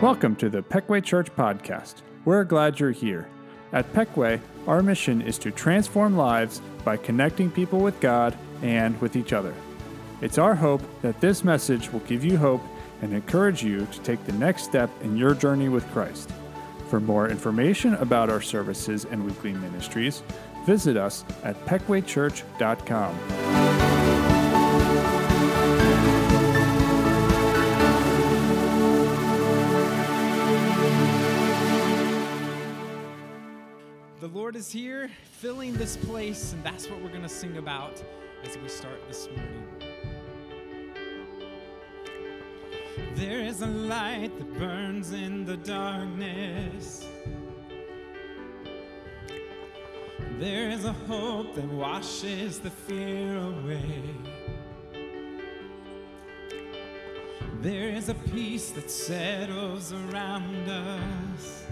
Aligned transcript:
Welcome 0.00 0.36
to 0.36 0.48
the 0.48 0.62
Pequea 0.62 1.02
Church 1.02 1.34
Podcast. 1.34 2.02
We're 2.24 2.44
glad 2.44 2.78
you're 2.78 2.92
here. 2.92 3.28
At 3.72 3.92
Pequea, 3.92 4.40
our 4.68 4.80
mission 4.80 5.20
is 5.20 5.38
to 5.38 5.50
transform 5.50 6.16
lives 6.16 6.62
by 6.84 6.98
connecting 6.98 7.50
people 7.50 7.80
with 7.80 7.98
God 7.98 8.38
and 8.62 8.98
with 9.00 9.16
each 9.16 9.32
other. 9.32 9.52
It's 10.20 10.38
our 10.38 10.54
hope 10.54 10.82
that 11.02 11.20
this 11.20 11.42
message 11.42 11.92
will 11.92 11.98
give 12.00 12.24
you 12.24 12.36
hope 12.36 12.62
and 13.02 13.12
encourage 13.12 13.64
you 13.64 13.86
to 13.86 14.00
take 14.02 14.24
the 14.24 14.32
next 14.34 14.62
step 14.62 14.88
in 15.02 15.16
your 15.16 15.34
journey 15.34 15.68
with 15.68 15.90
Christ. 15.90 16.30
For 16.86 17.00
more 17.00 17.28
information 17.28 17.94
about 17.94 18.30
our 18.30 18.40
services 18.40 19.04
and 19.04 19.24
weekly 19.24 19.52
ministries, 19.52 20.22
visit 20.64 20.96
us 20.96 21.24
at 21.42 21.56
pequeachurch.com. 21.66 23.67
Lord 34.48 34.56
is 34.56 34.72
here, 34.72 35.10
filling 35.40 35.74
this 35.74 35.98
place, 35.98 36.54
and 36.54 36.64
that's 36.64 36.88
what 36.88 37.02
we're 37.02 37.10
going 37.10 37.20
to 37.20 37.28
sing 37.28 37.58
about 37.58 38.02
as 38.42 38.56
we 38.56 38.66
start 38.66 39.06
this 39.06 39.28
morning. 39.28 39.66
There 43.14 43.40
is 43.40 43.60
a 43.60 43.66
light 43.66 44.30
that 44.38 44.58
burns 44.58 45.12
in 45.12 45.44
the 45.44 45.58
darkness. 45.58 47.06
There 50.38 50.70
is 50.70 50.86
a 50.86 50.94
hope 50.94 51.54
that 51.54 51.66
washes 51.66 52.58
the 52.58 52.70
fear 52.70 53.36
away. 53.36 54.02
There 57.60 57.90
is 57.90 58.08
a 58.08 58.14
peace 58.14 58.70
that 58.70 58.90
settles 58.90 59.92
around 59.92 60.70
us. 60.70 61.64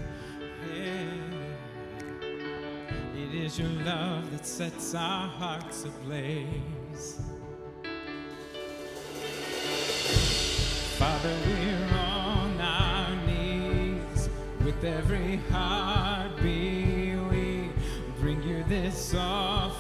It 3.29 3.35
is 3.35 3.59
your 3.59 3.69
love 3.85 4.31
that 4.31 4.47
sets 4.47 4.95
our 4.95 5.27
hearts 5.27 5.85
ablaze. 5.85 7.21
Father, 10.97 11.35
we're 11.45 11.89
on 11.99 12.61
our 12.61 13.17
knees 13.27 14.29
with 14.65 14.85
every 14.85 15.41
heartbeat. 15.51 17.19
We 17.31 17.71
bring 18.21 18.45
you 18.45 18.63
this 18.69 19.13
offering. 19.13 19.75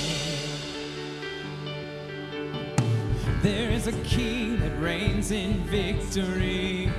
There 3.43 3.71
is 3.71 3.87
a 3.87 3.93
king 4.03 4.61
that 4.61 4.78
reigns 4.78 5.31
in 5.31 5.55
victory. 5.65 6.93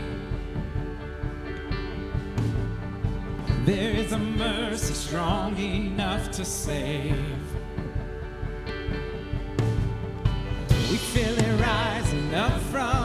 There 3.67 3.91
is 3.95 4.13
a 4.13 4.17
mercy 4.17 4.93
strong 4.93 5.57
enough 5.57 6.31
to 6.31 6.45
save. 6.45 7.13
We 10.69 10.95
feel 10.95 11.37
it 11.37 11.61
rising 11.61 12.33
up 12.33 12.61
from 12.71 12.96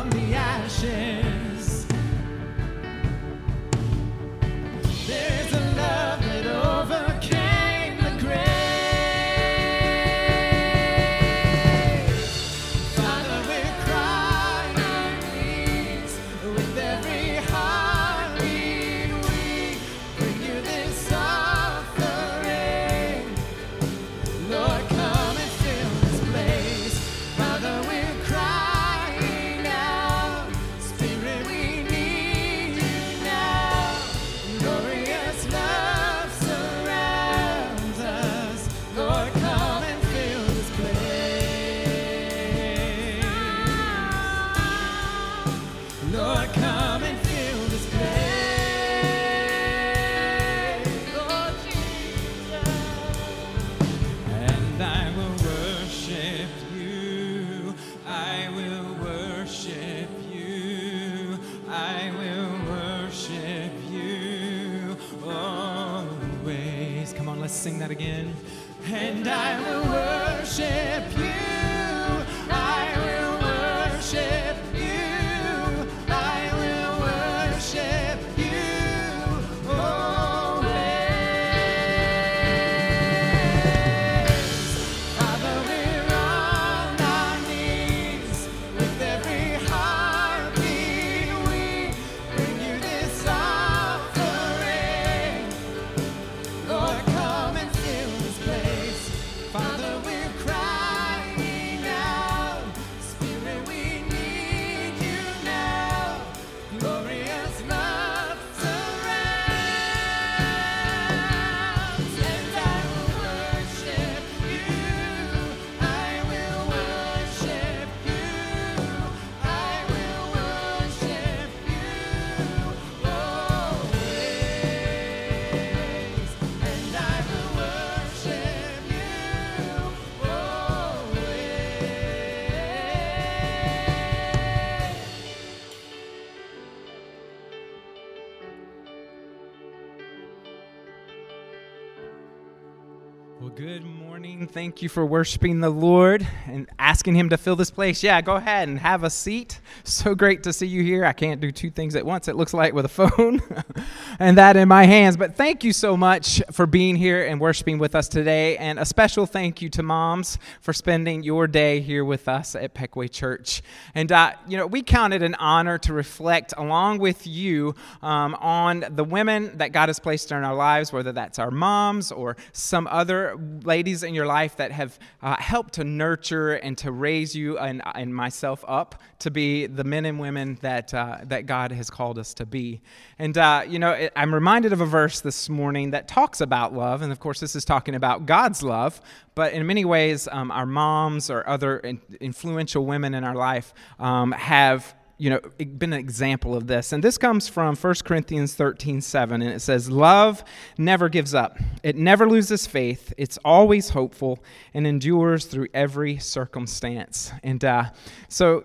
Thank 144.53 144.83
you 144.83 144.91
for 144.91 145.07
worshiping 145.07 145.61
the 145.61 145.71
Lord 145.71 146.27
and 146.47 146.69
asking 146.79 147.15
Him 147.15 147.31
to 147.31 147.39
fill 147.39 147.57
this 147.57 147.71
place. 147.71 148.03
Yeah, 148.03 148.21
go 148.21 148.37
ahead 148.37 148.69
and 148.69 148.79
have 148.79 149.03
a 149.03 149.09
seat. 149.09 149.61
So 149.85 150.15
great 150.15 150.45
to 150.45 150.53
see 150.53 150.67
you 150.67 150.83
here. 150.83 151.05
I 151.05 151.13
can't 151.13 151.41
do 151.41 151.51
two 151.51 151.71
things 151.71 151.97
at 151.97 152.07
once, 152.07 152.29
it 152.29 152.37
looks 152.37 152.55
like, 152.55 152.73
with 152.73 152.85
a 152.85 152.89
phone 152.89 153.41
and 154.19 154.39
that 154.39 154.57
in 154.57 154.69
my 154.69 154.85
hands. 154.85 155.17
But 155.17 155.35
thank 155.35 155.65
you 155.65 155.73
so 155.73 155.97
much 155.97 156.41
for 156.53 156.67
being 156.67 156.95
here 156.95 157.27
and 157.27 157.41
worshiping 157.41 157.79
with 157.79 157.95
us 157.95 158.09
today. 158.09 158.57
And 158.59 158.79
a 158.79 158.85
special 158.85 159.27
thank 159.27 159.61
you 159.61 159.69
to 159.71 159.83
moms 159.83 160.39
for 160.61 160.73
spending 160.73 161.25
your 161.25 161.47
day 161.47 161.81
here 161.81 162.05
with 162.05 162.29
us 162.29 162.55
at 162.55 162.75
Pequea 162.75 163.11
Church. 163.11 163.63
And, 163.95 164.13
uh, 164.13 164.33
you 164.47 164.57
know, 164.57 164.67
we 164.67 164.83
count 164.83 165.15
it 165.15 165.23
an 165.23 165.35
honor 165.37 165.79
to 165.79 165.93
reflect 165.93 166.55
along 166.57 166.99
with 166.99 167.27
you 167.27 167.75
um, 168.03 168.35
on 168.37 168.85
the 168.89 169.05
women 169.05 169.59
that 169.59 169.73
God 169.73 169.89
has 169.89 169.99
placed 169.99 170.31
in 170.31 170.45
our 170.45 170.55
lives, 170.55 170.93
whether 170.93 171.13
that's 171.13 171.39
our 171.39 171.51
moms 171.51 172.13
or 172.13 172.37
some 172.53 172.87
other 172.89 173.37
ladies 173.65 174.03
in 174.03 174.15
your 174.15 174.27
life 174.27 174.42
that 174.57 174.73
have 174.73 174.99
uh, 175.23 175.37
helped 175.39 175.75
to 175.75 175.85
nurture 175.85 176.55
and 176.55 176.77
to 176.79 176.93
raise 176.93 177.35
you 177.35 177.59
and, 177.59 177.83
and 177.95 178.15
myself 178.15 178.65
up 178.69 179.01
to 179.21 179.31
be 179.31 179.67
the 179.67 179.85
men 179.85 180.05
and 180.05 180.19
women 180.19 180.59
that, 180.61 180.93
uh, 180.93 181.19
that 181.25 181.47
God 181.47 181.73
has 181.73 181.91
called 181.91 182.19
us 182.19 182.35
to 182.35 182.47
be. 182.47 182.81
And, 183.19 183.37
uh, 183.39 183.65
you 183.69 183.79
know, 183.79 184.09
I'm 184.17 184.35
reminded 184.35 184.73
of 184.73 184.81
a 184.81 184.87
verse 184.87 185.21
this 185.21 185.49
morning 185.49 185.91
that 185.91 186.09
talks 186.09 186.41
about 186.41 186.75
love. 186.75 187.03
And 187.03 187.13
of 187.13 187.21
course, 187.21 187.41
this 187.41 187.55
is 187.57 187.65
talking 187.65 187.95
about 187.95 188.27
God's 188.27 188.63
love. 188.63 189.01
But 189.35 189.53
in 189.53 189.67
many 189.67 189.85
ways, 189.85 190.29
um, 190.31 190.51
our 190.51 190.67
moms 190.67 191.31
or 191.31 191.49
other 191.49 191.81
influential 192.21 192.85
women 192.85 193.15
in 193.15 193.25
our 193.25 193.35
life 193.35 193.73
um, 193.99 194.33
have 194.33 194.95
you 195.23 195.31
know, 195.31 195.39
been 195.79 195.93
an 195.93 196.01
example 196.01 196.57
of 196.57 196.67
this. 196.67 196.93
And 196.93 197.05
this 197.05 197.17
comes 197.17 197.49
from 197.49 197.77
1 197.77 197.95
Corinthians 198.05 198.55
13 198.55 199.01
7, 199.01 199.41
and 199.41 199.53
it 199.53 199.61
says, 199.61 199.89
Love 199.89 200.43
never 200.77 201.09
gives 201.09 201.33
up, 201.33 201.59
it 201.85 201.95
never 201.95 202.29
loses 202.29 202.67
faith, 202.67 203.15
it's 203.17 203.39
always 203.45 203.91
hopeful, 203.91 204.43
and 204.75 204.85
endures 204.85 205.45
through 205.45 205.69
every 205.75 206.19
circumstance. 206.19 207.31
And 207.45 207.65
uh, 207.65 207.91
so 208.27 208.65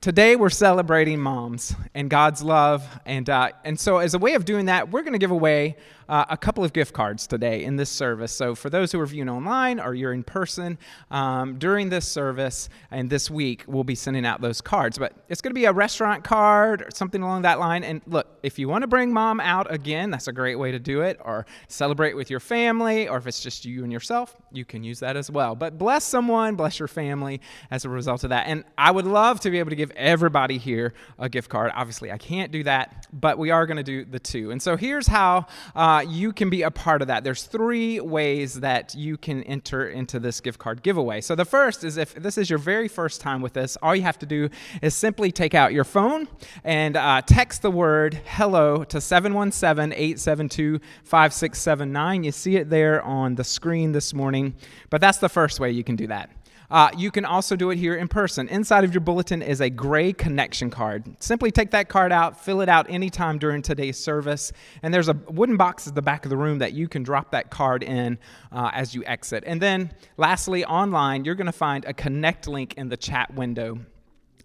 today 0.00 0.36
we're 0.36 0.48
celebrating 0.48 1.18
moms 1.18 1.74
and 1.92 2.08
God's 2.08 2.40
love. 2.40 2.86
And, 3.04 3.28
uh, 3.28 3.50
and 3.64 3.78
so, 3.78 3.98
as 3.98 4.14
a 4.14 4.20
way 4.20 4.34
of 4.34 4.44
doing 4.44 4.66
that, 4.66 4.92
we're 4.92 5.02
going 5.02 5.14
to 5.14 5.18
give 5.18 5.32
away 5.32 5.76
uh, 6.08 6.24
a 6.28 6.36
couple 6.36 6.64
of 6.64 6.72
gift 6.72 6.92
cards 6.92 7.26
today 7.26 7.64
in 7.64 7.76
this 7.76 7.90
service. 7.90 8.32
So, 8.32 8.54
for 8.54 8.70
those 8.70 8.92
who 8.92 9.00
are 9.00 9.06
viewing 9.06 9.28
online 9.28 9.80
or 9.80 9.94
you're 9.94 10.12
in 10.12 10.22
person 10.22 10.78
um, 11.10 11.58
during 11.58 11.88
this 11.88 12.06
service 12.06 12.68
and 12.90 13.10
this 13.10 13.30
week, 13.30 13.64
we'll 13.66 13.84
be 13.84 13.94
sending 13.94 14.24
out 14.24 14.40
those 14.40 14.60
cards. 14.60 14.98
But 14.98 15.12
it's 15.28 15.40
going 15.40 15.50
to 15.50 15.54
be 15.54 15.64
a 15.64 15.72
restaurant 15.72 16.24
card 16.24 16.82
or 16.82 16.90
something 16.92 17.22
along 17.22 17.42
that 17.42 17.58
line. 17.58 17.84
And 17.84 18.02
look, 18.06 18.38
if 18.42 18.58
you 18.58 18.68
want 18.68 18.82
to 18.82 18.88
bring 18.88 19.12
mom 19.12 19.40
out 19.40 19.72
again, 19.72 20.10
that's 20.10 20.28
a 20.28 20.32
great 20.32 20.56
way 20.56 20.72
to 20.72 20.78
do 20.78 21.00
it, 21.02 21.18
or 21.24 21.46
celebrate 21.68 22.14
with 22.14 22.30
your 22.30 22.40
family, 22.40 23.08
or 23.08 23.16
if 23.18 23.26
it's 23.26 23.40
just 23.40 23.64
you 23.64 23.82
and 23.82 23.92
yourself, 23.92 24.36
you 24.52 24.64
can 24.64 24.84
use 24.84 25.00
that 25.00 25.16
as 25.16 25.30
well. 25.30 25.54
But 25.54 25.78
bless 25.78 26.04
someone, 26.04 26.54
bless 26.54 26.78
your 26.78 26.88
family 26.88 27.40
as 27.70 27.84
a 27.84 27.88
result 27.88 28.24
of 28.24 28.30
that. 28.30 28.46
And 28.46 28.64
I 28.78 28.90
would 28.90 29.06
love 29.06 29.40
to 29.40 29.50
be 29.50 29.58
able 29.58 29.70
to 29.70 29.76
give 29.76 29.90
everybody 29.92 30.58
here 30.58 30.94
a 31.18 31.28
gift 31.28 31.48
card. 31.48 31.72
Obviously, 31.74 32.12
I 32.12 32.18
can't 32.18 32.52
do 32.52 32.62
that, 32.64 33.06
but 33.12 33.38
we 33.38 33.50
are 33.50 33.66
going 33.66 33.76
to 33.78 33.82
do 33.82 34.04
the 34.04 34.18
two. 34.20 34.50
And 34.50 34.62
so 34.62 34.76
here's 34.76 35.06
how. 35.06 35.46
Uh, 35.74 35.95
uh, 35.96 36.00
you 36.00 36.32
can 36.32 36.50
be 36.50 36.62
a 36.62 36.70
part 36.70 37.00
of 37.00 37.08
that. 37.08 37.24
There's 37.24 37.44
three 37.44 38.00
ways 38.00 38.60
that 38.60 38.94
you 38.94 39.16
can 39.16 39.42
enter 39.44 39.88
into 39.88 40.18
this 40.18 40.40
gift 40.40 40.58
card 40.58 40.82
giveaway. 40.82 41.22
So 41.22 41.34
the 41.34 41.44
first 41.44 41.84
is 41.84 41.96
if 41.96 42.14
this 42.14 42.36
is 42.36 42.50
your 42.50 42.58
very 42.58 42.88
first 42.88 43.20
time 43.20 43.40
with 43.40 43.56
us, 43.56 43.78
all 43.80 43.96
you 43.96 44.02
have 44.02 44.18
to 44.18 44.26
do 44.26 44.50
is 44.82 44.94
simply 44.94 45.32
take 45.32 45.54
out 45.54 45.72
your 45.72 45.84
phone 45.84 46.28
and 46.64 46.96
uh, 46.96 47.22
text 47.22 47.62
the 47.62 47.70
word 47.70 48.20
hello 48.26 48.84
to 48.84 49.00
717 49.00 49.92
872 49.92 50.80
5679. 51.04 52.24
You 52.24 52.32
see 52.32 52.56
it 52.56 52.68
there 52.68 53.00
on 53.02 53.36
the 53.36 53.44
screen 53.44 53.92
this 53.92 54.12
morning, 54.12 54.54
but 54.90 55.00
that's 55.00 55.18
the 55.18 55.30
first 55.30 55.60
way 55.60 55.70
you 55.70 55.84
can 55.84 55.96
do 55.96 56.08
that. 56.08 56.35
Uh, 56.70 56.90
you 56.96 57.10
can 57.10 57.24
also 57.24 57.56
do 57.56 57.70
it 57.70 57.76
here 57.76 57.94
in 57.94 58.08
person. 58.08 58.48
Inside 58.48 58.84
of 58.84 58.92
your 58.92 59.00
bulletin 59.00 59.42
is 59.42 59.60
a 59.60 59.70
gray 59.70 60.12
connection 60.12 60.70
card. 60.70 61.04
Simply 61.20 61.50
take 61.50 61.70
that 61.70 61.88
card 61.88 62.12
out, 62.12 62.40
fill 62.40 62.60
it 62.60 62.68
out 62.68 62.90
anytime 62.90 63.38
during 63.38 63.62
today's 63.62 63.98
service, 63.98 64.52
and 64.82 64.92
there's 64.92 65.08
a 65.08 65.14
wooden 65.28 65.56
box 65.56 65.86
at 65.86 65.94
the 65.94 66.02
back 66.02 66.24
of 66.24 66.30
the 66.30 66.36
room 66.36 66.58
that 66.58 66.72
you 66.72 66.88
can 66.88 67.02
drop 67.02 67.30
that 67.30 67.50
card 67.50 67.82
in 67.82 68.18
uh, 68.52 68.70
as 68.72 68.94
you 68.94 69.04
exit. 69.06 69.44
And 69.46 69.60
then, 69.60 69.92
lastly, 70.16 70.64
online, 70.64 71.24
you're 71.24 71.34
going 71.34 71.46
to 71.46 71.52
find 71.52 71.84
a 71.84 71.94
connect 71.94 72.48
link 72.48 72.74
in 72.74 72.88
the 72.88 72.96
chat 72.96 73.32
window. 73.34 73.78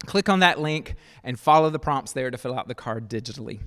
Click 0.06 0.30
on 0.30 0.40
that 0.40 0.60
link 0.60 0.96
and 1.24 1.40
follow 1.40 1.70
the 1.70 1.80
prompts 1.80 2.14
there 2.14 2.32
to 2.32 2.38
fill 2.38 2.58
out 2.58 2.68
the 2.68 2.76
card 2.76 3.10
digitally. 3.10 3.60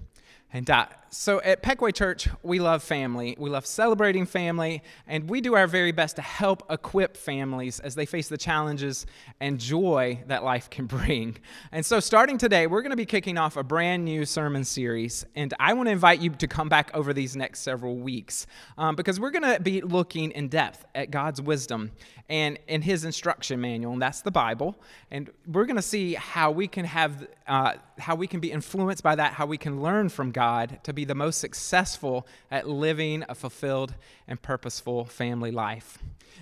And 0.52 0.68
uh, 0.70 0.86
so 1.16 1.40
at 1.43 1.62
Pequea 1.62 1.94
Church, 1.94 2.28
we 2.43 2.58
love 2.58 2.82
family. 2.82 3.37
We 3.38 3.50
love 3.50 3.66
celebrating 3.66 4.26
family, 4.26 4.82
and 5.06 5.28
we 5.28 5.40
do 5.40 5.55
our 5.55 5.66
very 5.66 5.93
best 5.93 6.16
to 6.16 6.22
help 6.22 6.64
equip 6.70 7.16
families 7.16 7.81
as 7.81 7.94
they 7.94 8.06
face 8.06 8.28
the 8.28 8.37
challenges 8.37 9.06
and 9.40 9.58
joy 9.58 10.22
that 10.26 10.43
life 10.43 10.70
can 10.70 10.87
bring. 10.94 11.37
And 11.72 11.84
so, 11.84 12.00
starting 12.00 12.38
today, 12.38 12.66
we're 12.66 12.82
going 12.82 12.90
to 12.90 12.96
be 12.96 13.06
kicking 13.06 13.38
off 13.38 13.56
a 13.56 13.62
brand 13.62 14.05
new 14.05 14.25
sermon 14.25 14.64
series, 14.64 15.25
and 15.34 15.52
I 15.61 15.75
want 15.75 15.88
to 15.88 15.93
invite 15.93 16.20
you 16.20 16.31
to 16.31 16.49
come 16.49 16.69
back 16.69 16.90
over 16.94 17.12
these 17.12 17.37
next 17.37 17.60
several 17.60 17.96
weeks 17.96 18.46
um, 18.78 18.96
because 18.96 19.20
we're 19.20 19.31
going 19.31 19.55
to 19.55 19.60
be 19.60 19.82
looking 19.82 20.31
in 20.32 20.49
depth 20.49 20.84
at 20.94 21.10
God's 21.10 21.40
wisdom 21.40 21.93
and 22.28 22.58
in 22.69 22.82
His 22.82 23.05
instruction 23.05 23.60
manual, 23.60 23.93
and 23.93 24.02
that's 24.02 24.22
the 24.22 24.31
Bible. 24.31 24.76
And 25.10 25.31
we're 25.46 25.67
going 25.67 25.76
to 25.76 25.82
see 25.82 26.14
how 26.14 26.50
we 26.50 26.67
can 26.67 26.84
have, 26.84 27.26
uh, 27.46 27.75
how 27.99 28.14
we 28.14 28.26
can 28.26 28.40
be 28.40 28.50
influenced 28.50 29.02
by 29.02 29.14
that, 29.14 29.34
how 29.34 29.46
we 29.46 29.58
can 29.58 29.82
learn 29.82 30.08
from 30.08 30.32
God 30.32 30.55
God 30.55 30.84
to 30.84 30.93
be 30.93 31.03
the 31.04 31.14
most 31.14 31.38
successful 31.38 32.26
at 32.50 32.68
living 32.68 33.24
a 33.28 33.34
fulfilled 33.34 33.94
and 34.26 34.40
purposeful 34.40 35.04
family 35.04 35.50
life. 35.50 35.98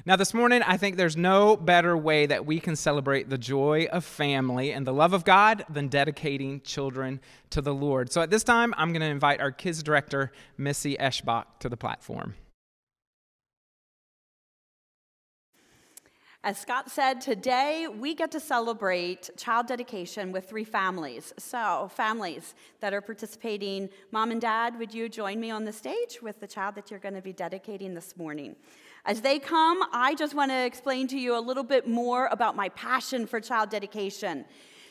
Now, 0.06 0.17
this 0.17 0.32
morning, 0.32 0.62
I 0.62 0.76
think 0.76 0.97
there's 0.97 1.17
no 1.17 1.56
better 1.56 1.97
way 1.97 2.26
that 2.26 2.47
we 2.47 2.59
can 2.61 2.76
celebrate 2.76 3.29
the 3.29 3.38
joy 3.38 3.88
of 3.93 4.05
family 4.05 4.73
and 4.73 4.87
the 4.87 4.93
love 4.93 5.12
of 5.12 5.25
God 5.25 5.64
than 5.69 5.88
dedicating 5.88 6.61
children 6.62 7.20
to 7.50 7.61
the 7.61 7.75
Lord. 7.75 8.11
So, 8.11 8.23
at 8.23 8.31
this 8.31 8.43
time, 8.43 8.75
I'm 8.76 8.93
going 8.93 9.03
to 9.03 9.06
invite 9.06 9.41
our 9.41 9.53
kids 9.53 9.82
director, 9.82 10.32
Missy 10.56 10.97
Eschbach, 10.97 11.44
to 11.61 11.69
the 11.69 11.76
platform. 11.76 12.35
As 16.44 16.59
Scott 16.59 16.91
said, 16.91 17.21
today 17.21 17.87
we 17.87 18.17
get 18.17 18.33
to 18.33 18.41
celebrate 18.41 19.31
child 19.37 19.69
dedication 19.69 20.33
with 20.33 20.49
three 20.49 20.65
families. 20.65 21.33
So, 21.39 21.89
families 21.94 22.56
that 22.81 22.93
are 22.93 23.00
participating, 23.00 23.89
mom 24.11 24.33
and 24.33 24.41
dad, 24.41 24.77
would 24.77 24.93
you 24.93 25.09
join 25.09 25.39
me 25.39 25.53
on 25.53 25.65
the 25.65 25.73
stage 25.73 26.21
with 26.21 26.41
the 26.41 26.49
child 26.49 26.75
that 26.75 26.91
you're 26.91 26.99
going 26.99 27.15
to 27.15 27.23
be 27.23 27.33
dedicating 27.33 27.94
this 27.94 28.17
morning? 28.17 28.56
As 29.05 29.21
they 29.21 29.39
come, 29.39 29.85
I 29.93 30.17
just 30.17 30.35
want 30.35 30.50
to 30.50 30.67
explain 30.67 31.06
to 31.09 31.17
you 31.17 31.39
a 31.39 31.39
little 31.39 31.62
bit 31.62 31.87
more 31.87 32.27
about 32.33 32.56
my 32.56 32.71
passion 32.71 33.25
for 33.25 33.39
child 33.41 33.71
dedication. 33.71 34.44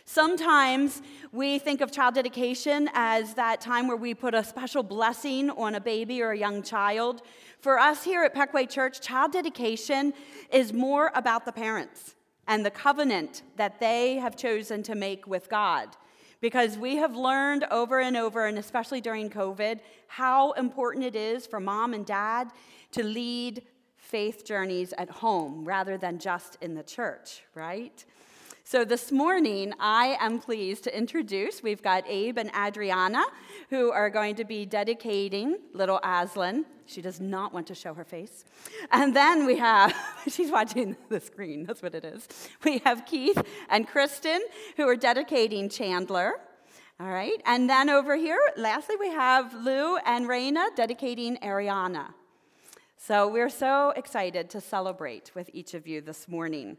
Sometimes 0.05 1.01
we 1.31 1.59
think 1.59 1.81
of 1.81 1.91
child 1.91 2.15
dedication 2.15 2.89
as 2.93 3.33
that 3.35 3.61
time 3.61 3.87
where 3.87 3.97
we 3.97 4.13
put 4.13 4.33
a 4.33 4.43
special 4.43 4.83
blessing 4.83 5.49
on 5.51 5.75
a 5.75 5.79
baby 5.79 6.21
or 6.21 6.31
a 6.31 6.37
young 6.37 6.63
child. 6.63 7.21
For 7.61 7.77
us 7.77 8.03
here 8.03 8.23
at 8.23 8.33
Pequea 8.33 8.67
Church, 8.67 9.01
child 9.01 9.33
dedication 9.33 10.13
is 10.51 10.73
more 10.73 11.11
about 11.13 11.45
the 11.45 11.51
parents 11.51 12.15
and 12.47 12.65
the 12.65 12.71
covenant 12.71 13.43
that 13.55 13.79
they 13.79 14.15
have 14.15 14.35
chosen 14.35 14.81
to 14.81 14.95
make 14.95 15.27
with 15.27 15.47
God. 15.47 15.89
Because 16.39 16.75
we 16.75 16.95
have 16.95 17.15
learned 17.15 17.65
over 17.69 17.99
and 17.99 18.17
over, 18.17 18.47
and 18.47 18.57
especially 18.57 18.99
during 18.99 19.29
COVID, 19.29 19.79
how 20.07 20.53
important 20.53 21.05
it 21.05 21.15
is 21.15 21.45
for 21.45 21.59
mom 21.59 21.93
and 21.93 22.03
dad 22.03 22.49
to 22.93 23.03
lead 23.03 23.61
faith 23.95 24.43
journeys 24.43 24.91
at 24.97 25.11
home 25.11 25.63
rather 25.63 25.99
than 25.99 26.17
just 26.17 26.57
in 26.61 26.73
the 26.73 26.81
church, 26.81 27.43
right? 27.53 28.03
So 28.63 28.85
this 28.85 29.11
morning, 29.11 29.73
I 29.79 30.17
am 30.19 30.39
pleased 30.39 30.83
to 30.85 30.95
introduce, 30.97 31.63
we've 31.63 31.81
got 31.81 32.03
Abe 32.07 32.37
and 32.37 32.51
Adriana, 32.55 33.25
who 33.69 33.91
are 33.91 34.09
going 34.09 34.35
to 34.35 34.45
be 34.45 34.65
dedicating 34.65 35.57
little 35.73 35.99
Aslan. 36.03 36.65
She 36.85 37.01
does 37.01 37.19
not 37.19 37.53
want 37.53 37.67
to 37.67 37.75
show 37.75 37.93
her 37.93 38.05
face. 38.05 38.45
And 38.91 39.15
then 39.15 39.45
we 39.45 39.57
have, 39.57 39.93
she's 40.29 40.51
watching 40.51 40.95
the 41.09 41.19
screen, 41.19 41.65
that's 41.65 41.81
what 41.81 41.95
it 41.95 42.05
is. 42.05 42.27
We 42.63 42.77
have 42.79 43.05
Keith 43.05 43.41
and 43.69 43.87
Kristen, 43.87 44.41
who 44.77 44.87
are 44.87 44.95
dedicating 44.95 45.67
Chandler. 45.67 46.35
All 46.99 47.09
right, 47.09 47.41
and 47.45 47.67
then 47.67 47.89
over 47.89 48.15
here, 48.15 48.39
lastly, 48.57 48.95
we 48.95 49.09
have 49.09 49.53
Lou 49.55 49.97
and 49.97 50.27
Raina 50.27 50.73
dedicating 50.75 51.37
Ariana. 51.37 52.13
So 52.95 53.27
we're 53.27 53.49
so 53.49 53.89
excited 53.95 54.51
to 54.51 54.61
celebrate 54.61 55.31
with 55.33 55.49
each 55.51 55.73
of 55.73 55.87
you 55.87 55.99
this 55.99 56.27
morning. 56.27 56.77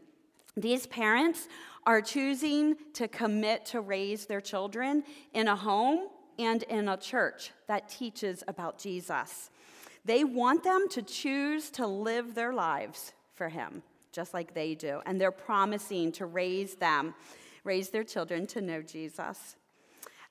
These 0.55 0.87
parents 0.87 1.47
are 1.85 2.01
choosing 2.01 2.75
to 2.93 3.07
commit 3.07 3.65
to 3.67 3.81
raise 3.81 4.25
their 4.25 4.41
children 4.41 5.03
in 5.33 5.47
a 5.47 5.55
home 5.55 6.07
and 6.39 6.63
in 6.63 6.87
a 6.87 6.97
church 6.97 7.51
that 7.67 7.89
teaches 7.89 8.43
about 8.47 8.77
Jesus. 8.77 9.49
They 10.05 10.23
want 10.23 10.63
them 10.63 10.87
to 10.89 11.01
choose 11.01 11.69
to 11.71 11.87
live 11.87 12.35
their 12.35 12.53
lives 12.53 13.13
for 13.35 13.49
Him, 13.49 13.83
just 14.11 14.33
like 14.33 14.53
they 14.53 14.75
do. 14.75 15.01
And 15.05 15.19
they're 15.19 15.31
promising 15.31 16.11
to 16.13 16.25
raise 16.25 16.75
them, 16.75 17.13
raise 17.63 17.89
their 17.89 18.03
children 18.03 18.45
to 18.47 18.61
know 18.61 18.81
Jesus. 18.81 19.55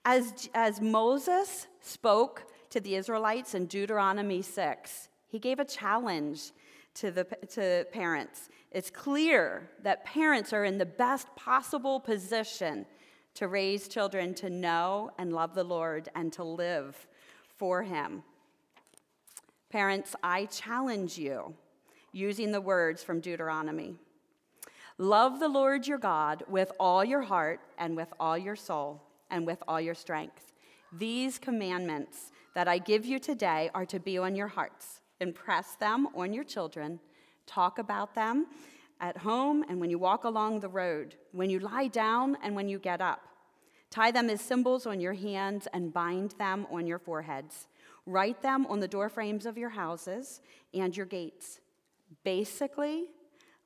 As, 0.05 0.49
as 0.55 0.81
Moses 0.81 1.69
spoke 1.81 2.45
to 2.71 2.81
the 2.81 2.97
Israelites 2.97 3.55
in 3.55 3.67
Deuteronomy 3.67 4.43
6, 4.43 5.09
he 5.29 5.39
gave 5.39 5.61
a 5.61 5.65
challenge 5.65 6.53
to, 6.95 7.11
the, 7.11 7.25
to 7.53 7.87
parents. 7.93 8.51
It's 8.73 8.91
clear 8.91 9.69
that 9.83 10.05
parents 10.07 10.55
are 10.55 10.65
in 10.65 10.79
the 10.79 10.87
best 10.87 11.29
possible 11.37 12.01
position 12.01 12.87
to 13.35 13.47
raise 13.47 13.87
children 13.87 14.33
to 14.35 14.49
know 14.49 15.11
and 15.19 15.33
love 15.33 15.55
the 15.55 15.65
Lord 15.65 16.09
and 16.15 16.33
to 16.33 16.43
live 16.43 17.07
for 17.59 17.83
Him. 17.83 18.23
Parents, 19.71 20.17
I 20.23 20.47
challenge 20.47 21.19
you 21.19 21.55
using 22.13 22.51
the 22.51 22.61
words 22.61 23.03
from 23.03 23.21
Deuteronomy. 23.21 23.97
Love 24.97 25.39
the 25.39 25.49
Lord 25.49 25.87
your 25.87 25.99
God 25.99 26.43
with 26.49 26.73
all 26.81 27.05
your 27.05 27.23
heart 27.23 27.61
and 27.79 27.95
with 27.95 28.13
all 28.19 28.39
your 28.39 28.57
soul 28.57 29.03
and 29.31 29.47
with 29.47 29.63
all 29.69 29.81
your 29.81 29.95
strength. 29.95 30.53
These 30.99 31.39
commandments 31.39 32.33
that 32.55 32.69
I 32.69 32.79
give 32.79 33.05
you 33.05 33.19
today 33.19 33.71
are 33.75 33.87
to 33.87 33.99
be 33.99 34.19
on 34.19 34.35
your 34.35 34.49
hearts. 34.49 35.01
Impress 35.21 35.75
them 35.77 36.09
on 36.15 36.33
your 36.33 36.45
children 36.45 37.01
Talk 37.47 37.79
about 37.79 38.15
them 38.15 38.47
at 39.01 39.17
home 39.19 39.65
and 39.69 39.81
when 39.81 39.91
you 39.91 39.99
walk 39.99 40.25
along 40.25 40.61
the 40.61 40.69
road, 40.69 41.17
when 41.33 41.51
you 41.51 41.59
lie 41.59 41.89
down 41.89 42.37
and 42.43 42.55
when 42.55 42.69
you 42.69 42.79
get 42.79 43.01
up. 43.01 43.21
Tie 43.91 44.11
them 44.11 44.31
as 44.31 44.41
symbols 44.41 44.87
on 44.87 45.01
your 45.01 45.13
hands 45.13 45.69
and 45.75 45.93
bind 45.93 46.31
them 46.39 46.67
on 46.71 46.87
your 46.87 46.99
foreheads. 46.99 47.69
Write 48.07 48.41
them 48.41 48.67
on 48.67 48.81
the 48.81 48.89
doorframes 48.89 49.45
of 49.45 49.59
your 49.59 49.69
houses 49.69 50.41
and 50.73 50.97
your 50.97 51.07
gates. 51.07 51.61
Basically, 52.25 53.05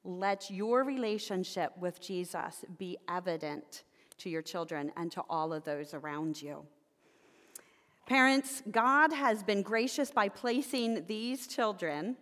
let 0.02 0.50
your 0.50 0.84
relationship 0.84 1.72
with 1.78 2.00
Jesus 2.00 2.64
be 2.78 2.98
evident 3.08 3.84
to 4.18 4.30
your 4.30 4.42
children 4.42 4.92
and 4.96 5.12
to 5.12 5.22
all 5.28 5.52
of 5.52 5.64
those 5.64 5.94
around 5.94 6.40
you. 6.40 6.64
Parents, 8.06 8.62
God 8.70 9.12
has 9.12 9.42
been 9.42 9.62
gracious 9.62 10.10
by 10.10 10.28
placing 10.28 11.06
these 11.06 11.46
children 11.46 12.16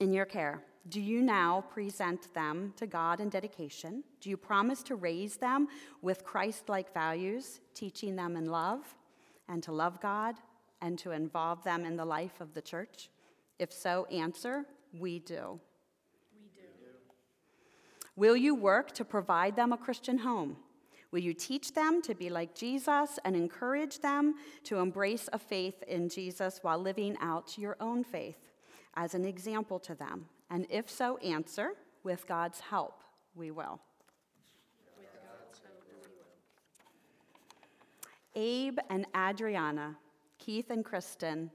in 0.00 0.12
your 0.12 0.24
care. 0.24 0.62
Do 0.88 1.00
you 1.00 1.20
now 1.20 1.64
present 1.72 2.32
them 2.32 2.72
to 2.76 2.86
God 2.86 3.20
in 3.20 3.28
dedication? 3.28 4.04
Do 4.20 4.30
you 4.30 4.36
promise 4.36 4.82
to 4.84 4.94
raise 4.94 5.36
them 5.36 5.66
with 6.00 6.24
Christ 6.24 6.68
like 6.68 6.94
values, 6.94 7.60
teaching 7.74 8.14
them 8.14 8.36
in 8.36 8.46
love 8.46 8.94
and 9.48 9.62
to 9.64 9.72
love 9.72 10.00
God 10.00 10.36
and 10.80 10.96
to 11.00 11.10
involve 11.10 11.64
them 11.64 11.84
in 11.84 11.96
the 11.96 12.04
life 12.04 12.40
of 12.40 12.54
the 12.54 12.62
church? 12.62 13.10
If 13.58 13.72
so, 13.72 14.06
answer, 14.12 14.64
we 14.92 15.18
do. 15.18 15.58
We 16.32 16.48
do. 16.54 16.68
Will 18.14 18.36
you 18.36 18.54
work 18.54 18.92
to 18.92 19.04
provide 19.04 19.56
them 19.56 19.72
a 19.72 19.78
Christian 19.78 20.18
home? 20.18 20.56
Will 21.10 21.20
you 21.20 21.34
teach 21.34 21.74
them 21.74 22.00
to 22.02 22.14
be 22.14 22.30
like 22.30 22.54
Jesus 22.54 23.18
and 23.24 23.34
encourage 23.34 24.00
them 24.00 24.34
to 24.64 24.78
embrace 24.78 25.28
a 25.32 25.38
faith 25.38 25.82
in 25.88 26.08
Jesus 26.08 26.60
while 26.62 26.78
living 26.78 27.16
out 27.20 27.58
your 27.58 27.76
own 27.80 28.04
faith 28.04 28.36
as 28.96 29.14
an 29.14 29.24
example 29.24 29.78
to 29.80 29.94
them? 29.94 30.26
And 30.50 30.66
if 30.70 30.90
so, 30.90 31.18
answer, 31.18 31.70
with 32.02 32.26
God's 32.26 32.60
help, 32.60 33.02
we 33.34 33.50
will. 33.50 33.80
Abe 38.34 38.78
and 38.90 39.06
Adriana, 39.16 39.96
Keith 40.38 40.70
and 40.70 40.84
Kristen, 40.84 41.50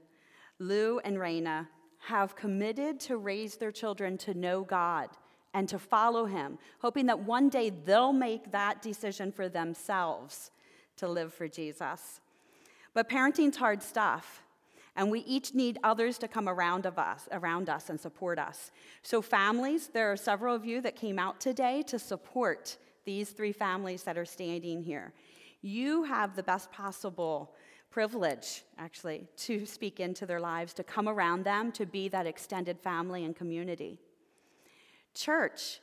Lou 0.58 0.98
and 0.98 1.16
Raina 1.16 1.68
have 2.00 2.34
committed 2.34 2.98
to 3.00 3.16
raise 3.16 3.56
their 3.56 3.70
children 3.70 4.18
to 4.18 4.34
know 4.34 4.62
God 4.62 5.08
and 5.54 5.68
to 5.68 5.78
follow 5.78 6.24
Him, 6.24 6.58
hoping 6.80 7.06
that 7.06 7.20
one 7.20 7.48
day 7.48 7.70
they'll 7.70 8.12
make 8.12 8.50
that 8.50 8.82
decision 8.82 9.30
for 9.30 9.48
themselves 9.48 10.50
to 10.96 11.08
live 11.08 11.32
for 11.32 11.46
Jesus. 11.46 12.20
But 12.94 13.08
parenting's 13.08 13.56
hard 13.56 13.82
stuff. 13.82 14.41
And 14.94 15.10
we 15.10 15.20
each 15.20 15.54
need 15.54 15.78
others 15.82 16.18
to 16.18 16.28
come 16.28 16.48
around 16.48 16.84
of 16.84 16.98
us, 16.98 17.28
around 17.32 17.68
us 17.68 17.88
and 17.88 17.98
support 17.98 18.38
us. 18.38 18.70
So 19.02 19.22
families, 19.22 19.88
there 19.88 20.12
are 20.12 20.16
several 20.16 20.54
of 20.54 20.64
you 20.64 20.80
that 20.82 20.96
came 20.96 21.18
out 21.18 21.40
today 21.40 21.82
to 21.88 21.98
support 21.98 22.76
these 23.04 23.30
three 23.30 23.52
families 23.52 24.02
that 24.02 24.18
are 24.18 24.24
standing 24.24 24.82
here. 24.82 25.12
You 25.62 26.04
have 26.04 26.36
the 26.36 26.42
best 26.42 26.70
possible 26.70 27.54
privilege, 27.90 28.64
actually, 28.78 29.28
to 29.36 29.66
speak 29.66 30.00
into 30.00 30.26
their 30.26 30.40
lives, 30.40 30.72
to 30.74 30.82
come 30.82 31.08
around 31.08 31.44
them, 31.44 31.70
to 31.72 31.86
be 31.86 32.08
that 32.08 32.26
extended 32.26 32.78
family 32.80 33.24
and 33.24 33.36
community. 33.36 33.98
Church, 35.14 35.80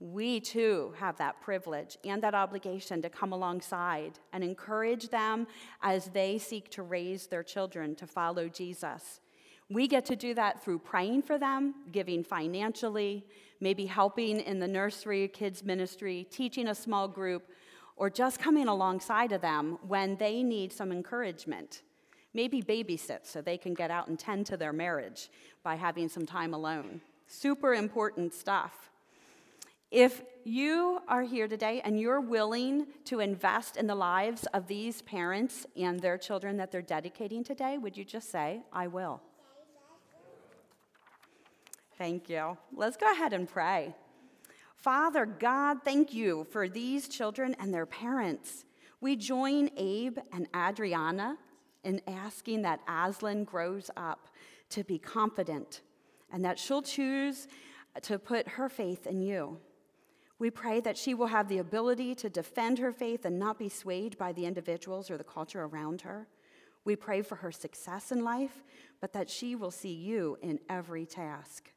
we 0.00 0.40
too 0.40 0.94
have 0.96 1.18
that 1.18 1.40
privilege 1.42 1.98
and 2.04 2.22
that 2.22 2.34
obligation 2.34 3.02
to 3.02 3.10
come 3.10 3.32
alongside 3.32 4.18
and 4.32 4.42
encourage 4.42 5.10
them 5.10 5.46
as 5.82 6.06
they 6.06 6.38
seek 6.38 6.70
to 6.70 6.82
raise 6.82 7.26
their 7.26 7.42
children 7.42 7.94
to 7.94 8.06
follow 8.06 8.48
Jesus. 8.48 9.20
We 9.68 9.86
get 9.86 10.06
to 10.06 10.16
do 10.16 10.34
that 10.34 10.64
through 10.64 10.80
praying 10.80 11.22
for 11.22 11.38
them, 11.38 11.74
giving 11.92 12.24
financially, 12.24 13.26
maybe 13.60 13.84
helping 13.84 14.40
in 14.40 14.58
the 14.58 14.66
nursery, 14.66 15.28
kids' 15.28 15.62
ministry, 15.62 16.26
teaching 16.30 16.68
a 16.68 16.74
small 16.74 17.06
group, 17.06 17.50
or 17.96 18.08
just 18.08 18.40
coming 18.40 18.68
alongside 18.68 19.32
of 19.32 19.42
them 19.42 19.78
when 19.86 20.16
they 20.16 20.42
need 20.42 20.72
some 20.72 20.90
encouragement. 20.90 21.82
Maybe 22.32 22.62
babysit 22.62 23.20
so 23.24 23.42
they 23.42 23.58
can 23.58 23.74
get 23.74 23.90
out 23.90 24.08
and 24.08 24.18
tend 24.18 24.46
to 24.46 24.56
their 24.56 24.72
marriage 24.72 25.30
by 25.62 25.74
having 25.74 26.08
some 26.08 26.24
time 26.24 26.54
alone. 26.54 27.02
Super 27.26 27.74
important 27.74 28.32
stuff. 28.32 28.89
If 29.90 30.22
you 30.44 31.00
are 31.08 31.22
here 31.22 31.48
today 31.48 31.80
and 31.84 31.98
you're 31.98 32.20
willing 32.20 32.86
to 33.06 33.18
invest 33.18 33.76
in 33.76 33.88
the 33.88 33.94
lives 33.96 34.46
of 34.54 34.68
these 34.68 35.02
parents 35.02 35.66
and 35.76 35.98
their 35.98 36.16
children 36.16 36.56
that 36.58 36.70
they're 36.70 36.80
dedicating 36.80 37.42
today, 37.42 37.76
would 37.76 37.96
you 37.96 38.04
just 38.04 38.30
say, 38.30 38.62
I 38.72 38.86
will? 38.86 39.20
Thank 41.98 42.28
you. 42.28 42.56
Let's 42.72 42.96
go 42.96 43.10
ahead 43.10 43.32
and 43.32 43.48
pray. 43.48 43.94
Father 44.76 45.26
God, 45.26 45.78
thank 45.84 46.14
you 46.14 46.46
for 46.50 46.68
these 46.68 47.08
children 47.08 47.56
and 47.58 47.74
their 47.74 47.84
parents. 47.84 48.64
We 49.00 49.16
join 49.16 49.70
Abe 49.76 50.18
and 50.32 50.46
Adriana 50.56 51.36
in 51.82 52.00
asking 52.06 52.62
that 52.62 52.80
Aslan 52.88 53.44
grows 53.44 53.90
up 53.96 54.28
to 54.70 54.84
be 54.84 54.98
confident 54.98 55.80
and 56.32 56.44
that 56.44 56.58
she'll 56.60 56.80
choose 56.80 57.48
to 58.02 58.18
put 58.20 58.46
her 58.48 58.68
faith 58.68 59.06
in 59.06 59.20
you. 59.20 59.58
We 60.40 60.50
pray 60.50 60.80
that 60.80 60.96
she 60.96 61.12
will 61.12 61.26
have 61.26 61.48
the 61.48 61.58
ability 61.58 62.14
to 62.16 62.30
defend 62.30 62.78
her 62.78 62.92
faith 62.92 63.26
and 63.26 63.38
not 63.38 63.58
be 63.58 63.68
swayed 63.68 64.16
by 64.16 64.32
the 64.32 64.46
individuals 64.46 65.10
or 65.10 65.18
the 65.18 65.22
culture 65.22 65.64
around 65.64 66.00
her. 66.00 66.26
We 66.86 66.96
pray 66.96 67.20
for 67.20 67.36
her 67.36 67.52
success 67.52 68.10
in 68.10 68.24
life, 68.24 68.64
but 69.02 69.12
that 69.12 69.28
she 69.28 69.54
will 69.54 69.70
see 69.70 69.92
you 69.92 70.38
in 70.40 70.58
every 70.70 71.04
task. 71.04 71.70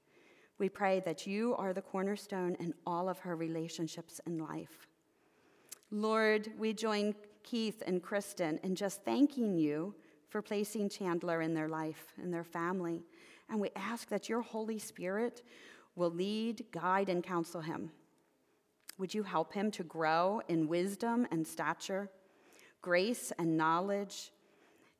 We 0.59 0.69
pray 0.69 1.01
that 1.01 1.27
you 1.27 1.55
are 1.55 1.73
the 1.73 1.81
cornerstone 1.81 2.55
in 2.57 2.73
all 2.87 3.09
of 3.09 3.19
her 3.19 3.35
relationships 3.35 4.21
in 4.25 4.37
life. 4.37 4.87
Lord, 5.91 6.49
we 6.57 6.71
join 6.71 7.15
Keith 7.43 7.83
and 7.85 8.01
Kristen 8.01 8.61
in 8.63 8.75
just 8.75 9.03
thanking 9.03 9.57
you 9.57 9.93
for 10.29 10.41
placing 10.41 10.87
Chandler 10.87 11.41
in 11.41 11.53
their 11.53 11.67
life 11.67 12.13
and 12.15 12.33
their 12.33 12.45
family. 12.45 13.03
And 13.49 13.59
we 13.59 13.71
ask 13.75 14.07
that 14.07 14.29
your 14.29 14.41
Holy 14.41 14.79
Spirit 14.79 15.43
will 15.97 16.11
lead, 16.11 16.63
guide, 16.71 17.09
and 17.09 17.21
counsel 17.21 17.59
him. 17.59 17.91
Would 18.97 19.13
you 19.13 19.23
help 19.23 19.53
him 19.53 19.71
to 19.71 19.83
grow 19.83 20.41
in 20.47 20.67
wisdom 20.67 21.27
and 21.31 21.45
stature, 21.47 22.09
grace 22.81 23.31
and 23.39 23.57
knowledge, 23.57 24.31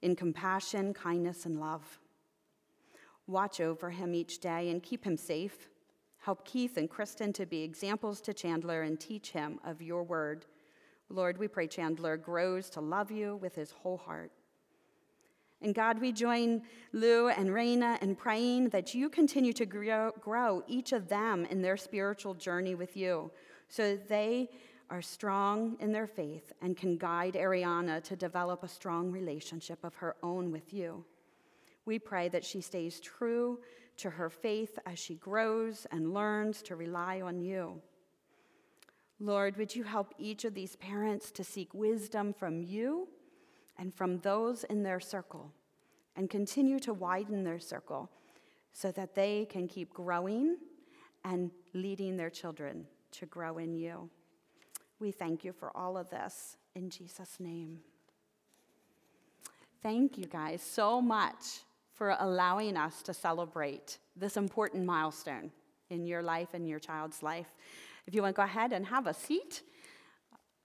in 0.02 0.16
compassion, 0.16 0.94
kindness, 0.94 1.46
and 1.46 1.60
love? 1.60 2.00
Watch 3.28 3.62
over 3.62 3.92
him 3.92 4.16
each 4.16 4.40
day 4.40 4.70
and 4.70 4.82
keep 4.82 5.06
him 5.06 5.16
safe. 5.16 5.70
Help 6.18 6.44
Keith 6.44 6.78
and 6.78 6.90
Kristen 6.90 7.34
to 7.34 7.46
be 7.46 7.62
examples 7.62 8.20
to 8.22 8.34
Chandler 8.34 8.82
and 8.82 9.00
teach 9.00 9.32
him 9.32 9.60
of 9.64 9.82
your 9.82 10.04
word. 10.04 10.46
Lord, 11.10 11.38
we 11.38 11.48
pray 11.48 11.68
Chandler 11.68 12.18
grows 12.18 12.70
to 12.72 12.82
love 12.82 13.12
you 13.12 13.36
with 13.36 13.56
his 13.56 13.72
whole 13.72 13.98
heart. 13.98 14.32
And 15.62 15.76
God, 15.76 16.02
we 16.02 16.12
join 16.12 16.64
Lou 16.92 17.30
and 17.30 17.50
Raina 17.50 18.02
in 18.02 18.16
praying 18.16 18.70
that 18.70 18.94
you 18.94 19.10
continue 19.10 19.54
to 19.54 19.66
grow, 19.66 20.12
grow 20.20 20.64
each 20.68 20.92
of 20.92 21.08
them 21.08 21.46
in 21.46 21.62
their 21.62 21.78
spiritual 21.78 22.34
journey 22.34 22.76
with 22.76 22.98
you 22.98 23.32
so 23.76 23.98
they 24.08 24.52
are 24.92 25.02
strong 25.02 25.76
in 25.80 25.92
their 25.92 26.06
faith 26.06 26.54
and 26.62 26.78
can 26.78 26.96
guide 26.96 27.34
Ariana 27.34 28.04
to 28.04 28.16
develop 28.16 28.62
a 28.62 28.68
strong 28.68 29.12
relationship 29.12 29.84
of 29.84 29.96
her 29.96 30.16
own 30.22 30.52
with 30.52 30.72
you. 30.72 31.04
We 31.86 31.98
pray 31.98 32.30
that 32.30 32.46
she 32.46 32.62
stays 32.62 33.00
true 33.00 33.60
to 33.98 34.12
her 34.12 34.30
faith 34.30 34.78
as 34.86 35.00
she 35.00 35.16
grows 35.16 35.88
and 35.92 36.14
learns 36.14 36.62
to 36.64 36.76
rely 36.76 37.22
on 37.22 37.42
you. 37.42 37.82
Lord, 39.20 39.58
would 39.58 39.76
you 39.76 39.84
help 39.84 40.14
each 40.20 40.46
of 40.46 40.54
these 40.54 40.76
parents 40.76 41.32
to 41.32 41.44
seek 41.44 41.74
wisdom 41.74 42.32
from 42.32 42.62
you 42.62 43.08
and 43.80 43.92
from 43.92 44.20
those 44.20 44.66
in 44.66 44.84
their 44.84 45.00
circle 45.00 45.52
and 46.16 46.30
continue 46.30 46.78
to 46.82 46.94
widen 46.94 47.44
their 47.44 47.60
circle 47.60 48.12
so 48.72 48.92
that 48.92 49.16
they 49.16 49.46
can 49.50 49.68
keep 49.68 49.92
growing 49.96 50.58
and 51.26 51.50
leading 51.74 52.18
their 52.18 52.30
children 52.30 52.86
to 53.14 53.26
grow 53.26 53.58
in 53.58 53.74
you. 53.74 54.10
We 55.00 55.12
thank 55.12 55.44
you 55.44 55.54
for 55.54 55.76
all 55.76 55.98
of 55.98 56.10
this 56.10 56.58
in 56.76 56.90
Jesus' 56.90 57.40
name. 57.40 57.80
Thank 59.82 60.18
you 60.18 60.26
guys 60.26 60.62
so 60.62 61.02
much 61.02 61.62
for 61.94 62.16
allowing 62.20 62.78
us 62.78 63.02
to 63.04 63.14
celebrate 63.14 63.98
this 64.16 64.38
important 64.38 64.86
milestone 64.86 65.52
in 65.90 66.06
your 66.06 66.24
life 66.24 66.54
and 66.54 66.68
your 66.68 66.80
child's 66.80 67.22
life. 67.22 67.48
If 68.08 68.16
you 68.16 68.22
want 68.22 68.36
to 68.36 68.38
go 68.38 68.44
ahead 68.44 68.74
and 68.74 68.86
have 68.86 69.08
a 69.08 69.14
seat, 69.14 69.62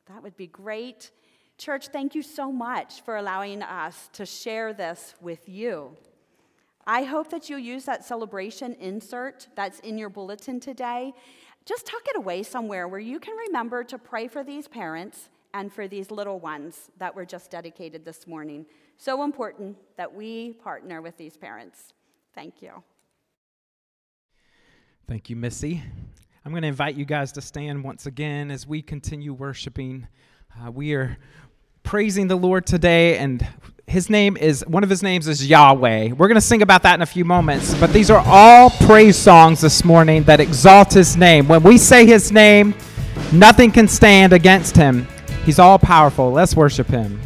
that 0.06 0.22
would 0.22 0.36
be 0.36 0.46
great. 0.46 1.10
Church, 1.58 1.88
thank 1.88 2.14
you 2.14 2.22
so 2.22 2.50
much 2.50 3.02
for 3.02 3.16
allowing 3.16 3.62
us 3.62 4.08
to 4.14 4.24
share 4.24 4.72
this 4.72 5.14
with 5.20 5.48
you. 5.48 5.96
I 6.86 7.02
hope 7.02 7.28
that 7.30 7.50
you'll 7.50 7.58
use 7.58 7.84
that 7.84 8.04
celebration 8.04 8.74
insert 8.80 9.48
that's 9.54 9.80
in 9.80 9.98
your 9.98 10.08
bulletin 10.08 10.58
today 10.58 11.12
just 11.68 11.84
tuck 11.84 12.00
it 12.06 12.16
away 12.16 12.42
somewhere 12.42 12.88
where 12.88 12.98
you 12.98 13.20
can 13.20 13.36
remember 13.36 13.84
to 13.84 13.98
pray 13.98 14.26
for 14.26 14.42
these 14.42 14.66
parents 14.66 15.28
and 15.52 15.70
for 15.70 15.86
these 15.86 16.10
little 16.10 16.40
ones 16.40 16.90
that 16.98 17.14
were 17.14 17.26
just 17.26 17.50
dedicated 17.50 18.06
this 18.06 18.26
morning. 18.26 18.64
So 18.96 19.22
important 19.22 19.76
that 19.98 20.12
we 20.12 20.54
partner 20.54 21.02
with 21.02 21.18
these 21.18 21.36
parents. 21.36 21.92
Thank 22.34 22.62
you. 22.62 22.82
Thank 25.06 25.28
you, 25.28 25.36
Missy. 25.36 25.82
I'm 26.44 26.52
going 26.52 26.62
to 26.62 26.68
invite 26.68 26.94
you 26.94 27.04
guys 27.04 27.32
to 27.32 27.42
stand 27.42 27.84
once 27.84 28.06
again 28.06 28.50
as 28.50 28.66
we 28.66 28.80
continue 28.80 29.34
worshiping. 29.34 30.08
Uh, 30.58 30.70
we 30.70 30.94
are 30.94 31.18
praising 31.88 32.28
the 32.28 32.36
Lord 32.36 32.66
today, 32.66 33.16
and 33.16 33.48
His 33.86 34.10
name 34.10 34.36
is 34.36 34.62
one 34.66 34.84
of 34.84 34.90
His 34.90 35.02
names 35.02 35.26
is 35.26 35.48
Yahweh. 35.48 36.08
We're 36.08 36.28
going 36.28 36.34
to 36.34 36.40
sing 36.42 36.60
about 36.60 36.82
that 36.82 36.96
in 36.96 37.00
a 37.00 37.06
few 37.06 37.24
moments, 37.24 37.74
but 37.76 37.94
these 37.94 38.10
are 38.10 38.22
all 38.26 38.68
praise 38.68 39.16
songs 39.16 39.62
this 39.62 39.82
morning 39.86 40.22
that 40.24 40.38
exalt 40.38 40.92
His 40.92 41.16
name. 41.16 41.48
When 41.48 41.62
we 41.62 41.78
say 41.78 42.04
His 42.04 42.30
name, 42.30 42.74
nothing 43.32 43.70
can 43.70 43.88
stand 43.88 44.34
against 44.34 44.76
Him. 44.76 45.08
He's 45.46 45.58
all 45.58 45.78
powerful. 45.78 46.30
Let's 46.30 46.54
worship 46.54 46.88
Him. 46.88 47.18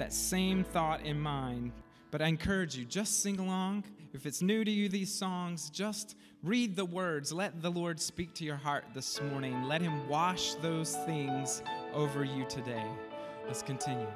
That 0.00 0.14
same 0.14 0.64
thought 0.64 1.04
in 1.04 1.20
mind. 1.20 1.72
But 2.10 2.22
I 2.22 2.26
encourage 2.26 2.74
you, 2.74 2.86
just 2.86 3.20
sing 3.22 3.38
along. 3.38 3.84
If 4.14 4.24
it's 4.24 4.40
new 4.40 4.64
to 4.64 4.70
you, 4.70 4.88
these 4.88 5.12
songs, 5.12 5.68
just 5.68 6.16
read 6.42 6.74
the 6.74 6.86
words. 6.86 7.34
Let 7.34 7.60
the 7.60 7.70
Lord 7.70 8.00
speak 8.00 8.32
to 8.36 8.44
your 8.44 8.56
heart 8.56 8.84
this 8.94 9.20
morning. 9.20 9.64
Let 9.64 9.82
Him 9.82 10.08
wash 10.08 10.54
those 10.54 10.96
things 11.04 11.62
over 11.92 12.24
you 12.24 12.46
today. 12.48 12.86
Let's 13.46 13.60
continue. 13.60 14.06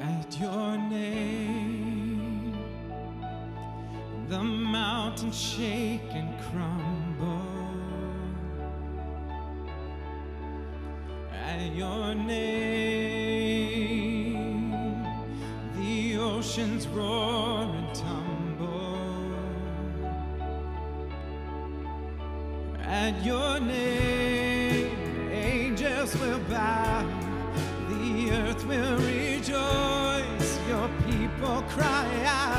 At 0.00 0.40
your 0.40 0.78
name, 0.78 2.58
the 4.28 4.42
mountains 4.42 5.40
shake 5.40 6.10
and 6.10 6.34
crumble. 6.50 7.09
At 11.50 11.74
your 11.74 12.14
name. 12.14 13.50
The 15.76 16.16
oceans 16.18 16.86
roar 16.88 17.62
and 17.62 17.94
tumble 17.94 18.98
at 22.78 23.24
your 23.24 23.58
name. 23.60 24.96
Angels 25.32 26.16
will 26.20 26.40
bow, 26.50 27.04
the 27.88 28.30
earth 28.30 28.64
will 28.66 28.96
rejoice. 28.98 30.50
Your 30.68 30.88
people 31.06 31.62
cry 31.74 32.06
out. 32.26 32.49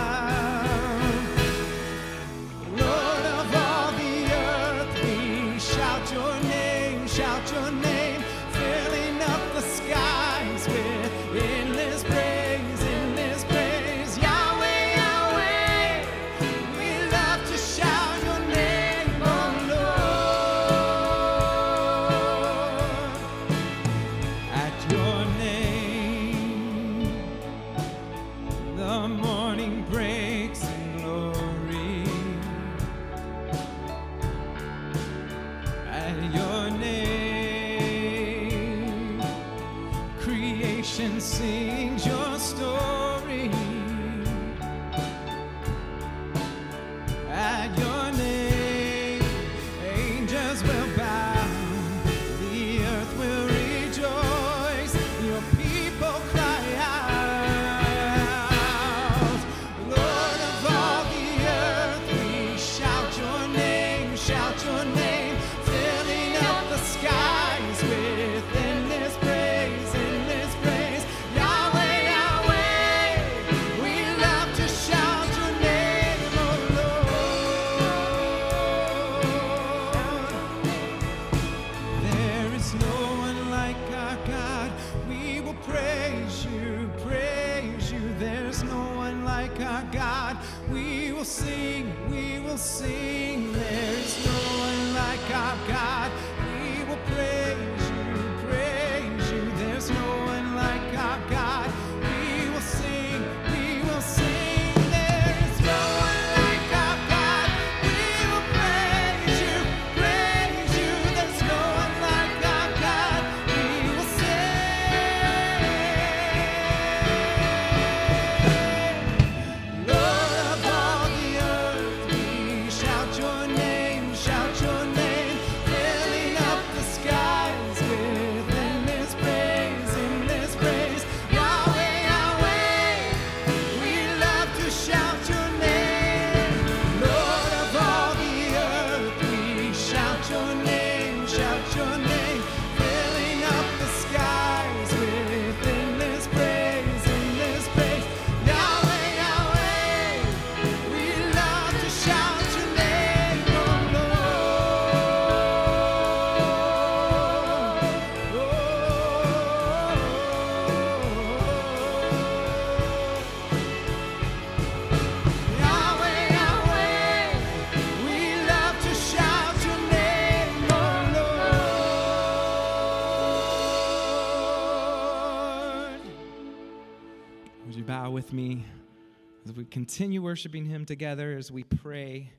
Continue 179.71 180.21
worshiping 180.21 180.65
Him 180.65 180.85
together, 180.85 181.37
as 181.37 181.49
we 181.49 181.63
pray? 181.63 182.29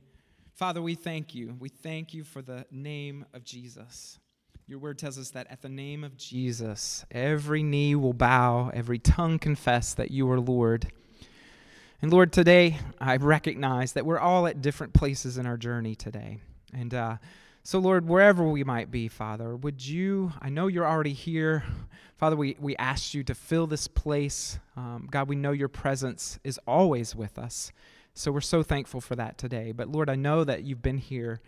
Father, 0.54 0.82
we 0.82 0.94
thank 0.94 1.34
you. 1.34 1.56
We 1.58 1.70
thank 1.70 2.12
you 2.12 2.24
for 2.24 2.42
the 2.42 2.66
name 2.70 3.24
of 3.32 3.42
Jesus. 3.42 4.18
Your 4.66 4.78
word 4.78 4.98
tells 4.98 5.18
us 5.18 5.30
that 5.30 5.46
at 5.50 5.62
the 5.62 5.68
name 5.70 6.04
of 6.04 6.16
Jesus, 6.16 7.06
every 7.10 7.62
knee 7.62 7.94
will 7.94 8.12
bow, 8.12 8.70
every 8.74 8.98
tongue 8.98 9.38
confess 9.38 9.94
that 9.94 10.10
you 10.10 10.30
are 10.30 10.38
Lord. 10.38 10.92
And 12.02 12.12
Lord, 12.12 12.32
today 12.32 12.78
I 13.00 13.16
recognize 13.16 13.94
that 13.94 14.04
we're 14.04 14.18
all 14.18 14.46
at 14.46 14.60
different 14.60 14.92
places 14.92 15.38
in 15.38 15.46
our 15.46 15.56
journey 15.56 15.94
today. 15.94 16.38
And 16.74 16.92
uh, 16.92 17.16
so, 17.64 17.78
Lord, 17.78 18.08
wherever 18.08 18.42
we 18.42 18.64
might 18.64 18.90
be, 18.90 19.06
Father, 19.06 19.54
would 19.54 19.86
you, 19.86 20.32
I 20.40 20.48
know 20.48 20.66
you're 20.66 20.86
already 20.86 21.12
here. 21.12 21.62
Father, 22.16 22.34
we, 22.34 22.56
we 22.58 22.74
ask 22.76 23.14
you 23.14 23.22
to 23.24 23.34
fill 23.34 23.68
this 23.68 23.86
place. 23.86 24.58
Um, 24.76 25.06
God, 25.08 25.28
we 25.28 25.36
know 25.36 25.52
your 25.52 25.68
presence 25.68 26.40
is 26.42 26.58
always 26.66 27.14
with 27.14 27.38
us. 27.38 27.70
So 28.14 28.32
we're 28.32 28.40
so 28.40 28.64
thankful 28.64 29.00
for 29.00 29.14
that 29.16 29.38
today. 29.38 29.70
But 29.70 29.88
Lord, 29.88 30.10
I 30.10 30.16
know 30.16 30.42
that 30.42 30.64
you've 30.64 30.82
been 30.82 30.98
here 30.98 31.40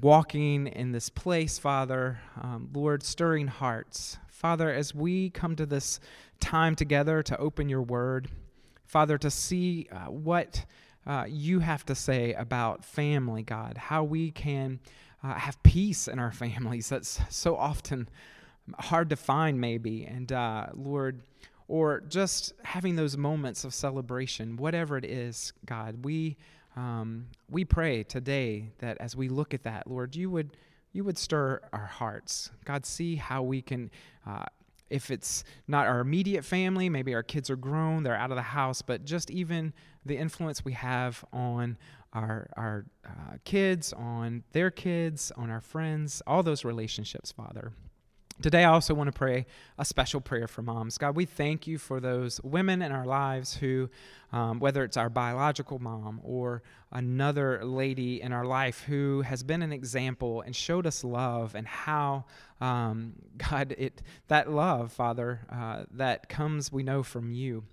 walking 0.00 0.66
in 0.66 0.90
this 0.90 1.08
place, 1.08 1.58
Father, 1.58 2.18
um, 2.40 2.68
Lord, 2.74 3.04
stirring 3.04 3.46
hearts. 3.46 4.18
Father, 4.26 4.72
as 4.72 4.94
we 4.94 5.30
come 5.30 5.54
to 5.56 5.64
this 5.64 6.00
time 6.40 6.74
together 6.74 7.22
to 7.22 7.38
open 7.38 7.68
your 7.68 7.82
word, 7.82 8.28
Father, 8.84 9.16
to 9.18 9.30
see 9.30 9.86
uh, 9.92 10.10
what 10.10 10.64
uh, 11.06 11.24
you 11.28 11.60
have 11.60 11.86
to 11.86 11.94
say 11.94 12.32
about 12.34 12.84
family, 12.84 13.42
God, 13.42 13.76
how 13.76 14.02
we 14.02 14.32
can 14.32 14.80
uh, 15.22 15.34
have 15.34 15.62
peace 15.62 16.08
in 16.08 16.18
our 16.18 16.32
families. 16.44 16.88
That's 16.88 17.20
so 17.30 17.56
often 17.56 18.08
hard 18.78 19.10
to 19.10 19.16
find, 19.16 19.60
maybe. 19.60 20.04
And 20.04 20.30
uh, 20.32 20.66
Lord, 20.74 21.22
or 21.68 22.00
just 22.00 22.52
having 22.62 22.96
those 22.96 23.16
moments 23.16 23.64
of 23.64 23.74
celebration, 23.74 24.56
whatever 24.56 24.96
it 24.96 25.04
is, 25.04 25.52
God, 25.64 26.04
we 26.04 26.36
um, 26.76 27.28
we 27.48 27.64
pray 27.64 28.02
today 28.02 28.70
that 28.78 28.98
as 29.00 29.16
we 29.16 29.28
look 29.28 29.54
at 29.54 29.62
that, 29.62 29.86
Lord, 29.86 30.14
you 30.14 30.30
would 30.30 30.56
you 30.92 31.04
would 31.04 31.18
stir 31.18 31.60
our 31.72 31.86
hearts. 31.86 32.50
God, 32.64 32.86
see 32.86 33.16
how 33.16 33.42
we 33.42 33.62
can. 33.62 33.90
Uh, 34.26 34.44
if 34.90 35.10
it's 35.10 35.44
not 35.66 35.86
our 35.86 36.00
immediate 36.00 36.44
family, 36.44 36.88
maybe 36.88 37.14
our 37.14 37.22
kids 37.22 37.50
are 37.50 37.56
grown, 37.56 38.02
they're 38.02 38.16
out 38.16 38.30
of 38.30 38.36
the 38.36 38.42
house, 38.42 38.82
but 38.82 39.04
just 39.04 39.30
even 39.30 39.72
the 40.04 40.16
influence 40.16 40.64
we 40.64 40.72
have 40.72 41.24
on 41.32 41.76
our, 42.12 42.48
our 42.56 42.86
uh, 43.04 43.36
kids, 43.44 43.92
on 43.92 44.44
their 44.52 44.70
kids, 44.70 45.32
on 45.36 45.50
our 45.50 45.60
friends, 45.60 46.22
all 46.26 46.42
those 46.42 46.64
relationships, 46.64 47.32
Father. 47.32 47.72
Today, 48.42 48.64
I 48.64 48.70
also 48.70 48.92
want 48.92 49.08
to 49.08 49.18
pray 49.18 49.46
a 49.78 49.84
special 49.84 50.20
prayer 50.20 50.46
for 50.46 50.60
moms. 50.60 50.98
God, 50.98 51.16
we 51.16 51.24
thank 51.24 51.66
you 51.66 51.78
for 51.78 52.00
those 52.00 52.38
women 52.42 52.82
in 52.82 52.92
our 52.92 53.06
lives 53.06 53.56
who, 53.56 53.88
um, 54.30 54.58
whether 54.60 54.84
it's 54.84 54.98
our 54.98 55.08
biological 55.08 55.78
mom 55.78 56.20
or 56.22 56.62
another 56.92 57.64
lady 57.64 58.20
in 58.20 58.34
our 58.34 58.44
life 58.44 58.82
who 58.82 59.22
has 59.22 59.42
been 59.42 59.62
an 59.62 59.72
example 59.72 60.42
and 60.42 60.54
showed 60.54 60.86
us 60.86 61.02
love 61.02 61.54
and 61.54 61.66
how, 61.66 62.26
um, 62.60 63.14
God, 63.38 63.74
it 63.78 64.02
that 64.28 64.50
love, 64.50 64.92
Father, 64.92 65.40
uh, 65.50 65.84
that 65.92 66.28
comes, 66.28 66.70
we 66.70 66.82
know, 66.82 67.02
from 67.02 67.32
you. 67.32 67.64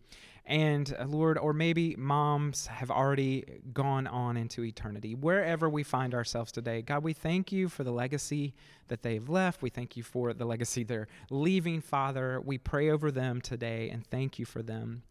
And 0.46 0.94
uh, 1.00 1.06
Lord, 1.06 1.38
or 1.38 1.54
maybe 1.54 1.96
moms 1.98 2.68
have 2.68 2.92
already 2.92 3.46
gone 3.74 4.08
on 4.08 4.36
into 4.36 4.64
eternity. 4.64 5.16
Wherever 5.16 5.70
we 5.70 5.84
find 5.84 6.14
ourselves 6.14 6.52
today, 6.52 6.82
God, 6.82 7.04
we 7.04 7.14
thank 7.14 7.52
you 7.52 7.70
for 7.70 7.86
the 7.86 7.92
legacy 7.92 8.54
that 8.90 9.04
they've 9.04 9.28
left. 9.28 9.62
We 9.62 9.70
thank 9.70 9.96
you 9.96 10.04
for 10.04 10.34
the 10.34 10.46
legacy 10.46 10.84
they're 10.84 11.08
leaving, 11.30 11.80
Father. 11.80 12.42
We 12.42 12.58
pray 12.58 12.90
over 12.90 13.10
them 13.10 13.40
today 13.40 13.90
and 13.90 14.06
thank 14.06 14.38
you 14.38 14.46
for 14.46 14.62
them. 14.62 15.04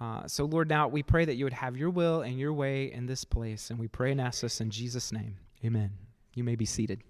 Uh, 0.00 0.26
so, 0.26 0.44
Lord, 0.44 0.68
now 0.68 0.88
we 0.88 1.02
pray 1.02 1.24
that 1.24 1.36
you 1.36 1.44
would 1.44 1.52
have 1.52 1.76
your 1.76 1.90
will 1.90 2.22
and 2.22 2.38
your 2.38 2.52
way 2.52 2.90
in 2.90 3.06
this 3.06 3.24
place. 3.24 3.70
And 3.70 3.78
we 3.78 3.86
pray 3.86 4.10
and 4.10 4.20
ask 4.20 4.40
this 4.40 4.60
in 4.60 4.70
Jesus' 4.70 5.12
name. 5.12 5.36
Amen. 5.64 5.92
You 6.34 6.42
may 6.42 6.56
be 6.56 6.64
seated. 6.64 7.02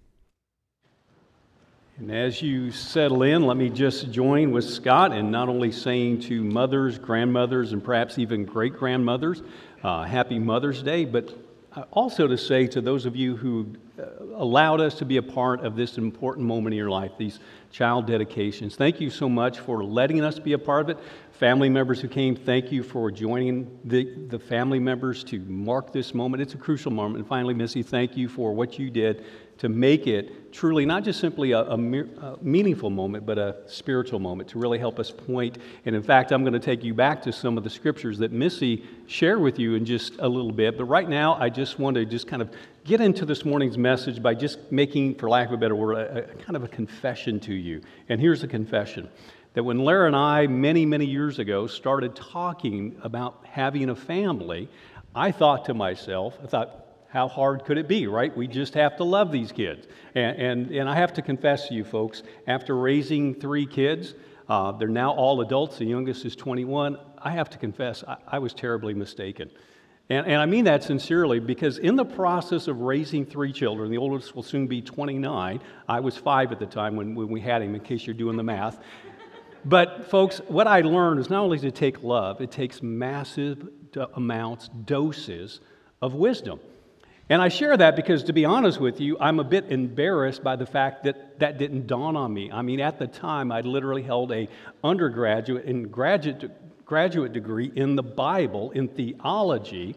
And 2.01 2.09
as 2.11 2.41
you 2.41 2.71
settle 2.71 3.21
in, 3.21 3.45
let 3.45 3.57
me 3.57 3.69
just 3.69 4.09
join 4.09 4.49
with 4.49 4.67
Scott 4.67 5.13
in 5.13 5.29
not 5.29 5.49
only 5.49 5.71
saying 5.71 6.21
to 6.21 6.43
mothers, 6.43 6.97
grandmothers, 6.97 7.73
and 7.73 7.83
perhaps 7.83 8.17
even 8.17 8.43
great 8.43 8.73
grandmothers, 8.75 9.43
uh, 9.83 10.05
Happy 10.05 10.39
Mother's 10.39 10.81
Day, 10.81 11.05
but 11.05 11.29
also 11.91 12.25
to 12.25 12.39
say 12.39 12.65
to 12.65 12.81
those 12.81 13.05
of 13.05 13.15
you 13.15 13.35
who 13.37 13.67
uh, 13.99 14.05
allowed 14.33 14.81
us 14.81 14.95
to 14.95 15.05
be 15.05 15.17
a 15.17 15.21
part 15.21 15.63
of 15.63 15.75
this 15.75 15.99
important 15.99 16.47
moment 16.47 16.73
in 16.73 16.77
your 16.79 16.89
life, 16.89 17.11
these 17.19 17.39
child 17.71 18.07
dedications. 18.07 18.75
Thank 18.75 18.99
you 18.99 19.11
so 19.11 19.29
much 19.29 19.59
for 19.59 19.83
letting 19.83 20.23
us 20.23 20.39
be 20.39 20.53
a 20.53 20.57
part 20.57 20.81
of 20.81 20.97
it. 20.97 21.03
Family 21.33 21.69
members 21.69 22.01
who 22.01 22.07
came, 22.07 22.35
thank 22.35 22.71
you 22.71 22.81
for 22.81 23.11
joining 23.11 23.79
the, 23.85 24.11
the 24.27 24.39
family 24.39 24.79
members 24.79 25.23
to 25.25 25.39
mark 25.41 25.93
this 25.93 26.15
moment. 26.15 26.41
It's 26.41 26.55
a 26.55 26.57
crucial 26.57 26.91
moment. 26.91 27.17
And 27.17 27.27
finally, 27.27 27.53
Missy, 27.53 27.83
thank 27.83 28.17
you 28.17 28.27
for 28.27 28.53
what 28.53 28.79
you 28.79 28.89
did 28.89 29.23
to 29.61 29.69
make 29.69 30.07
it 30.07 30.51
truly 30.51 30.87
not 30.87 31.03
just 31.03 31.19
simply 31.19 31.51
a, 31.51 31.59
a, 31.59 31.75
a, 31.75 32.37
meaningful 32.41 32.89
moment, 32.89 33.27
but 33.27 33.37
a 33.37 33.57
spiritual 33.67 34.17
moment 34.17 34.49
to 34.49 34.57
really 34.57 34.79
help 34.79 34.97
us 34.97 35.11
point. 35.11 35.59
And 35.85 35.95
in 35.95 36.01
fact, 36.01 36.31
I'm 36.31 36.41
going 36.41 36.53
to 36.53 36.59
take 36.59 36.83
you 36.83 36.95
back 36.95 37.21
to 37.21 37.31
some 37.31 37.59
of 37.59 37.63
the 37.63 37.69
scriptures 37.69 38.17
that 38.17 38.31
Missy 38.31 38.83
shared 39.05 39.39
with 39.39 39.59
you 39.59 39.75
in 39.75 39.85
just 39.85 40.15
a 40.17 40.27
little 40.27 40.51
bit. 40.51 40.79
But 40.79 40.85
right 40.85 41.07
now, 41.07 41.35
I 41.35 41.49
just 41.49 41.77
want 41.77 41.93
to 41.93 42.05
just 42.05 42.25
kind 42.25 42.41
of 42.41 42.49
get 42.85 43.01
into 43.01 43.23
this 43.23 43.45
morning's 43.45 43.77
message 43.77 44.19
by 44.23 44.33
just 44.33 44.71
making, 44.71 45.13
for 45.13 45.29
lack 45.29 45.45
of 45.49 45.53
a 45.53 45.57
better 45.57 45.75
word, 45.75 45.95
a, 45.95 46.31
a 46.31 46.35
kind 46.37 46.55
of 46.55 46.63
a 46.63 46.67
confession 46.67 47.39
to 47.41 47.53
you. 47.53 47.83
And 48.09 48.19
here's 48.19 48.41
the 48.41 48.47
confession 48.47 49.09
that 49.53 49.63
when 49.63 49.77
Lara 49.77 50.07
and 50.07 50.15
I, 50.15 50.47
many, 50.47 50.87
many 50.87 51.05
years 51.05 51.37
ago, 51.37 51.67
started 51.67 52.15
talking 52.15 52.99
about 53.03 53.45
having 53.45 53.91
a 53.91 53.95
family, 53.95 54.69
I 55.13 55.31
thought 55.31 55.65
to 55.65 55.75
myself, 55.75 56.39
I 56.43 56.47
thought, 56.47 56.80
how 57.11 57.27
hard 57.27 57.65
could 57.65 57.77
it 57.77 57.89
be, 57.89 58.07
right? 58.07 58.35
We 58.35 58.47
just 58.47 58.73
have 58.75 58.95
to 58.97 59.03
love 59.03 59.33
these 59.33 59.51
kids. 59.51 59.85
And, 60.15 60.37
and, 60.37 60.71
and 60.71 60.89
I 60.89 60.95
have 60.95 61.11
to 61.13 61.21
confess 61.21 61.67
to 61.67 61.73
you 61.73 61.83
folks, 61.83 62.23
after 62.47 62.77
raising 62.77 63.35
three 63.35 63.65
kids, 63.65 64.13
uh, 64.47 64.71
they're 64.71 64.87
now 64.87 65.11
all 65.11 65.41
adults, 65.41 65.77
the 65.77 65.85
youngest 65.85 66.23
is 66.23 66.37
21. 66.37 66.97
I 67.17 67.31
have 67.31 67.49
to 67.49 67.57
confess, 67.57 68.03
I, 68.07 68.15
I 68.27 68.39
was 68.39 68.53
terribly 68.53 68.93
mistaken. 68.93 69.51
And, 70.09 70.25
and 70.25 70.37
I 70.37 70.45
mean 70.45 70.63
that 70.65 70.83
sincerely 70.83 71.39
because 71.39 71.79
in 71.79 71.97
the 71.97 72.05
process 72.05 72.69
of 72.69 72.79
raising 72.79 73.25
three 73.25 73.51
children, 73.51 73.91
the 73.91 73.97
oldest 73.97 74.33
will 74.33 74.43
soon 74.43 74.67
be 74.67 74.81
29. 74.81 75.59
I 75.89 75.99
was 75.99 76.15
five 76.15 76.53
at 76.53 76.59
the 76.59 76.65
time 76.65 76.95
when, 76.95 77.13
when 77.13 77.27
we 77.27 77.41
had 77.41 77.61
him, 77.61 77.75
in 77.75 77.81
case 77.81 78.07
you're 78.07 78.13
doing 78.13 78.37
the 78.37 78.43
math. 78.43 78.79
But, 79.65 80.09
folks, 80.09 80.39
what 80.47 80.65
I 80.65 80.79
learned 80.81 81.19
is 81.19 81.29
not 81.29 81.43
only 81.43 81.59
to 81.59 81.71
take 81.71 82.03
love, 82.03 82.39
it 82.39 82.51
takes 82.51 82.81
massive 82.81 83.67
amounts, 84.15 84.69
doses 84.69 85.59
of 86.01 86.13
wisdom. 86.13 86.61
And 87.31 87.41
I 87.41 87.47
share 87.47 87.77
that 87.77 87.95
because, 87.95 88.23
to 88.23 88.33
be 88.33 88.43
honest 88.43 88.81
with 88.81 88.99
you, 88.99 89.17
I'm 89.17 89.39
a 89.39 89.45
bit 89.45 89.71
embarrassed 89.71 90.43
by 90.43 90.57
the 90.57 90.65
fact 90.65 91.05
that 91.05 91.39
that 91.39 91.57
didn't 91.57 91.87
dawn 91.87 92.17
on 92.17 92.33
me. 92.33 92.51
I 92.51 92.61
mean, 92.61 92.81
at 92.81 92.99
the 92.99 93.07
time, 93.07 93.53
I 93.53 93.61
literally 93.61 94.03
held 94.03 94.33
a 94.33 94.49
undergraduate 94.83 95.63
and 95.63 95.89
graduate, 95.89 96.51
graduate 96.85 97.31
degree 97.31 97.71
in 97.73 97.95
the 97.95 98.03
Bible, 98.03 98.71
in 98.71 98.89
theology. 98.89 99.95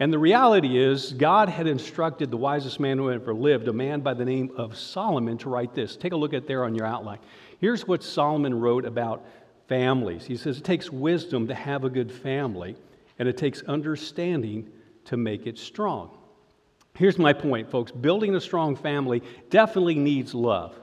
And 0.00 0.12
the 0.12 0.18
reality 0.18 0.76
is, 0.76 1.12
God 1.12 1.48
had 1.48 1.68
instructed 1.68 2.32
the 2.32 2.36
wisest 2.36 2.80
man 2.80 2.98
who 2.98 3.12
ever 3.12 3.32
lived, 3.32 3.68
a 3.68 3.72
man 3.72 4.00
by 4.00 4.14
the 4.14 4.24
name 4.24 4.50
of 4.56 4.76
Solomon, 4.76 5.38
to 5.38 5.48
write 5.48 5.76
this. 5.76 5.94
Take 5.94 6.14
a 6.14 6.16
look 6.16 6.34
at 6.34 6.48
there 6.48 6.64
on 6.64 6.74
your 6.74 6.86
outline. 6.86 7.20
Here's 7.60 7.86
what 7.86 8.02
Solomon 8.02 8.58
wrote 8.58 8.86
about 8.86 9.24
families. 9.68 10.24
He 10.24 10.36
says, 10.36 10.58
It 10.58 10.64
takes 10.64 10.90
wisdom 10.90 11.46
to 11.46 11.54
have 11.54 11.84
a 11.84 11.88
good 11.88 12.10
family, 12.10 12.74
and 13.20 13.28
it 13.28 13.36
takes 13.36 13.62
understanding 13.62 14.68
to 15.04 15.16
make 15.16 15.46
it 15.46 15.58
strong. 15.58 16.18
Here's 16.94 17.18
my 17.18 17.32
point, 17.32 17.70
folks 17.70 17.90
building 17.90 18.34
a 18.34 18.40
strong 18.40 18.76
family 18.76 19.22
definitely 19.50 19.94
needs 19.94 20.34
love, 20.34 20.74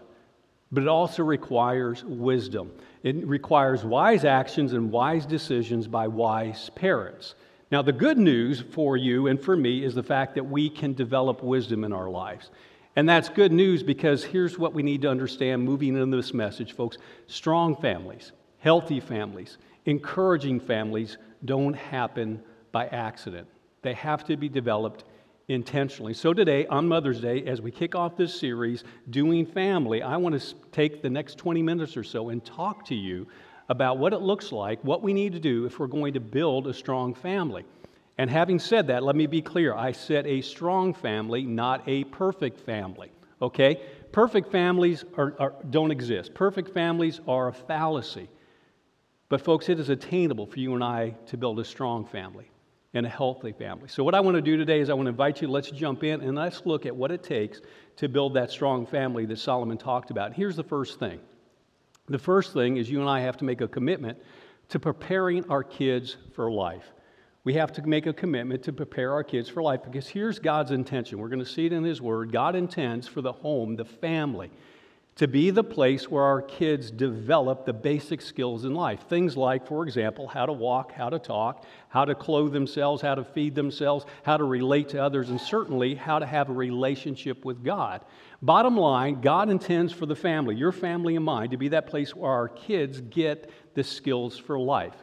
but 0.71 0.83
it 0.83 0.89
also 0.89 1.23
requires 1.23 2.03
wisdom. 2.03 2.71
It 3.03 3.25
requires 3.25 3.83
wise 3.83 4.25
actions 4.25 4.73
and 4.73 4.91
wise 4.91 5.25
decisions 5.25 5.87
by 5.87 6.07
wise 6.07 6.69
parents. 6.71 7.35
Now, 7.71 7.83
the 7.83 7.93
good 7.93 8.17
news 8.17 8.63
for 8.71 8.97
you 8.97 9.27
and 9.27 9.39
for 9.39 9.55
me 9.55 9.83
is 9.83 9.93
the 9.93 10.03
fact 10.03 10.33
that 10.35 10.43
we 10.43 10.69
can 10.69 10.93
develop 10.93 11.43
wisdom 11.43 11.83
in 11.83 11.93
our 11.93 12.09
lives. 12.09 12.49
And 12.95 13.07
that's 13.07 13.29
good 13.29 13.51
news 13.51 13.83
because 13.83 14.23
here's 14.23 14.57
what 14.57 14.73
we 14.73 14.81
need 14.81 15.03
to 15.03 15.09
understand 15.09 15.63
moving 15.63 15.95
into 15.95 16.17
this 16.17 16.33
message, 16.33 16.73
folks. 16.73 16.97
Strong 17.27 17.75
families, 17.77 18.31
healthy 18.57 18.99
families, 18.99 19.59
encouraging 19.85 20.59
families 20.59 21.17
don't 21.45 21.75
happen 21.75 22.41
by 22.71 22.87
accident. 22.87 23.47
They 23.83 23.93
have 23.93 24.25
to 24.25 24.35
be 24.35 24.49
developed 24.49 25.03
intentionally. 25.49 26.13
So, 26.13 26.33
today, 26.33 26.65
on 26.67 26.87
Mother's 26.87 27.19
Day, 27.19 27.43
as 27.43 27.59
we 27.59 27.71
kick 27.71 27.95
off 27.95 28.15
this 28.15 28.33
series, 28.33 28.83
Doing 29.09 29.45
Family, 29.45 30.01
I 30.01 30.15
want 30.15 30.39
to 30.39 30.55
take 30.71 31.01
the 31.01 31.09
next 31.09 31.37
20 31.37 31.61
minutes 31.63 31.97
or 31.97 32.03
so 32.03 32.29
and 32.29 32.45
talk 32.45 32.85
to 32.85 32.95
you 32.95 33.27
about 33.67 33.97
what 33.97 34.13
it 34.13 34.21
looks 34.21 34.51
like, 34.51 34.81
what 34.83 35.01
we 35.01 35.11
need 35.11 35.33
to 35.33 35.39
do 35.39 35.65
if 35.65 35.79
we're 35.79 35.87
going 35.87 36.13
to 36.13 36.19
build 36.19 36.67
a 36.67 36.73
strong 36.73 37.13
family. 37.13 37.65
And 38.17 38.29
having 38.29 38.59
said 38.59 38.87
that, 38.87 39.03
let 39.03 39.15
me 39.15 39.27
be 39.27 39.41
clear 39.41 39.73
I 39.73 39.91
said 39.91 40.27
a 40.27 40.41
strong 40.41 40.93
family, 40.93 41.43
not 41.43 41.83
a 41.87 42.03
perfect 42.05 42.59
family. 42.59 43.11
Okay? 43.41 43.81
Perfect 44.11 44.51
families 44.51 45.03
are, 45.17 45.35
are, 45.39 45.55
don't 45.69 45.91
exist. 45.91 46.33
Perfect 46.33 46.73
families 46.73 47.21
are 47.27 47.47
a 47.47 47.53
fallacy. 47.53 48.29
But, 49.29 49.41
folks, 49.41 49.69
it 49.69 49.79
is 49.79 49.89
attainable 49.89 50.47
for 50.47 50.59
you 50.59 50.73
and 50.73 50.83
I 50.83 51.15
to 51.27 51.37
build 51.37 51.59
a 51.59 51.65
strong 51.65 52.05
family 52.05 52.49
and 52.93 53.05
a 53.05 53.09
healthy 53.09 53.51
family. 53.51 53.87
So, 53.87 54.03
what 54.03 54.15
I 54.15 54.19
want 54.19 54.35
to 54.35 54.41
do 54.41 54.57
today 54.57 54.79
is 54.79 54.89
I 54.89 54.93
want 54.93 55.05
to 55.05 55.11
invite 55.11 55.41
you, 55.41 55.47
let's 55.47 55.69
jump 55.71 56.03
in 56.03 56.21
and 56.21 56.35
let's 56.35 56.65
look 56.65 56.85
at 56.85 56.95
what 56.95 57.11
it 57.11 57.23
takes 57.23 57.61
to 57.97 58.09
build 58.09 58.33
that 58.33 58.49
strong 58.49 58.85
family 58.85 59.25
that 59.27 59.37
Solomon 59.39 59.77
talked 59.77 60.11
about. 60.11 60.33
Here's 60.33 60.55
the 60.55 60.63
first 60.63 60.99
thing 60.99 61.19
the 62.07 62.19
first 62.19 62.53
thing 62.53 62.77
is 62.77 62.89
you 62.89 62.99
and 62.99 63.09
I 63.09 63.21
have 63.21 63.37
to 63.37 63.45
make 63.45 63.61
a 63.61 63.67
commitment 63.67 64.17
to 64.69 64.79
preparing 64.79 65.47
our 65.49 65.63
kids 65.63 66.17
for 66.33 66.51
life. 66.51 66.93
We 67.43 67.53
have 67.53 67.71
to 67.73 67.87
make 67.87 68.05
a 68.05 68.13
commitment 68.13 68.63
to 68.63 68.73
prepare 68.73 69.13
our 69.13 69.23
kids 69.23 69.49
for 69.49 69.63
life 69.63 69.81
because 69.83 70.07
here's 70.07 70.39
God's 70.39 70.71
intention. 70.71 71.19
We're 71.19 71.29
going 71.29 71.39
to 71.39 71.45
see 71.45 71.65
it 71.65 71.73
in 71.73 71.83
His 71.83 72.01
Word. 72.01 72.31
God 72.31 72.55
intends 72.55 73.07
for 73.07 73.21
the 73.21 73.31
home, 73.31 73.75
the 73.75 73.85
family, 73.85 74.51
to 75.19 75.27
be 75.27 75.49
the 75.49 75.63
place 75.65 76.09
where 76.09 76.23
our 76.23 76.41
kids 76.41 76.89
develop 76.89 77.65
the 77.65 77.73
basic 77.73 78.21
skills 78.21 78.63
in 78.63 78.73
life. 78.73 79.01
Things 79.09 79.35
like, 79.35 79.67
for 79.67 79.83
example, 79.83 80.29
how 80.29 80.45
to 80.45 80.53
walk, 80.53 80.93
how 80.93 81.09
to 81.09 81.19
talk, 81.19 81.65
how 81.89 82.05
to 82.05 82.15
clothe 82.15 82.53
themselves, 82.53 83.01
how 83.01 83.15
to 83.15 83.25
feed 83.25 83.53
themselves, 83.53 84.05
how 84.23 84.37
to 84.37 84.45
relate 84.45 84.87
to 84.87 85.03
others, 85.03 85.29
and 85.29 85.41
certainly 85.41 85.93
how 85.93 86.19
to 86.19 86.25
have 86.25 86.49
a 86.49 86.53
relationship 86.53 87.43
with 87.43 87.65
God. 87.65 87.99
Bottom 88.41 88.77
line, 88.77 89.19
God 89.19 89.49
intends 89.49 89.91
for 89.91 90.05
the 90.05 90.15
family, 90.15 90.55
your 90.55 90.71
family 90.71 91.17
and 91.17 91.25
mine, 91.25 91.49
to 91.49 91.57
be 91.57 91.67
that 91.67 91.87
place 91.87 92.15
where 92.15 92.31
our 92.31 92.47
kids 92.47 93.01
get 93.01 93.51
the 93.73 93.83
skills 93.83 94.37
for 94.37 94.57
life. 94.57 94.95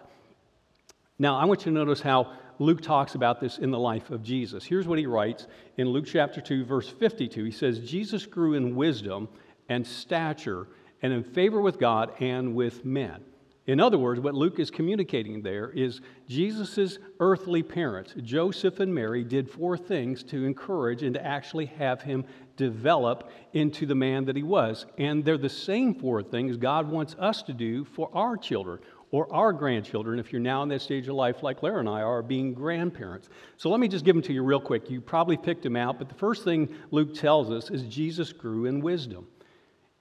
Now, 1.19 1.37
I 1.37 1.45
want 1.45 1.67
you 1.67 1.73
to 1.73 1.79
notice 1.79 2.01
how 2.01 2.33
Luke 2.59 2.81
talks 2.81 3.17
about 3.17 3.39
this 3.39 3.59
in 3.59 3.71
the 3.71 3.79
life 3.79 4.09
of 4.09 4.23
Jesus. 4.23 4.65
Here's 4.65 4.89
what 4.89 4.99
he 4.99 5.05
writes 5.05 5.47
in 5.77 5.91
Luke 5.91 6.07
chapter 6.07 6.41
2, 6.41 6.65
verse 6.65 6.89
52. 6.89 7.45
He 7.45 7.51
says, 7.51 7.81
Jesus 7.81 8.25
grew 8.25 8.55
in 8.55 8.75
wisdom 8.75 9.29
and 9.69 9.87
stature 9.87 10.69
and 11.03 11.13
in 11.13 11.23
favor 11.23 11.61
with 11.61 11.79
God 11.79 12.13
and 12.21 12.55
with 12.55 12.85
men. 12.85 13.23
In 13.67 13.81
other 13.81 13.99
words, 13.99 14.21
what 14.21 14.35
Luke 14.35 14.61
is 14.61 14.71
communicating 14.71 15.43
there 15.43 15.71
is 15.71 16.01
Jesus' 16.29 16.99
earthly 17.19 17.65
parents, 17.65 18.15
Joseph 18.23 18.79
and 18.79 18.95
Mary, 18.95 19.25
did 19.25 19.51
four 19.51 19.77
things 19.77 20.23
to 20.25 20.45
encourage 20.45 21.03
and 21.03 21.15
to 21.15 21.27
actually 21.27 21.67
have 21.67 22.01
him 22.01 22.25
develop 22.57 23.29
into 23.55 23.85
the 23.85 23.95
man 23.95 24.25
that 24.27 24.37
he 24.37 24.45
was. 24.45 24.87
And 24.99 25.25
they're 25.25 25.37
the 25.37 25.49
same 25.49 25.97
four 25.97 26.23
things 26.23 26.57
God 26.57 26.89
wants 26.89 27.17
us 27.19 27.43
to 27.43 27.53
do 27.53 27.85
for 27.85 28.09
our 28.15 28.37
children 28.37 28.79
or 29.11 29.33
our 29.35 29.53
grandchildren 29.53 30.21
if 30.21 30.33
you're 30.33 30.41
now 30.41 30.63
in 30.63 30.69
that 30.69 30.81
stage 30.81 31.09
of 31.09 31.17
life 31.17 31.43
like 31.43 31.63
Lara 31.63 31.81
and 31.81 31.89
I 31.89 32.03
are, 32.03 32.23
being 32.23 32.55
grandparents. 32.55 33.29
So 33.57 33.69
let 33.69 33.81
me 33.81 33.89
just 33.89 34.05
give 34.05 34.15
them 34.15 34.23
to 34.23 34.33
you 34.33 34.45
real 34.45 34.61
quick. 34.61 34.89
You 34.91 35.01
probably 35.01 35.37
picked 35.37 35.65
them 35.65 35.77
out, 35.77 35.99
but 35.99 36.09
the 36.09 36.15
first 36.15 36.45
thing 36.45 36.73
Luke 36.93 37.15
tells 37.15 37.51
us 37.51 37.71
is 37.71 37.83
Jesus 37.83 38.33
grew 38.33 38.67
in 38.67 38.81
wisdom. 38.81 39.27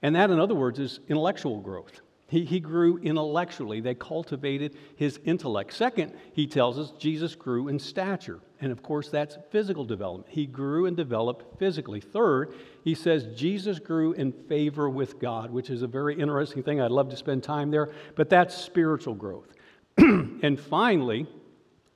And 0.05 0.15
that, 0.15 0.29
in 0.29 0.39
other 0.39 0.53
words, 0.53 0.77
is 0.77 0.99
intellectual 1.09 1.59
growth. 1.61 2.01
He, 2.27 2.45
he 2.45 2.59
grew 2.59 2.99
intellectually. 2.99 3.81
They 3.81 3.95
cultivated 3.95 4.77
his 4.97 5.19
intellect. 5.25 5.73
Second, 5.73 6.13
he 6.33 6.45
tells 6.45 6.77
us 6.77 6.91
Jesus 6.99 7.33
grew 7.33 7.69
in 7.69 7.79
stature. 7.79 8.39
And 8.61 8.71
of 8.71 8.83
course, 8.83 9.09
that's 9.09 9.39
physical 9.49 9.83
development. 9.83 10.27
He 10.29 10.45
grew 10.45 10.85
and 10.85 10.95
developed 10.95 11.57
physically. 11.57 12.01
Third, 12.01 12.53
he 12.83 12.93
says 12.93 13.25
Jesus 13.35 13.79
grew 13.79 14.13
in 14.13 14.31
favor 14.31 14.91
with 14.91 15.17
God, 15.17 15.49
which 15.49 15.71
is 15.71 15.81
a 15.81 15.87
very 15.87 16.19
interesting 16.19 16.61
thing. 16.61 16.79
I'd 16.79 16.91
love 16.91 17.09
to 17.09 17.17
spend 17.17 17.41
time 17.41 17.71
there, 17.71 17.89
but 18.15 18.29
that's 18.29 18.55
spiritual 18.55 19.15
growth. 19.15 19.55
and 19.97 20.59
finally, 20.59 21.25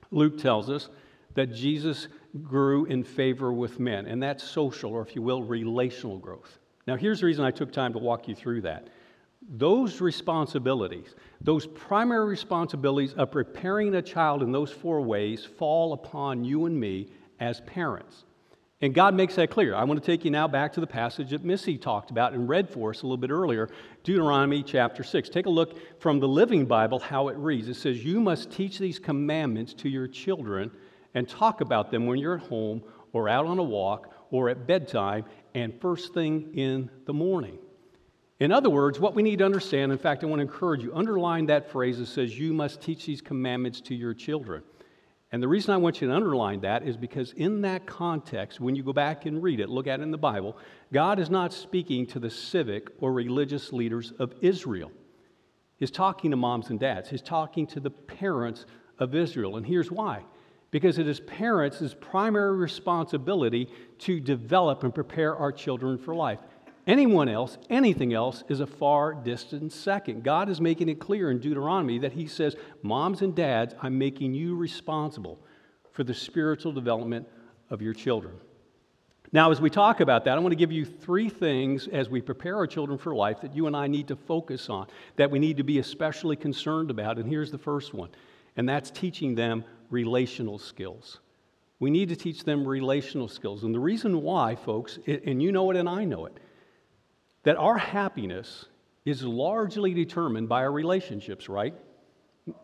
Luke 0.09 0.39
tells 0.39 0.71
us 0.71 0.89
that 1.35 1.53
Jesus 1.53 2.07
grew 2.41 2.85
in 2.85 3.03
favor 3.03 3.53
with 3.53 3.79
men, 3.79 4.07
and 4.07 4.23
that's 4.23 4.43
social, 4.43 4.93
or 4.93 5.03
if 5.03 5.15
you 5.15 5.21
will, 5.21 5.43
relational 5.43 6.17
growth. 6.17 6.58
Now, 6.89 6.95
here's 6.95 7.19
the 7.19 7.27
reason 7.27 7.45
I 7.45 7.51
took 7.51 7.71
time 7.71 7.93
to 7.93 7.99
walk 7.99 8.27
you 8.27 8.33
through 8.33 8.61
that. 8.61 8.87
Those 9.47 10.01
responsibilities, 10.01 11.13
those 11.39 11.67
primary 11.67 12.27
responsibilities 12.27 13.13
of 13.13 13.29
preparing 13.29 13.93
a 13.93 14.01
child 14.01 14.41
in 14.41 14.51
those 14.51 14.71
four 14.71 14.99
ways, 14.99 15.45
fall 15.45 15.93
upon 15.93 16.43
you 16.43 16.65
and 16.65 16.79
me 16.79 17.09
as 17.39 17.61
parents. 17.61 18.25
And 18.81 18.91
God 18.91 19.13
makes 19.13 19.35
that 19.35 19.51
clear. 19.51 19.75
I 19.75 19.83
want 19.83 20.03
to 20.03 20.05
take 20.05 20.25
you 20.25 20.31
now 20.31 20.47
back 20.47 20.73
to 20.73 20.79
the 20.79 20.87
passage 20.87 21.29
that 21.29 21.43
Missy 21.43 21.77
talked 21.77 22.09
about 22.09 22.33
and 22.33 22.49
read 22.49 22.67
for 22.67 22.89
us 22.89 23.03
a 23.03 23.05
little 23.05 23.17
bit 23.17 23.29
earlier, 23.29 23.69
Deuteronomy 24.03 24.63
chapter 24.63 25.03
6. 25.03 25.29
Take 25.29 25.45
a 25.45 25.51
look 25.51 26.01
from 26.01 26.19
the 26.19 26.27
Living 26.27 26.65
Bible 26.65 26.97
how 26.97 27.27
it 27.27 27.37
reads. 27.37 27.67
It 27.67 27.75
says, 27.75 28.03
You 28.03 28.19
must 28.19 28.51
teach 28.51 28.79
these 28.79 28.97
commandments 28.97 29.75
to 29.75 29.89
your 29.89 30.07
children 30.07 30.71
and 31.13 31.29
talk 31.29 31.61
about 31.61 31.91
them 31.91 32.07
when 32.07 32.17
you're 32.17 32.37
at 32.37 32.47
home 32.47 32.81
or 33.13 33.29
out 33.29 33.45
on 33.45 33.59
a 33.59 33.63
walk 33.63 34.11
or 34.31 34.49
at 34.49 34.67
bedtime 34.67 35.25
and 35.53 35.79
first 35.81 36.13
thing 36.13 36.51
in 36.55 36.89
the 37.05 37.13
morning. 37.13 37.57
In 38.39 38.51
other 38.51 38.69
words, 38.69 38.99
what 38.99 39.15
we 39.15 39.23
need 39.23 39.39
to 39.39 39.45
understand, 39.45 39.91
in 39.91 39.97
fact, 39.97 40.23
I 40.23 40.27
want 40.27 40.39
to 40.39 40.43
encourage 40.43 40.81
you, 40.81 40.93
underline 40.93 41.47
that 41.47 41.69
phrase 41.69 41.97
that 41.99 42.05
says, 42.05 42.37
You 42.37 42.53
must 42.53 42.81
teach 42.81 43.05
these 43.05 43.21
commandments 43.21 43.81
to 43.81 43.95
your 43.95 44.13
children. 44.13 44.63
And 45.31 45.43
the 45.43 45.47
reason 45.47 45.73
I 45.73 45.77
want 45.77 46.01
you 46.01 46.07
to 46.07 46.13
underline 46.13 46.61
that 46.61 46.83
is 46.83 46.97
because 46.97 47.33
in 47.33 47.61
that 47.61 47.85
context, 47.85 48.59
when 48.59 48.75
you 48.75 48.81
go 48.81 48.93
back 48.93 49.25
and 49.25 49.43
read 49.43 49.59
it, 49.59 49.69
look 49.69 49.85
at 49.85 49.99
it 49.99 50.03
in 50.03 50.11
the 50.11 50.17
Bible, 50.17 50.57
God 50.91 51.19
is 51.19 51.29
not 51.29 51.53
speaking 51.53 52.07
to 52.07 52.19
the 52.19 52.31
civic 52.31 52.89
or 52.99 53.13
religious 53.13 53.71
leaders 53.71 54.11
of 54.17 54.33
Israel. 54.41 54.91
He's 55.75 55.91
talking 55.91 56.31
to 56.31 56.37
moms 56.37 56.69
and 56.69 56.79
dads. 56.79 57.09
He's 57.09 57.21
talking 57.21 57.67
to 57.67 57.79
the 57.79 57.91
parents 57.91 58.65
of 58.97 59.13
Israel. 59.13 59.57
And 59.57 59.65
here's 59.65 59.91
why 59.91 60.23
because 60.71 60.97
it 60.97 61.07
is 61.07 61.19
parents' 61.21 61.95
primary 61.99 62.55
responsibility 62.55 63.67
to 63.99 64.19
develop 64.19 64.83
and 64.83 64.93
prepare 64.93 65.35
our 65.35 65.51
children 65.51 65.97
for 65.97 66.13
life. 66.15 66.39
Anyone 66.87 67.29
else, 67.29 67.57
anything 67.69 68.13
else, 68.13 68.43
is 68.49 68.61
a 68.61 68.67
far 68.67 69.13
distant 69.13 69.71
second. 69.71 70.23
God 70.23 70.49
is 70.49 70.59
making 70.59 70.89
it 70.89 70.99
clear 70.99 71.29
in 71.29 71.39
Deuteronomy 71.39 71.99
that 71.99 72.13
He 72.13 72.27
says, 72.27 72.55
Moms 72.81 73.21
and 73.21 73.35
dads, 73.35 73.75
I'm 73.81 73.97
making 73.97 74.33
you 74.33 74.55
responsible 74.55 75.39
for 75.91 76.03
the 76.03 76.13
spiritual 76.13 76.71
development 76.71 77.27
of 77.69 77.81
your 77.81 77.93
children. 77.93 78.35
Now, 79.31 79.51
as 79.51 79.61
we 79.61 79.69
talk 79.69 79.99
about 79.99 80.25
that, 80.25 80.35
I 80.35 80.39
want 80.39 80.53
to 80.53 80.57
give 80.57 80.71
you 80.71 80.85
three 80.85 81.29
things 81.29 81.87
as 81.87 82.09
we 82.09 82.21
prepare 82.21 82.55
our 82.55 82.65
children 82.65 82.97
for 82.97 83.13
life 83.13 83.41
that 83.41 83.55
you 83.55 83.67
and 83.67 83.75
I 83.75 83.85
need 83.85 84.07
to 84.07 84.15
focus 84.15 84.69
on, 84.69 84.87
that 85.17 85.29
we 85.29 85.37
need 85.37 85.57
to 85.57 85.63
be 85.63 85.77
especially 85.77 86.35
concerned 86.35 86.89
about. 86.89 87.19
And 87.19 87.29
here's 87.29 87.51
the 87.51 87.59
first 87.59 87.93
one, 87.93 88.09
and 88.57 88.67
that's 88.67 88.89
teaching 88.89 89.35
them 89.35 89.63
relational 89.89 90.59
skills. 90.59 91.19
We 91.79 91.89
need 91.89 92.09
to 92.09 92.15
teach 92.15 92.43
them 92.43 92.67
relational 92.67 93.27
skills. 93.27 93.63
And 93.63 93.73
the 93.73 93.79
reason 93.79 94.21
why, 94.21 94.55
folks, 94.55 94.99
and 95.07 95.41
you 95.41 95.51
know 95.51 95.71
it 95.71 95.77
and 95.77 95.87
I 95.87 96.03
know 96.03 96.25
it, 96.25 96.37
that 97.43 97.55
our 97.55 97.77
happiness 97.77 98.65
is 99.05 99.23
largely 99.23 99.93
determined 99.93 100.49
by 100.49 100.63
our 100.63 100.71
relationships, 100.71 101.47
right? 101.47 101.73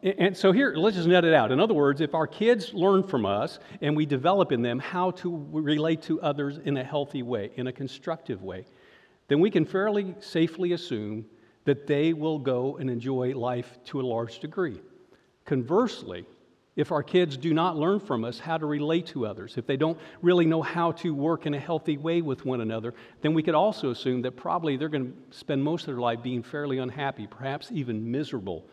And 0.04 0.36
so 0.36 0.52
here, 0.52 0.74
let's 0.76 0.96
just 0.96 1.08
net 1.08 1.24
it 1.26 1.34
out. 1.34 1.52
In 1.52 1.60
other 1.60 1.74
words, 1.74 2.02
if 2.02 2.14
our 2.16 2.28
kids 2.28 2.74
learn 2.74 3.04
from 3.04 3.26
us 3.26 3.60
and 3.82 3.96
we 3.96 4.06
develop 4.06 4.52
in 4.52 4.62
them 4.62 4.80
how 4.80 5.12
to 5.12 5.48
relate 5.52 6.02
to 6.04 6.22
others 6.22 6.60
in 6.64 6.78
a 6.78 6.84
healthy 6.84 7.24
way, 7.24 7.52
in 7.56 7.68
a 7.68 7.72
constructive 7.72 8.42
way, 8.42 8.66
then 9.28 9.40
we 9.40 9.50
can 9.50 9.66
fairly 9.66 10.16
safely 10.20 10.74
assume 10.74 11.26
that 11.66 11.88
they 11.88 12.14
will 12.14 12.40
go 12.40 12.78
and 12.78 12.90
enjoy 12.90 13.34
life 13.34 13.78
to 13.86 14.00
a 14.00 14.04
large 14.04 14.40
degree. 14.40 14.80
Conversely, 15.46 16.26
if 16.76 16.92
our 16.92 17.04
kids 17.04 17.38
do 17.38 17.54
not 17.54 17.78
learn 17.78 18.00
from 18.00 18.26
us 18.26 18.38
how 18.38 18.58
to 18.58 18.66
relate 18.66 19.06
to 19.08 19.26
others, 19.26 19.58
if 19.58 19.66
they 19.66 19.78
don't 19.78 19.98
really 20.22 20.46
know 20.46 20.62
how 20.62 20.92
to 20.92 21.14
work 21.14 21.46
in 21.46 21.54
a 21.54 21.60
healthy 21.60 21.98
way 21.98 22.22
with 22.22 22.46
one 22.46 22.62
another, 22.62 22.94
then 23.22 23.34
we 23.34 23.44
could 23.44 23.56
also 23.56 23.92
assume 23.92 24.22
that 24.24 24.36
probably 24.36 24.76
they're 24.76 24.90
going 24.90 25.12
to 25.12 25.38
spend 25.38 25.64
most 25.64 25.84
of 25.84 25.88
their 25.88 26.02
life 26.02 26.22
being 26.22 26.44
fairly 26.44 26.80
unhappy, 26.80 27.28
perhaps 27.28 27.72
even 27.72 28.12
miserable 28.12 28.66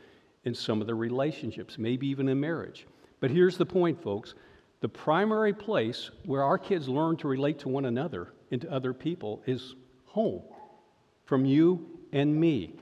in 0.45 0.55
some 0.55 0.81
of 0.81 0.87
their 0.87 0.97
relationships, 0.97 1.79
maybe 1.79 2.09
even 2.09 2.29
in 2.29 2.41
marriage. 2.41 2.87
But 3.21 3.31
here's 3.31 3.57
the 3.57 3.67
point, 3.67 4.03
folks 4.03 4.35
the 4.81 4.89
primary 4.89 5.53
place 5.53 6.11
where 6.25 6.43
our 6.43 6.59
kids 6.59 6.89
learn 6.89 7.17
to 7.19 7.29
relate 7.29 7.61
to 7.61 7.69
one 7.69 7.85
another 7.85 8.33
and 8.51 8.61
to 8.61 8.73
other 8.73 8.93
people 8.93 9.41
is 9.47 9.77
home, 10.07 10.43
from 11.25 11.45
you 11.45 11.87
and 12.13 12.35
me. 12.35 12.75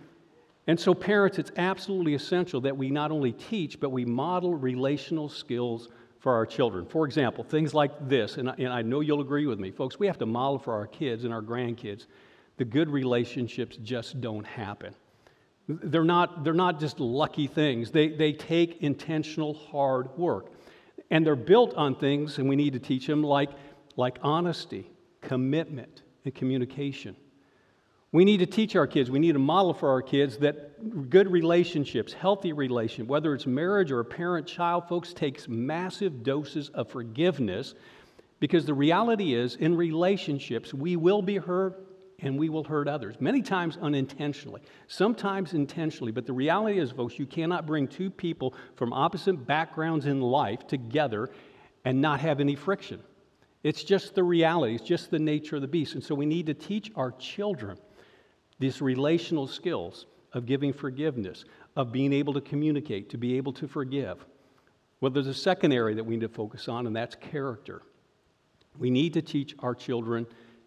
And 0.66 0.79
so, 0.79 0.94
parents, 0.94 1.38
it's 1.38 1.53
absolutely 1.57 2.14
essential 2.14 2.61
that 2.62 2.77
we 2.77 2.90
not 2.90 3.11
only 3.11 3.33
teach, 3.33 3.81
but 3.81 3.90
we 3.90 4.05
model 4.05 4.55
relational 4.55 5.29
skills 5.29 5.88
for 6.18 6.35
our 6.35 6.44
children. 6.44 6.87
For 6.87 7.07
example, 7.07 7.42
things 7.42 7.73
like 7.73 8.09
this, 8.09 8.37
and 8.37 8.51
I, 8.51 8.55
and 8.59 8.68
I 8.68 8.83
know 8.83 9.01
you'll 9.01 9.23
agree 9.23 9.46
with 9.46 9.59
me, 9.59 9.70
folks, 9.70 9.99
we 9.99 10.07
have 10.07 10.18
to 10.18 10.27
model 10.27 10.59
for 10.59 10.75
our 10.75 10.87
kids 10.87 11.25
and 11.25 11.33
our 11.33 11.42
grandkids 11.42 12.07
the 12.61 12.64
good 12.66 12.90
relationships 12.90 13.79
just 13.79 14.20
don't 14.20 14.46
happen. 14.46 14.94
They're 15.66 16.05
not, 16.05 16.44
they're 16.44 16.53
not 16.53 16.79
just 16.79 17.01
lucky 17.01 17.46
things, 17.46 17.90
they, 17.90 18.09
they 18.09 18.35
take 18.35 18.83
intentional 18.83 19.55
hard 19.55 20.14
work. 20.18 20.53
And 21.11 21.27
they're 21.27 21.37
built 21.37 21.73
on 21.75 21.94
things, 21.94 22.37
and 22.37 22.51
we 22.51 22.57
need 22.57 22.75
to 22.75 22.79
teach 22.79 23.07
them 23.07 23.23
like, 23.23 23.49
like 23.96 24.18
honesty, 24.20 24.90
commitment, 25.23 26.03
and 26.27 26.35
communication. 26.35 27.16
We 28.12 28.25
need 28.25 28.38
to 28.38 28.46
teach 28.46 28.75
our 28.75 28.88
kids, 28.88 29.09
we 29.09 29.20
need 29.20 29.33
to 29.33 29.38
model 29.38 29.73
for 29.73 29.88
our 29.88 30.03
kids 30.03 30.38
that 30.38 31.11
good 31.11 31.31
relationships, 31.31 32.12
healthy 32.12 32.53
relationship, 32.53 33.07
whether 33.07 33.33
it's 33.35 33.46
marriage 33.46 33.92
or 33.92 34.01
a 34.01 34.05
parent 34.05 34.49
child, 34.49 34.88
folks, 34.88 35.12
takes 35.12 35.46
massive 35.46 36.25
doses 36.25 36.70
of 36.70 36.90
forgiveness 36.90 37.75
because 38.40 38.64
the 38.64 38.75
reality 38.75 39.35
is 39.35 39.55
in 39.57 39.77
relationships, 39.77 40.75
we 40.75 40.96
will 40.96 41.23
be 41.23 41.37
hurt 41.37 41.87
and 42.18 42.37
we 42.37 42.49
will 42.49 42.64
hurt 42.64 42.88
others, 42.88 43.14
many 43.20 43.42
times 43.42 43.79
unintentionally, 43.81 44.61
sometimes 44.88 45.55
intentionally. 45.55 46.11
But 46.11 46.27
the 46.27 46.33
reality 46.33 46.81
is, 46.81 46.90
folks, 46.90 47.18
you 47.18 47.27
cannot 47.27 47.64
bring 47.64 47.87
two 47.87 48.11
people 48.11 48.55
from 48.75 48.92
opposite 48.92 49.46
backgrounds 49.46 50.07
in 50.07 50.20
life 50.20 50.66
together 50.66 51.31
and 51.85 52.01
not 52.01 52.20
have 52.20 52.40
any 52.40 52.57
friction. 52.57 53.01
It's 53.62 53.85
just 53.85 54.14
the 54.14 54.25
reality, 54.25 54.75
it's 54.75 54.85
just 54.85 55.11
the 55.11 55.18
nature 55.18 55.57
of 55.57 55.62
the 55.62 55.68
beast. 55.68 55.94
And 55.94 56.03
so 56.03 56.14
we 56.14 56.27
need 56.27 56.46
to 56.46 56.55
teach 56.55 56.90
our 56.96 57.12
children 57.12 57.79
these 58.61 58.81
relational 58.81 59.49
skills 59.49 60.07
of 60.33 60.46
giving 60.46 60.73
forgiveness, 60.73 61.44
of 61.75 61.90
being 61.90 62.12
able 62.12 62.33
to 62.35 62.40
communicate, 62.40 63.11
to 63.11 63.18
be 63.18 63.37
able 63.37 63.53
to 63.55 63.66
forgive. 63.66 64.25
Well, 65.01 65.11
there's 65.11 65.27
a 65.27 65.35
second 65.35 65.73
area 65.73 65.96
that 65.96 66.05
we 66.05 66.14
need 66.16 66.20
to 66.20 66.29
focus 66.29 66.68
on, 66.68 66.87
and 66.87 66.94
that's 66.94 67.16
character. 67.16 67.83
We 68.79 68.90
need 68.90 69.14
to 69.14 69.23
teach 69.23 69.57
our 69.59 69.75
children 69.75 70.27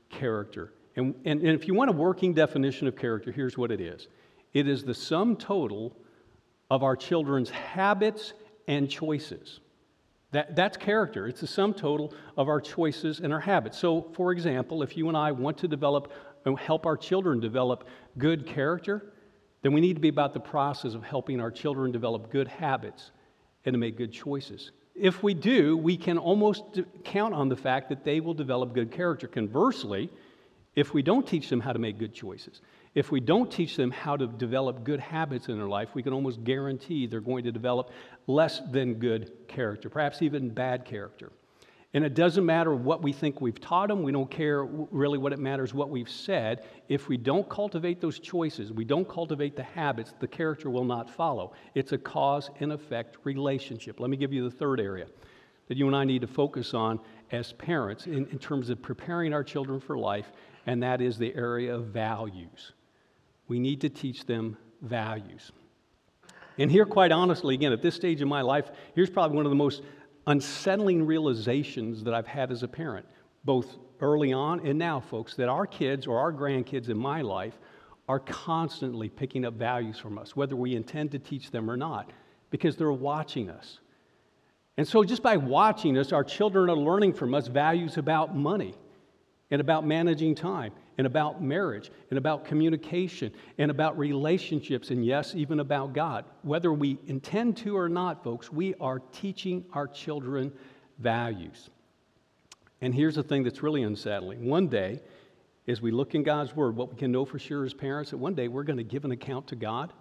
character. 0.10 0.74
And, 0.96 1.16
and, 1.24 1.40
and 1.40 1.50
if 1.50 1.68
you 1.68 1.74
want 1.74 1.90
a 1.90 1.94
working 1.94 2.34
definition 2.34 2.88
of 2.88 2.96
character, 2.96 3.32
here's 3.32 3.58
what 3.58 3.72
it 3.72 3.80
is 3.80 4.08
it 4.54 4.68
is 4.68 4.84
the 4.84 4.94
sum 4.94 5.36
total 5.36 5.96
of 6.70 6.84
our 6.84 6.96
children's 6.96 7.50
habits 7.50 8.34
and 8.68 8.90
choices. 8.90 9.60
That, 10.32 10.56
that's 10.56 10.78
character. 10.78 11.28
It's 11.28 11.42
the 11.42 11.48
sum 11.48 11.76
total 11.76 12.12
of 12.38 12.50
our 12.50 12.60
choices 12.60 13.20
and 13.20 13.32
our 13.32 13.40
habits. 13.40 13.78
So, 13.78 14.10
for 14.14 14.32
example, 14.32 14.82
if 14.82 14.98
you 14.98 15.08
and 15.08 15.16
I 15.16 15.32
want 15.32 15.60
to 15.60 15.68
develop 15.68 16.12
and 16.46 16.58
help 16.58 16.86
our 16.86 16.98
children 16.98 17.40
develop 17.40 17.88
good 18.18 18.46
character, 18.46 19.14
then 19.62 19.74
we 19.74 19.82
need 19.82 19.96
to 19.96 20.02
be 20.02 20.10
about 20.10 20.34
the 20.34 20.40
process 20.40 20.94
of 20.94 21.04
helping 21.04 21.40
our 21.40 21.52
children 21.52 21.92
develop 21.92 22.32
good 22.32 22.48
habits 22.48 23.12
and 23.66 23.74
to 23.74 23.78
make 23.78 23.98
good 23.98 24.12
choices. 24.12 24.72
If 24.96 25.24
we 25.24 25.34
do, 25.34 25.78
we 25.78 25.98
can 25.98 26.18
almost 26.18 26.64
count 27.04 27.34
on 27.34 27.50
the 27.50 27.56
fact 27.56 27.90
that 27.90 28.04
they 28.04 28.20
will 28.20 28.34
develop 28.34 28.74
good 28.74 28.92
character. 28.92 29.28
Conversely, 29.28 30.10
if 30.76 30.94
we 30.94 31.02
don't 31.02 31.28
teach 31.28 31.50
them 31.50 31.60
how 31.60 31.74
to 31.74 31.80
make 31.80 31.98
good 31.98 32.14
choices, 32.14 32.62
if 32.94 33.12
we 33.12 33.20
don't 33.20 33.52
teach 33.52 33.76
them 33.76 33.90
how 33.90 34.18
to 34.18 34.28
develop 34.28 34.84
good 34.84 35.00
habits 35.00 35.48
in 35.48 35.58
their 35.58 35.68
life, 35.68 35.90
we 35.96 36.04
can 36.04 36.14
almost 36.14 36.44
guarantee 36.44 37.08
they're 37.08 37.22
going 37.22 37.44
to 37.46 37.52
develop 37.52 37.90
less 38.28 38.62
than 38.72 38.96
good 38.96 39.32
character, 39.48 39.90
perhaps 39.90 40.22
even 40.22 40.50
bad 40.50 40.86
character. 40.86 41.32
And 41.94 42.04
it 42.04 42.16
doesn't 42.16 42.46
matter 42.46 42.74
what 42.74 43.04
we 43.04 43.14
think 43.14 43.40
we've 43.40 43.60
taught 43.60 43.90
them, 43.90 44.02
we 44.02 44.12
don't 44.12 44.30
care 44.30 44.66
really 44.66 45.20
what 45.20 45.32
it 45.32 45.38
matters 45.38 45.76
what 45.76 45.92
we've 45.92 46.10
said. 46.10 46.66
If 46.90 47.08
we 47.08 47.18
don't 47.18 47.48
cultivate 47.48 48.02
those 48.02 48.18
choices, 48.18 48.72
we 48.74 48.84
don't 48.84 49.08
cultivate 49.08 49.56
the 49.56 49.64
habits, 49.64 50.14
the 50.20 50.28
character 50.28 50.72
will 50.72 50.86
not 50.86 51.08
follow. 51.08 51.54
It's 51.76 51.92
a 51.92 51.98
cause 52.00 52.50
and 52.60 52.72
effect 52.72 53.18
relationship. 53.24 54.00
Let 54.00 54.10
me 54.10 54.18
give 54.18 54.34
you 54.34 54.44
the 54.50 54.56
third 54.56 54.80
area 54.80 55.06
that 55.68 55.78
you 55.78 55.86
and 55.86 55.96
I 55.96 56.04
need 56.04 56.22
to 56.22 56.28
focus 56.28 56.74
on 56.74 57.00
as 57.32 57.54
parents 57.54 58.08
in, 58.08 58.26
in 58.28 58.40
terms 58.40 58.70
of 58.70 58.82
preparing 58.82 59.32
our 59.32 59.44
children 59.44 59.80
for 59.80 59.98
life, 59.98 60.32
and 60.66 60.82
that 60.82 61.00
is 61.00 61.18
the 61.18 61.34
area 61.36 61.74
of 61.76 61.86
values. 61.86 62.74
We 63.48 63.60
need 63.60 63.82
to 63.82 63.90
teach 63.90 64.26
them 64.26 64.58
values. 64.82 65.52
And 66.58 66.72
here, 66.72 66.86
quite 66.86 67.12
honestly, 67.12 67.56
again, 67.56 67.72
at 67.72 67.82
this 67.82 67.96
stage 67.96 68.22
in 68.22 68.28
my 68.28 68.42
life, 68.42 68.72
here's 68.94 69.10
probably 69.10 69.36
one 69.36 69.46
of 69.46 69.52
the 69.52 69.56
most 69.56 69.82
unsettling 70.28 71.06
realizations 71.06 72.04
that 72.04 72.14
I've 72.14 72.28
had 72.28 72.52
as 72.52 72.64
a 72.64 72.68
parent, 72.68 73.06
both 73.44 73.78
early 74.00 74.34
on 74.34 74.66
and 74.66 74.78
now, 74.78 75.00
folks, 75.00 75.36
that 75.36 75.50
our 75.50 75.66
kids 75.66 76.08
or 76.08 76.20
our 76.20 76.32
grandkids 76.32 76.90
in 76.90 76.98
my 76.98 77.22
life 77.22 77.60
are 78.08 78.20
constantly 78.20 79.10
picking 79.10 79.46
up 79.46 79.54
values 79.54 79.98
from 79.98 80.18
us, 80.18 80.36
whether 80.36 80.56
we 80.56 80.76
intend 80.76 81.12
to 81.12 81.20
teach 81.20 81.52
them 81.52 81.70
or 81.70 81.78
not, 81.78 82.12
because 82.50 82.76
they're 82.76 82.92
watching 82.92 83.50
us. 83.50 83.80
And 84.78 84.88
so, 84.88 85.04
just 85.04 85.22
by 85.22 85.38
watching 85.38 85.98
us, 85.98 86.12
our 86.12 86.24
children 86.24 86.70
are 86.70 86.76
learning 86.76 87.14
from 87.14 87.34
us 87.34 87.48
values 87.48 87.98
about 87.98 88.36
money 88.36 88.74
and 89.52 89.62
about 89.62 89.86
managing 89.86 90.36
time 90.36 90.74
and 90.98 91.08
about 91.08 91.44
marriage 91.44 91.92
and 92.10 92.18
about 92.18 92.46
communication 92.46 93.32
and 93.58 93.72
about 93.72 93.98
relationships 93.98 94.90
and, 94.90 95.06
yes, 95.06 95.34
even 95.36 95.60
about 95.60 95.94
God. 95.94 96.26
Whether 96.44 96.72
we 96.72 97.00
intend 97.08 97.58
to 97.58 97.76
or 97.78 97.90
not, 97.90 98.24
folks, 98.24 98.52
we 98.52 98.76
are 98.76 99.00
teaching 99.12 99.66
our 99.74 99.88
children 99.88 100.52
values. 101.00 101.70
And 102.82 102.94
here's 102.94 103.16
the 103.16 103.24
thing 103.24 103.44
that's 103.44 103.64
really 103.64 103.84
unsettling. 103.84 104.46
One 104.46 104.68
day, 104.68 105.02
as 105.68 105.82
we 105.82 105.92
look 105.92 106.16
in 106.16 106.24
God's 106.24 106.56
Word, 106.56 106.76
what 106.76 106.92
we 106.92 106.98
can 106.98 107.12
know 107.12 107.26
for 107.26 107.40
sure 107.40 107.66
as 107.66 107.74
parents, 107.74 108.12
that 108.12 108.18
one 108.18 108.34
day 108.34 108.48
we're 108.48 108.64
going 108.64 108.78
to 108.78 108.84
give 108.84 109.06
an 109.06 109.12
account 109.12 109.48
to 109.48 109.56
God 109.56 109.94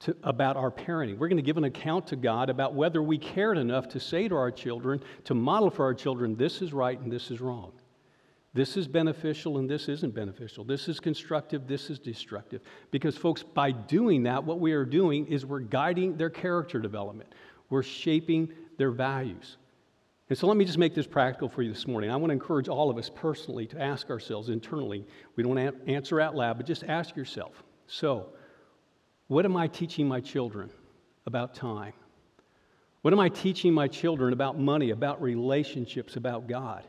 to, 0.00 0.16
about 0.22 0.56
our 0.56 0.70
parenting. 0.70 1.18
We're 1.18 1.28
going 1.28 1.36
to 1.36 1.42
give 1.42 1.56
an 1.56 1.64
account 1.64 2.06
to 2.08 2.16
God 2.16 2.50
about 2.50 2.74
whether 2.74 3.02
we 3.02 3.18
cared 3.18 3.58
enough 3.58 3.88
to 3.90 4.00
say 4.00 4.28
to 4.28 4.36
our 4.36 4.50
children, 4.50 5.02
to 5.24 5.34
model 5.34 5.70
for 5.70 5.84
our 5.84 5.94
children, 5.94 6.36
this 6.36 6.62
is 6.62 6.72
right 6.72 6.98
and 6.98 7.10
this 7.10 7.30
is 7.30 7.40
wrong. 7.40 7.72
This 8.54 8.76
is 8.76 8.86
beneficial 8.86 9.56
and 9.58 9.68
this 9.68 9.88
isn't 9.88 10.14
beneficial. 10.14 10.64
This 10.64 10.88
is 10.88 11.00
constructive, 11.00 11.66
this 11.66 11.88
is 11.88 11.98
destructive. 11.98 12.60
Because, 12.90 13.16
folks, 13.16 13.42
by 13.42 13.70
doing 13.70 14.24
that, 14.24 14.44
what 14.44 14.60
we 14.60 14.72
are 14.72 14.84
doing 14.84 15.26
is 15.26 15.46
we're 15.46 15.60
guiding 15.60 16.16
their 16.16 16.28
character 16.28 16.78
development. 16.78 17.34
We're 17.70 17.82
shaping 17.82 18.52
their 18.76 18.90
values. 18.90 19.56
And 20.28 20.38
so 20.38 20.46
let 20.46 20.56
me 20.56 20.64
just 20.64 20.78
make 20.78 20.94
this 20.94 21.06
practical 21.06 21.48
for 21.48 21.62
you 21.62 21.72
this 21.72 21.86
morning. 21.86 22.10
I 22.10 22.16
want 22.16 22.28
to 22.28 22.34
encourage 22.34 22.68
all 22.68 22.90
of 22.90 22.98
us 22.98 23.10
personally 23.14 23.66
to 23.68 23.80
ask 23.80 24.10
ourselves 24.10 24.50
internally. 24.50 25.06
We 25.36 25.42
don't 25.42 25.58
answer 25.86 26.20
out 26.20 26.34
loud, 26.34 26.58
but 26.58 26.66
just 26.66 26.84
ask 26.84 27.16
yourself. 27.16 27.62
So, 27.86 28.28
what 29.28 29.44
am 29.46 29.56
I 29.56 29.66
teaching 29.66 30.06
my 30.06 30.20
children 30.20 30.70
about 31.26 31.54
time? 31.54 31.94
What 33.00 33.12
am 33.12 33.20
I 33.20 33.28
teaching 33.30 33.72
my 33.72 33.88
children 33.88 34.32
about 34.32 34.58
money, 34.58 34.90
about 34.90 35.20
relationships, 35.22 36.16
about 36.16 36.46
God? 36.46 36.84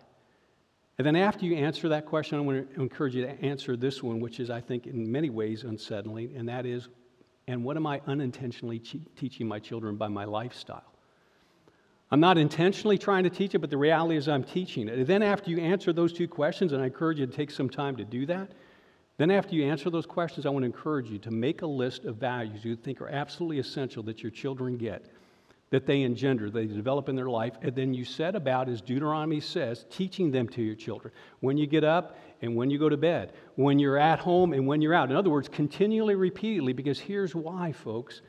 And 0.97 1.07
then 1.07 1.15
after 1.15 1.45
you 1.45 1.55
answer 1.55 1.89
that 1.89 2.05
question, 2.05 2.37
I 2.37 2.41
want 2.41 2.75
to 2.75 2.81
encourage 2.81 3.15
you 3.15 3.25
to 3.25 3.41
answer 3.43 3.75
this 3.75 4.03
one, 4.03 4.19
which 4.19 4.39
is, 4.39 4.49
I 4.49 4.61
think, 4.61 4.85
in 4.85 5.11
many 5.11 5.29
ways 5.29 5.63
unsettling, 5.63 6.35
and 6.35 6.47
that 6.49 6.65
is, 6.65 6.87
and 7.47 7.63
what 7.63 7.77
am 7.77 7.87
I 7.87 7.99
unintentionally 8.05 8.79
teaching 8.79 9.47
my 9.47 9.59
children 9.59 9.95
by 9.95 10.07
my 10.07 10.25
lifestyle? 10.25 10.83
I'm 12.11 12.19
not 12.19 12.37
intentionally 12.37 12.99
trying 12.99 13.23
to 13.23 13.29
teach 13.31 13.55
it, 13.55 13.59
but 13.59 13.71
the 13.71 13.77
reality 13.77 14.15
is 14.17 14.27
I'm 14.27 14.43
teaching 14.43 14.87
it. 14.87 14.99
And 14.99 15.07
then 15.07 15.23
after 15.23 15.49
you 15.49 15.57
answer 15.59 15.91
those 15.91 16.13
two 16.13 16.27
questions, 16.27 16.71
and 16.71 16.81
I 16.81 16.85
encourage 16.85 17.19
you 17.19 17.25
to 17.25 17.31
take 17.31 17.49
some 17.49 17.69
time 17.69 17.95
to 17.95 18.05
do 18.05 18.27
that, 18.27 18.51
then 19.17 19.31
after 19.31 19.55
you 19.55 19.65
answer 19.65 19.89
those 19.89 20.05
questions, 20.05 20.45
I 20.45 20.49
want 20.49 20.61
to 20.61 20.67
encourage 20.67 21.09
you 21.09 21.17
to 21.19 21.31
make 21.31 21.63
a 21.63 21.67
list 21.67 22.05
of 22.05 22.17
values 22.17 22.63
you 22.63 22.75
think 22.75 23.01
are 23.01 23.09
absolutely 23.09 23.57
essential 23.59 24.03
that 24.03 24.21
your 24.21 24.31
children 24.31 24.77
get 24.77 25.07
that 25.73 25.87
they 25.87 26.03
engender, 26.03 26.51
they 26.51 26.67
develop 26.67 27.09
in 27.09 27.15
their 27.15 27.31
life, 27.31 27.55
and 27.63 27.75
then 27.75 27.95
you 27.95 28.05
set 28.05 28.35
about, 28.35 28.69
as 28.69 28.79
Deuteronomy 28.79 29.39
says, 29.39 29.87
teaching 29.89 30.29
them 30.29 30.47
to 30.47 30.61
your 30.61 30.75
children 30.75 31.11
when 31.39 31.57
you 31.57 31.65
get 31.65 31.83
up 31.83 32.15
and 32.43 32.55
when 32.55 32.69
you 32.69 32.77
go 32.77 32.89
to 32.89 32.95
bed, 32.95 33.33
when 33.55 33.79
you're 33.79 33.97
at 33.97 34.19
home 34.19 34.53
and 34.53 34.67
when 34.67 34.83
you're 34.83 34.93
out. 34.93 35.09
In 35.09 35.15
other 35.15 35.31
words, 35.31 35.49
continually, 35.49 36.13
repeatedly, 36.13 36.73
because 36.73 36.99
here's 36.99 37.33
why, 37.33 37.71
folks 37.71 38.21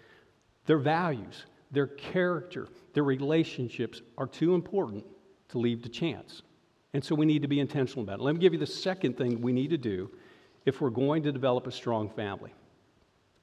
their 0.65 0.79
values, 0.79 1.45
their 1.71 1.89
character, 1.89 2.67
their 2.95 3.05
relationships 3.05 4.01
are 4.17 4.27
too 4.27 4.55
important 4.55 5.05
to 5.51 5.59
leave 5.59 5.83
to 5.83 5.91
chance. 5.91 6.41
And 6.95 7.05
so 7.05 7.15
we 7.15 7.27
need 7.27 7.43
to 7.43 7.49
be 7.49 7.61
intentional 7.61 8.05
about 8.05 8.21
it. 8.21 8.23
Let 8.23 8.35
me 8.37 8.41
give 8.41 8.55
you 8.55 8.59
the 8.59 8.65
second 8.67 9.19
thing 9.19 9.43
we 9.43 9.53
need 9.53 9.69
to 9.69 9.77
do 9.77 10.11
if 10.65 10.81
we're 10.81 10.89
going 10.89 11.23
to 11.25 11.31
develop 11.31 11.67
a 11.67 11.73
strong 11.73 12.09
family 12.09 12.55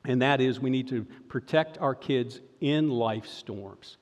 and 0.05 0.21
that 0.21 0.41
is 0.41 0.59
we 0.59 0.69
need 0.69 0.87
to 0.89 1.05
protect 1.29 1.77
our 1.77 1.95
kids 1.95 2.41
in 2.59 2.89
life 2.89 3.25
storms. 3.27 3.97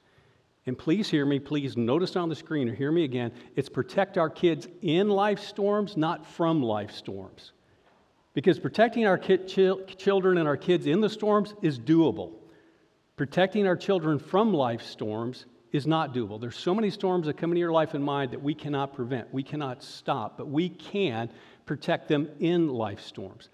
And 0.65 0.77
please 0.77 1.09
hear 1.09 1.25
me, 1.25 1.39
please 1.39 1.75
notice 1.77 2.15
on 2.15 2.29
the 2.29 2.35
screen 2.35 2.69
or 2.69 2.75
hear 2.75 2.91
me 2.91 3.03
again. 3.03 3.31
It's 3.55 3.69
protect 3.69 4.17
our 4.17 4.29
kids 4.29 4.67
in 4.81 5.09
life 5.09 5.39
storms, 5.39 5.97
not 5.97 6.25
from 6.25 6.61
life 6.61 6.91
storms. 6.91 7.53
Because 8.33 8.59
protecting 8.59 9.07
our 9.07 9.17
ki- 9.17 9.39
ch- 9.47 9.97
children 9.97 10.37
and 10.37 10.47
our 10.47 10.57
kids 10.57 10.85
in 10.85 11.01
the 11.01 11.09
storms 11.09 11.55
is 11.61 11.79
doable. 11.79 12.33
Protecting 13.17 13.67
our 13.67 13.75
children 13.75 14.19
from 14.19 14.53
life 14.53 14.83
storms 14.83 15.45
is 15.71 15.87
not 15.87 16.13
doable. 16.13 16.39
There's 16.39 16.57
so 16.57 16.73
many 16.73 16.89
storms 16.89 17.25
that 17.27 17.37
come 17.37 17.51
into 17.51 17.59
your 17.59 17.71
life 17.71 17.93
and 17.93 18.03
mind 18.03 18.31
that 18.31 18.41
we 18.41 18.53
cannot 18.53 18.93
prevent, 18.93 19.33
we 19.33 19.43
cannot 19.43 19.83
stop, 19.83 20.37
but 20.37 20.47
we 20.47 20.69
can 20.69 21.29
protect 21.65 22.07
them 22.07 22.29
in 22.39 22.69
life 22.69 23.01
storms. 23.01 23.49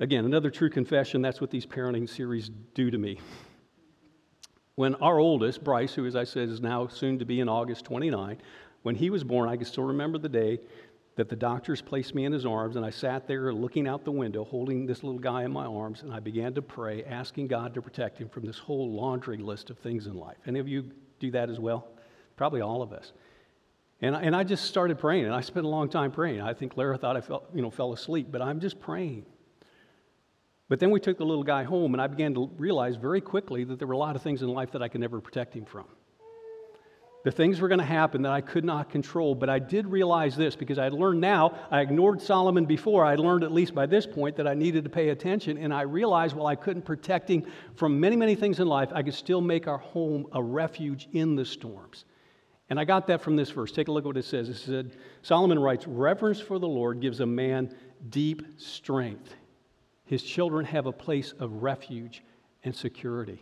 Again, 0.00 0.24
another 0.24 0.50
true 0.50 0.70
confession 0.70 1.22
that's 1.22 1.40
what 1.40 1.50
these 1.50 1.66
parenting 1.66 2.08
series 2.08 2.50
do 2.74 2.90
to 2.90 2.98
me. 2.98 3.18
When 4.76 4.94
our 4.96 5.18
oldest, 5.18 5.64
Bryce, 5.64 5.92
who, 5.94 6.06
as 6.06 6.14
I 6.14 6.22
said, 6.22 6.48
is 6.48 6.60
now 6.60 6.86
soon 6.86 7.18
to 7.18 7.24
be 7.24 7.40
in 7.40 7.48
August 7.48 7.84
29, 7.84 8.38
when 8.82 8.94
he 8.94 9.10
was 9.10 9.24
born, 9.24 9.48
I 9.48 9.56
can 9.56 9.64
still 9.64 9.82
remember 9.82 10.18
the 10.18 10.28
day 10.28 10.60
that 11.16 11.28
the 11.28 11.34
doctors 11.34 11.82
placed 11.82 12.14
me 12.14 12.26
in 12.26 12.32
his 12.32 12.46
arms, 12.46 12.76
and 12.76 12.86
I 12.86 12.90
sat 12.90 13.26
there 13.26 13.52
looking 13.52 13.88
out 13.88 14.04
the 14.04 14.12
window, 14.12 14.44
holding 14.44 14.86
this 14.86 15.02
little 15.02 15.18
guy 15.18 15.42
in 15.42 15.50
my 15.50 15.66
arms, 15.66 16.02
and 16.02 16.14
I 16.14 16.20
began 16.20 16.54
to 16.54 16.62
pray, 16.62 17.02
asking 17.02 17.48
God 17.48 17.74
to 17.74 17.82
protect 17.82 18.18
him 18.18 18.28
from 18.28 18.46
this 18.46 18.56
whole 18.56 18.92
laundry 18.92 19.38
list 19.38 19.68
of 19.68 19.78
things 19.78 20.06
in 20.06 20.14
life. 20.14 20.36
Any 20.46 20.60
of 20.60 20.68
you 20.68 20.92
do 21.18 21.32
that 21.32 21.50
as 21.50 21.58
well? 21.58 21.88
Probably 22.36 22.60
all 22.60 22.82
of 22.82 22.92
us. 22.92 23.12
And 24.00 24.14
I, 24.14 24.20
and 24.20 24.36
I 24.36 24.44
just 24.44 24.66
started 24.66 25.00
praying, 25.00 25.24
and 25.24 25.34
I 25.34 25.40
spent 25.40 25.66
a 25.66 25.68
long 25.68 25.88
time 25.88 26.12
praying. 26.12 26.40
I 26.40 26.54
think 26.54 26.76
Lara 26.76 26.96
thought 26.96 27.16
I 27.16 27.20
fell, 27.20 27.42
you 27.52 27.62
know, 27.62 27.70
fell 27.70 27.92
asleep, 27.92 28.28
but 28.30 28.40
I'm 28.40 28.60
just 28.60 28.78
praying. 28.78 29.26
But 30.68 30.80
then 30.80 30.90
we 30.90 31.00
took 31.00 31.16
the 31.16 31.24
little 31.24 31.44
guy 31.44 31.64
home, 31.64 31.94
and 31.94 32.00
I 32.00 32.06
began 32.06 32.34
to 32.34 32.50
realize 32.58 32.96
very 32.96 33.20
quickly 33.20 33.64
that 33.64 33.78
there 33.78 33.88
were 33.88 33.94
a 33.94 33.98
lot 33.98 34.16
of 34.16 34.22
things 34.22 34.42
in 34.42 34.48
life 34.48 34.70
that 34.72 34.82
I 34.82 34.88
could 34.88 35.00
never 35.00 35.20
protect 35.20 35.54
him 35.54 35.64
from. 35.64 35.86
The 37.24 37.32
things 37.32 37.60
were 37.60 37.68
going 37.68 37.80
to 37.80 37.84
happen 37.84 38.22
that 38.22 38.32
I 38.32 38.40
could 38.40 38.64
not 38.64 38.90
control, 38.90 39.34
but 39.34 39.48
I 39.48 39.58
did 39.58 39.86
realize 39.86 40.36
this 40.36 40.54
because 40.54 40.78
I 40.78 40.84
had 40.84 40.92
learned 40.92 41.20
now, 41.20 41.58
I 41.70 41.80
ignored 41.80 42.22
Solomon 42.22 42.64
before, 42.64 43.04
I 43.04 43.10
had 43.10 43.18
learned 43.18 43.42
at 43.44 43.50
least 43.50 43.74
by 43.74 43.86
this 43.86 44.06
point 44.06 44.36
that 44.36 44.46
I 44.46 44.54
needed 44.54 44.84
to 44.84 44.90
pay 44.90 45.08
attention, 45.08 45.58
and 45.58 45.74
I 45.74 45.82
realized 45.82 46.36
while 46.36 46.46
I 46.46 46.54
couldn't 46.54 46.82
protect 46.82 47.28
him 47.28 47.44
from 47.74 47.98
many, 47.98 48.14
many 48.14 48.34
things 48.34 48.60
in 48.60 48.68
life, 48.68 48.90
I 48.94 49.02
could 49.02 49.14
still 49.14 49.40
make 49.40 49.66
our 49.66 49.78
home 49.78 50.26
a 50.32 50.42
refuge 50.42 51.08
in 51.12 51.34
the 51.34 51.44
storms. 51.44 52.04
And 52.70 52.78
I 52.78 52.84
got 52.84 53.06
that 53.08 53.22
from 53.22 53.34
this 53.34 53.50
verse. 53.50 53.72
Take 53.72 53.88
a 53.88 53.92
look 53.92 54.04
at 54.04 54.08
what 54.08 54.16
it 54.18 54.24
says. 54.26 54.48
It 54.48 54.56
said, 54.56 54.96
Solomon 55.22 55.58
writes, 55.58 55.86
Reverence 55.86 56.40
for 56.40 56.58
the 56.58 56.68
Lord 56.68 57.00
gives 57.00 57.20
a 57.20 57.26
man 57.26 57.74
deep 58.10 58.42
strength 58.58 59.34
his 60.08 60.22
children 60.22 60.64
have 60.64 60.86
a 60.86 60.92
place 60.92 61.34
of 61.38 61.62
refuge 61.62 62.22
and 62.64 62.74
security. 62.74 63.38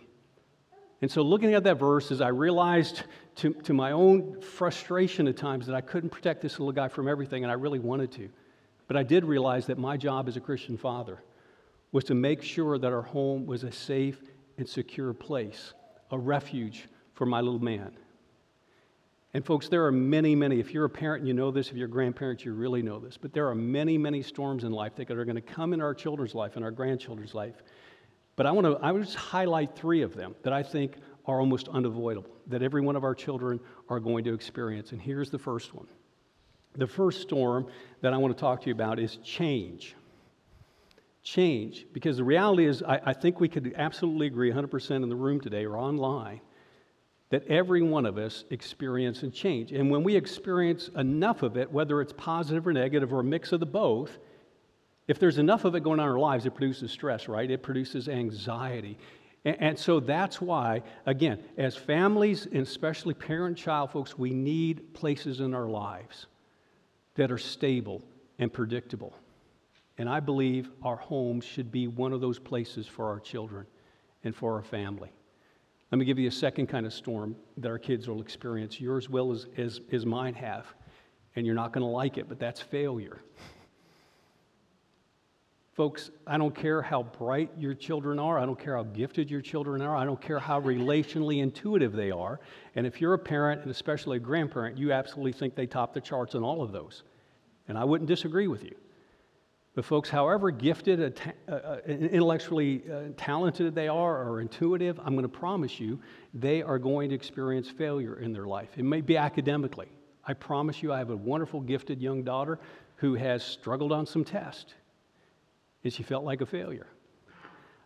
And 1.00 1.08
so, 1.08 1.22
looking 1.22 1.54
at 1.54 1.62
that 1.64 1.78
verse, 1.78 2.10
as 2.10 2.20
I 2.20 2.28
realized 2.28 3.04
to, 3.36 3.52
to 3.52 3.72
my 3.72 3.92
own 3.92 4.40
frustration 4.40 5.28
at 5.28 5.36
times 5.36 5.66
that 5.66 5.76
I 5.76 5.80
couldn't 5.80 6.10
protect 6.10 6.42
this 6.42 6.58
little 6.58 6.72
guy 6.72 6.88
from 6.88 7.06
everything, 7.06 7.44
and 7.44 7.50
I 7.52 7.54
really 7.54 7.78
wanted 7.78 8.10
to. 8.12 8.28
But 8.88 8.96
I 8.96 9.04
did 9.04 9.24
realize 9.24 9.66
that 9.66 9.78
my 9.78 9.96
job 9.96 10.26
as 10.26 10.36
a 10.36 10.40
Christian 10.40 10.76
father 10.76 11.22
was 11.92 12.02
to 12.04 12.14
make 12.14 12.42
sure 12.42 12.78
that 12.78 12.92
our 12.92 13.02
home 13.02 13.46
was 13.46 13.62
a 13.62 13.70
safe 13.70 14.20
and 14.58 14.68
secure 14.68 15.12
place, 15.12 15.72
a 16.10 16.18
refuge 16.18 16.88
for 17.14 17.26
my 17.26 17.40
little 17.40 17.62
man. 17.62 17.92
And, 19.37 19.45
folks, 19.45 19.68
there 19.68 19.84
are 19.84 19.93
many, 19.93 20.34
many, 20.34 20.61
if 20.61 20.72
you're 20.72 20.87
a 20.87 20.89
parent 20.89 21.20
and 21.20 21.28
you 21.28 21.34
know 21.34 21.51
this, 21.51 21.68
if 21.68 21.76
you're 21.76 21.89
a 21.89 21.91
grandparent, 21.91 22.43
you 22.47 22.55
really 22.55 22.80
know 22.80 22.99
this, 22.99 23.18
but 23.18 23.34
there 23.34 23.47
are 23.49 23.55
many, 23.55 23.99
many 23.99 24.22
storms 24.22 24.64
in 24.64 24.72
life 24.72 24.95
that 24.97 25.11
are 25.11 25.26
going 25.26 25.37
to 25.37 25.43
come 25.43 25.74
in 25.74 25.82
our 25.82 25.93
children's 25.93 26.34
life 26.34 26.57
and 26.57 26.64
our 26.64 26.70
grandchildren's 26.70 27.34
life. 27.34 27.62
But 28.37 28.47
I 28.47 28.53
want 28.53 28.66
to 28.66 28.82
I 28.82 28.93
would 28.93 29.05
just 29.05 29.14
highlight 29.14 29.76
three 29.76 30.01
of 30.01 30.14
them 30.14 30.34
that 30.43 30.55
I 30.55 30.62
think 30.62 30.95
are 31.26 31.39
almost 31.39 31.68
unavoidable, 31.68 32.30
that 32.47 32.62
every 32.62 32.80
one 32.80 32.97
of 32.97 33.05
our 33.05 33.14
children 33.14 33.61
are 33.91 34.01
going 34.01 34.24
to 34.24 34.32
experience. 34.32 34.93
And 34.93 35.03
here's 35.03 35.28
the 35.28 35.39
first 35.39 35.74
one. 35.74 35.87
The 36.74 36.87
first 36.87 37.20
storm 37.20 37.66
that 38.01 38.14
I 38.14 38.16
want 38.16 38.34
to 38.34 38.41
talk 38.41 38.62
to 38.62 38.68
you 38.68 38.72
about 38.72 38.99
is 38.99 39.18
change. 39.18 39.97
Change, 41.22 41.87
because 41.93 42.16
the 42.16 42.24
reality 42.24 42.64
is, 42.64 42.82
I, 42.82 43.03
I 43.05 43.12
think 43.12 43.39
we 43.39 43.51
could 43.51 43.74
absolutely 43.76 44.28
agree 44.28 44.51
100% 44.51 44.91
in 45.03 45.11
the 45.11 45.14
room 45.14 45.43
today 45.43 45.66
or 45.66 45.76
online 45.76 46.41
that 47.31 47.47
every 47.49 47.83
one 47.83 48.07
of 48.07 48.18
us 48.18 48.45
experience 48.51 49.22
and 49.22 49.33
change. 49.33 49.72
And 49.72 49.91
when 49.91 50.05
we 50.05 50.14
experience 50.14 50.89
enough 50.97 51.43
of 51.43 51.57
it, 51.57 51.70
whether 51.72 52.01
it's 52.01 52.12
positive 52.16 52.66
or 52.66 52.72
negative 52.72 53.12
or 53.12 53.20
a 53.20 53.24
mix 53.24 53.53
of 53.53 53.61
the 53.61 53.66
both, 53.66 54.18
if 55.09 55.18
there's 55.18 55.39
enough 55.39 55.64
of 55.64 55.74
it 55.74 55.83
going 55.83 56.01
on 56.01 56.07
in 56.07 56.12
our 56.12 56.18
lives, 56.18 56.47
it 56.47 56.55
produces 56.55 56.91
stress, 56.91 57.29
right? 57.29 57.51
It 57.51 57.62
produces 57.62 58.09
anxiety. 58.09 58.97
And, 59.45 59.57
and 59.61 59.79
so 59.79 60.01
that's 60.01 60.41
why, 60.41 60.83
again, 61.05 61.41
as 61.57 61.77
families, 61.77 62.47
and 62.47 62.62
especially 62.62 63.14
parent 63.14 63.57
child 63.57 63.91
folks, 63.91 64.16
we 64.16 64.31
need 64.31 64.95
places 64.95 65.41
in 65.41 65.55
our 65.55 65.68
lives 65.68 66.27
that 67.14 67.31
are 67.33 67.39
stable 67.39 68.03
and 68.39 68.53
predictable. 68.53 69.14
And 69.99 70.09
I 70.09 70.20
believe 70.20 70.70
our 70.83 70.97
home 70.97 71.41
should 71.41 71.72
be 71.72 71.89
one 71.89 72.12
of 72.12 72.20
those 72.20 72.39
places 72.39 72.87
for 72.87 73.09
our 73.09 73.18
children 73.18 73.66
and 74.24 74.35
for 74.35 74.55
our 74.55 74.62
family. 74.62 75.11
Let 75.93 75.99
me 75.99 76.05
give 76.05 76.18
you 76.18 76.28
a 76.28 76.32
second 76.32 76.66
kind 76.66 76.84
of 76.84 76.93
storm 76.93 77.37
that 77.59 77.68
our 77.68 77.78
kids 77.78 78.09
will 78.09 78.20
experience. 78.20 78.80
Yours 78.80 79.09
will 79.09 79.32
as, 79.32 79.47
as, 79.57 79.80
as 79.93 80.05
mine 80.05 80.34
have. 80.34 80.66
And 81.37 81.47
you're 81.47 81.55
not 81.55 81.72
going 81.72 81.82
to 81.82 81.91
like 81.91 82.18
it, 82.18 82.28
but 82.28 82.41
that's 82.41 82.61
failure. 82.61 83.20
Folks, 85.74 86.11
I 86.26 86.39
don't 86.39 86.55
care 86.55 86.80
how 86.80 87.03
bright 87.03 87.51
your 87.59 87.74
children 87.74 88.18
are. 88.18 88.39
I 88.39 88.47
don't 88.47 88.59
care 88.59 88.76
how 88.76 88.84
gifted 88.84 89.30
your 89.30 89.43
children 89.43 89.82
are. 89.82 89.95
I 89.95 90.07
don't 90.07 90.20
care 90.20 90.39
how 90.39 90.59
relationally 90.61 91.43
intuitive 91.43 91.93
they 91.93 92.11
are. 92.11 92.41
And 92.74 92.87
if 92.87 93.01
you're 93.01 93.12
a 93.12 93.18
parent, 93.18 93.61
and 93.61 93.70
especially 93.70 94.16
a 94.16 94.20
grandparent, 94.20 94.78
you 94.78 94.93
absolutely 94.93 95.32
think 95.32 95.55
they 95.55 95.66
top 95.66 95.93
the 95.93 96.01
charts 96.01 96.34
in 96.34 96.43
all 96.43 96.62
of 96.62 96.72
those. 96.72 97.03
And 97.68 97.76
I 97.76 97.84
wouldn't 97.84 98.09
disagree 98.09 98.49
with 98.49 98.64
you. 98.64 98.74
But, 99.77 99.85
folks, 99.85 100.09
however 100.09 100.51
gifted, 100.51 101.20
uh, 101.47 101.53
uh, 101.53 101.79
intellectually 101.87 102.83
uh, 102.91 103.11
talented 103.18 103.74
they 103.74 103.89
are 103.89 104.27
or 104.27 104.41
intuitive, 104.41 104.99
I'm 104.99 105.12
going 105.12 105.22
to 105.22 105.29
promise 105.29 105.79
you 105.79 106.01
they 106.33 106.62
are 106.62 106.79
going 106.79 107.11
to 107.11 107.14
experience 107.14 107.68
failure 107.68 108.18
in 108.18 108.33
their 108.33 108.47
life. 108.47 108.70
It 108.79 108.87
may 108.87 109.03
be 109.03 109.18
academically. 109.18 109.89
I 110.27 110.33
promise 110.33 110.83
you, 110.83 110.95
I 110.95 110.99
have 110.99 111.11
a 111.11 111.16
wonderful, 111.16 111.61
gifted 111.61 112.01
young 112.01 112.22
daughter 112.22 112.59
who 112.97 113.16
has 113.16 113.45
struggled 113.45 113.93
on 113.93 114.07
some 114.07 114.24
tests, 114.24 114.72
and 115.85 115.93
she 115.93 116.03
felt 116.03 116.24
like 116.24 116.41
a 116.41 116.47
failure. 116.47 116.87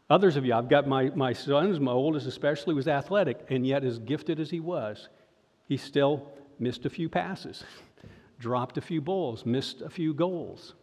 Others 0.09 0.37
of 0.37 0.47
you, 0.47 0.55
I've 0.55 0.69
got 0.69 0.87
my, 0.87 1.11
my 1.17 1.33
sons, 1.33 1.81
my 1.81 1.91
oldest 1.91 2.29
especially, 2.29 2.73
was 2.73 2.87
athletic, 2.87 3.45
and 3.49 3.67
yet, 3.67 3.83
as 3.83 3.99
gifted 3.99 4.39
as 4.39 4.49
he 4.49 4.61
was, 4.61 5.09
he 5.67 5.77
still 5.77 6.31
missed 6.61 6.87
a 6.87 6.91
few 6.91 7.09
passes, 7.09 7.65
dropped 8.39 8.79
a 8.79 8.81
few 8.81 9.01
balls, 9.01 9.45
missed 9.45 9.83
a 9.83 9.91
few 9.91 10.15
goals. 10.15 10.75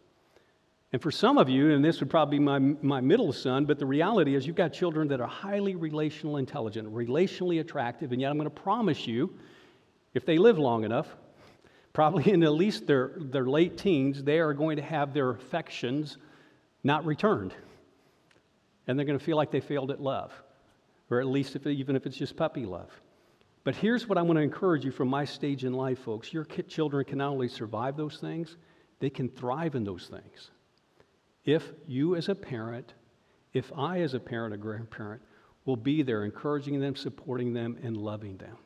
And 0.92 1.02
for 1.02 1.10
some 1.10 1.36
of 1.36 1.50
you, 1.50 1.72
and 1.72 1.84
this 1.84 2.00
would 2.00 2.08
probably 2.08 2.38
be 2.38 2.44
my, 2.44 2.58
my 2.58 3.00
middle 3.00 3.32
son, 3.32 3.66
but 3.66 3.78
the 3.78 3.84
reality 3.84 4.34
is 4.34 4.46
you've 4.46 4.56
got 4.56 4.72
children 4.72 5.08
that 5.08 5.20
are 5.20 5.26
highly 5.26 5.74
relational 5.74 6.38
intelligent, 6.38 6.92
relationally 6.92 7.60
attractive, 7.60 8.12
and 8.12 8.20
yet 8.20 8.30
I'm 8.30 8.38
going 8.38 8.50
to 8.50 8.62
promise 8.62 9.06
you, 9.06 9.34
if 10.14 10.24
they 10.24 10.38
live 10.38 10.58
long 10.58 10.84
enough, 10.84 11.14
probably 11.92 12.32
in 12.32 12.42
at 12.42 12.52
least 12.52 12.86
their, 12.86 13.12
their 13.16 13.44
late 13.44 13.76
teens, 13.76 14.22
they 14.22 14.38
are 14.38 14.54
going 14.54 14.76
to 14.76 14.82
have 14.82 15.12
their 15.12 15.30
affections 15.30 16.16
not 16.84 17.04
returned. 17.04 17.52
And 18.86 18.98
they're 18.98 19.06
going 19.06 19.18
to 19.18 19.24
feel 19.24 19.36
like 19.36 19.50
they 19.50 19.60
failed 19.60 19.90
at 19.90 20.00
love, 20.00 20.32
or 21.10 21.20
at 21.20 21.26
least 21.26 21.54
if, 21.54 21.66
even 21.66 21.96
if 21.96 22.06
it's 22.06 22.16
just 22.16 22.34
puppy 22.34 22.64
love. 22.64 22.90
But 23.64 23.76
here's 23.76 24.08
what 24.08 24.16
I 24.16 24.22
want 24.22 24.38
to 24.38 24.42
encourage 24.42 24.86
you 24.86 24.90
from 24.90 25.08
my 25.08 25.26
stage 25.26 25.64
in 25.64 25.74
life, 25.74 25.98
folks. 25.98 26.32
Your 26.32 26.44
children 26.44 27.04
can 27.04 27.18
not 27.18 27.28
only 27.28 27.48
survive 27.48 27.98
those 27.98 28.16
things, 28.16 28.56
they 29.00 29.10
can 29.10 29.28
thrive 29.28 29.74
in 29.74 29.84
those 29.84 30.06
things. 30.06 30.50
If 31.48 31.72
you, 31.86 32.14
as 32.14 32.28
a 32.28 32.34
parent, 32.34 32.92
if 33.54 33.72
I, 33.74 34.02
as 34.02 34.12
a 34.12 34.20
parent 34.20 34.52
or 34.52 34.58
grandparent, 34.58 35.22
will 35.64 35.78
be 35.78 36.02
there 36.02 36.26
encouraging 36.26 36.78
them, 36.78 36.94
supporting 36.94 37.54
them, 37.54 37.78
and 37.82 37.96
loving 37.96 38.36
them, 38.36 38.58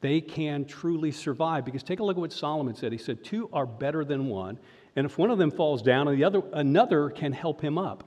they 0.00 0.20
can 0.20 0.64
truly 0.64 1.12
survive. 1.12 1.64
Because 1.64 1.84
take 1.84 2.00
a 2.00 2.02
look 2.02 2.16
at 2.16 2.20
what 2.20 2.32
Solomon 2.32 2.74
said. 2.74 2.90
He 2.90 2.98
said, 2.98 3.22
Two 3.22 3.48
are 3.52 3.64
better 3.64 4.04
than 4.04 4.26
one. 4.26 4.58
And 4.96 5.06
if 5.06 5.18
one 5.18 5.30
of 5.30 5.38
them 5.38 5.52
falls 5.52 5.82
down, 5.82 6.08
and 6.08 6.18
the 6.18 6.24
other, 6.24 6.42
another 6.52 7.10
can 7.10 7.32
help 7.32 7.60
him 7.60 7.78
up. 7.78 8.02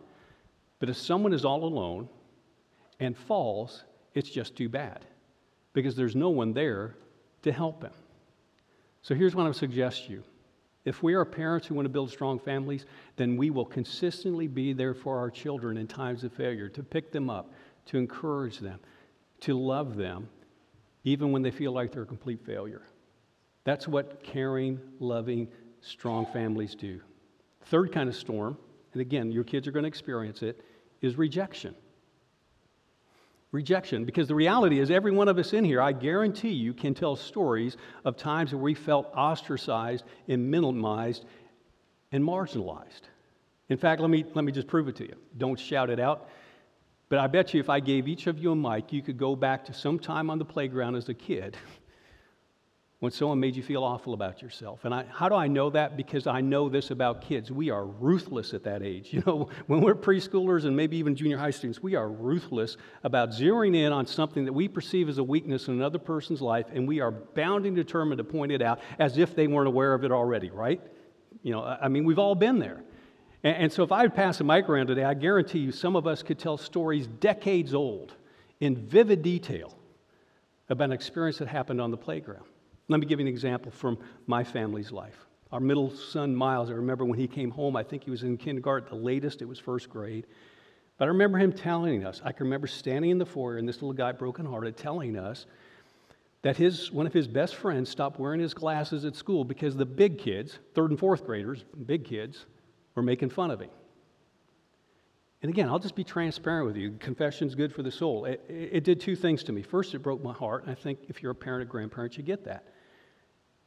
But 0.80 0.90
if 0.90 0.98
someone 0.98 1.32
is 1.32 1.46
all 1.46 1.64
alone 1.64 2.10
and 3.00 3.18
falls, 3.18 3.86
it's 4.14 4.30
just 4.30 4.58
too 4.58 4.68
bad 4.68 5.06
because 5.72 5.96
there's 5.96 6.14
no 6.14 6.30
one 6.30 6.52
there 6.52 6.98
to 7.44 7.54
help 7.54 7.84
him. 7.84 7.94
So 9.02 9.16
here's 9.16 9.34
what 9.34 9.44
I 9.44 9.48
would 9.48 9.56
suggest 9.56 10.10
you. 10.10 10.26
If 10.86 11.02
we 11.02 11.14
are 11.14 11.24
parents 11.24 11.68
who 11.68 11.76
want 11.76 11.86
to 11.86 11.90
build 11.90 12.10
strong 12.10 12.40
families, 12.40 12.86
then 13.16 13.38
we 13.38 13.50
will 13.50 13.66
consistently 13.66 14.48
be 14.48 14.74
there 14.74 14.94
for 14.94 15.18
our 15.18 15.32
children 15.32 15.78
in 15.78 15.88
times 15.88 16.24
of 16.24 16.34
failure, 16.34 16.68
to 16.70 16.84
pick 16.84 17.12
them 17.12 17.30
up, 17.30 17.54
to 17.86 17.98
encourage 17.98 18.60
them, 18.60 18.80
to 19.42 19.58
love 19.58 19.96
them, 19.96 20.28
even 21.04 21.32
when 21.32 21.42
they 21.42 21.52
feel 21.52 21.72
like 21.72 21.92
they're 21.92 22.04
a 22.04 22.08
complete 22.08 22.46
failure. 22.46 22.84
That's 23.64 23.88
what 23.88 24.24
caring, 24.24 24.80
loving, 25.00 25.48
strong 25.80 26.26
families 26.26 26.76
do. 26.76 27.00
Third 27.66 27.94
kind 27.94 28.10
of 28.10 28.16
storm, 28.16 28.58
and 28.92 29.02
again, 29.02 29.32
your 29.32 29.46
kids 29.46 29.68
are 29.68 29.72
going 29.72 29.84
to 29.84 29.88
experience 29.88 30.42
it, 30.42 30.62
is 31.02 31.18
rejection 31.18 31.76
rejection. 33.54 34.04
Because 34.04 34.28
the 34.28 34.36
reality 34.36 34.80
is, 34.80 34.92
every 34.92 35.12
one 35.12 35.30
of 35.30 35.38
us 35.38 35.54
in 35.54 35.64
here, 35.64 35.82
I 35.82 35.94
guarantee 35.94 36.50
you, 36.50 36.74
can 36.74 36.94
tell 36.94 37.16
stories 37.16 37.78
of 38.04 38.18
times 38.18 38.52
where 38.52 38.62
we 38.62 38.74
felt 38.74 39.10
ostracized 39.16 40.04
and 40.28 40.52
minimized 40.52 41.24
and 42.12 42.22
marginalized. 42.22 43.04
In 43.70 43.78
fact, 43.78 44.02
let 44.02 44.10
me, 44.10 44.26
let 44.34 44.44
me 44.44 44.52
just 44.52 44.68
prove 44.68 44.90
it 44.90 44.98
to 44.98 45.06
you. 45.06 45.16
Don't 45.38 45.58
shout 45.58 45.90
it 45.90 46.00
out. 46.00 46.28
But 47.08 47.20
I 47.20 47.28
bet 47.28 47.54
you 47.54 47.60
if 47.60 47.70
I 47.70 47.80
gave 47.80 48.08
each 48.08 48.28
of 48.28 48.40
you 48.40 48.52
a 48.52 48.56
mic, 48.56 48.92
you 48.92 49.02
could 49.02 49.18
go 49.18 49.36
back 49.36 49.64
to 49.66 49.74
some 49.74 50.00
time 50.00 50.30
on 50.30 50.40
the 50.40 50.46
playground 50.46 50.96
as 50.96 51.08
a 51.10 51.14
kid 51.14 51.56
when 53.04 53.12
someone 53.12 53.38
made 53.38 53.54
you 53.54 53.62
feel 53.62 53.84
awful 53.84 54.14
about 54.14 54.42
yourself. 54.42 54.86
And 54.86 54.96
I, 54.96 55.04
how 55.12 55.28
do 55.28 55.36
I 55.36 55.50
know 55.50 55.70
that? 55.72 55.98
Because 55.98 56.26
I 56.26 56.40
know 56.40 56.70
this 56.70 56.90
about 56.90 57.22
kids. 57.22 57.52
We 57.52 57.70
are 57.70 57.86
ruthless 57.86 58.54
at 58.54 58.64
that 58.64 58.82
age. 58.82 59.10
You 59.14 59.22
know, 59.26 59.50
when 59.68 59.82
we're 59.82 59.94
preschoolers 59.94 60.64
and 60.64 60.74
maybe 60.74 60.96
even 60.96 61.14
junior 61.14 61.38
high 61.38 61.52
students, 61.52 61.84
we 61.84 61.96
are 61.96 62.10
ruthless 62.10 62.78
about 63.04 63.32
zeroing 63.32 63.76
in 63.76 63.92
on 63.92 64.06
something 64.06 64.46
that 64.46 64.54
we 64.54 64.70
perceive 64.70 65.10
as 65.10 65.18
a 65.18 65.24
weakness 65.24 65.68
in 65.68 65.74
another 65.74 66.00
person's 66.00 66.42
life, 66.42 66.68
and 66.74 66.88
we 66.88 67.02
are 67.02 67.12
bound 67.12 67.66
and 67.66 67.76
determined 67.76 68.20
to 68.20 68.24
point 68.24 68.54
it 68.54 68.62
out 68.62 68.80
as 69.00 69.18
if 69.18 69.36
they 69.36 69.48
weren't 69.48 69.68
aware 69.68 69.94
of 69.94 70.06
it 70.06 70.12
already, 70.14 70.50
right? 70.50 70.80
You 71.42 71.52
know, 71.52 71.62
I 71.62 71.90
mean, 71.90 72.06
we've 72.06 72.20
all 72.20 72.36
been 72.36 72.58
there. 72.58 72.86
And, 73.44 73.58
and 73.64 73.74
so 73.74 73.84
if 73.84 73.92
I 73.92 74.04
would 74.04 74.16
pass 74.16 74.40
a 74.40 74.46
mic 74.46 74.70
around 74.70 74.88
today, 74.88 75.04
I 75.04 75.14
guarantee 75.14 75.60
you 75.60 75.74
some 75.74 75.98
of 75.98 76.08
us 76.08 76.24
could 76.24 76.40
tell 76.40 76.56
stories 76.56 77.08
decades 77.08 77.74
old 77.74 78.14
in 78.62 78.78
vivid 78.78 79.22
detail 79.22 79.78
about 80.70 80.86
an 80.86 80.94
experience 80.94 81.40
that 81.40 81.50
happened 81.50 81.82
on 81.82 81.92
the 81.92 81.98
playground. 81.98 82.46
Let 82.88 83.00
me 83.00 83.06
give 83.06 83.20
you 83.20 83.26
an 83.26 83.32
example 83.32 83.72
from 83.72 83.98
my 84.28 84.44
family's 84.44 84.92
life. 84.92 85.18
Our 85.52 85.60
middle 85.60 85.92
son, 85.92 86.36
Miles, 86.36 86.70
I 86.70 86.74
remember 86.74 87.06
when 87.06 87.20
he 87.20 87.28
came 87.28 87.52
home, 87.52 87.76
I 87.76 87.84
think 87.84 88.04
he 88.04 88.12
was 88.12 88.24
in 88.24 88.38
kindergarten, 88.38 88.90
the 88.90 89.04
latest, 89.04 89.42
it 89.42 89.46
was 89.46 89.60
first 89.60 89.90
grade. 89.90 90.26
But 90.98 91.06
I 91.06 91.08
remember 91.10 91.38
him 91.38 91.54
telling 91.54 92.06
us, 92.06 92.22
I 92.24 92.32
can 92.32 92.46
remember 92.46 92.68
standing 92.68 93.12
in 93.12 93.18
the 93.18 93.26
foyer 93.26 93.58
and 93.58 93.68
this 93.68 93.76
little 93.76 93.94
guy, 93.94 94.12
brokenhearted, 94.12 94.78
telling 94.78 95.18
us 95.18 95.46
that 96.42 96.58
his, 96.58 96.92
one 96.92 97.08
of 97.08 97.14
his 97.14 97.28
best 97.28 97.56
friends 97.56 97.90
stopped 97.90 98.20
wearing 98.20 98.40
his 98.40 98.54
glasses 98.54 99.06
at 99.06 99.16
school 99.16 99.44
because 99.46 99.76
the 99.76 99.86
big 99.86 100.18
kids, 100.18 100.60
third 100.74 100.90
and 100.90 101.00
fourth 101.00 101.26
graders, 101.26 101.64
big 101.86 102.04
kids, 102.04 102.46
were 102.96 103.04
making 103.04 103.30
fun 103.30 103.50
of 103.50 103.62
him. 103.62 103.70
And 105.42 105.50
again, 105.50 105.68
I'll 105.68 105.80
just 105.80 105.96
be 105.96 106.04
transparent 106.04 106.68
with 106.68 106.78
you. 106.78 106.96
Confession's 107.00 107.54
good 107.54 107.74
for 107.74 107.84
the 107.84 107.92
soul. 107.92 108.26
It, 108.26 108.44
it, 108.48 108.84
did 108.84 109.02
two 109.02 109.16
things 109.16 109.44
to 109.44 109.52
me. 109.52 109.62
First, 109.62 109.94
it 109.94 110.00
broke 110.00 110.24
my 110.24 110.34
heart, 110.34 110.64
and 110.64 110.72
I 110.72 110.76
think 110.76 111.00
if 111.10 111.22
you're 111.22 111.34
a 111.34 111.36
parent 111.36 111.64
or 111.64 111.66
grandparent, 111.66 112.18
you 112.18 112.24
get 112.24 112.46
that. 112.46 112.64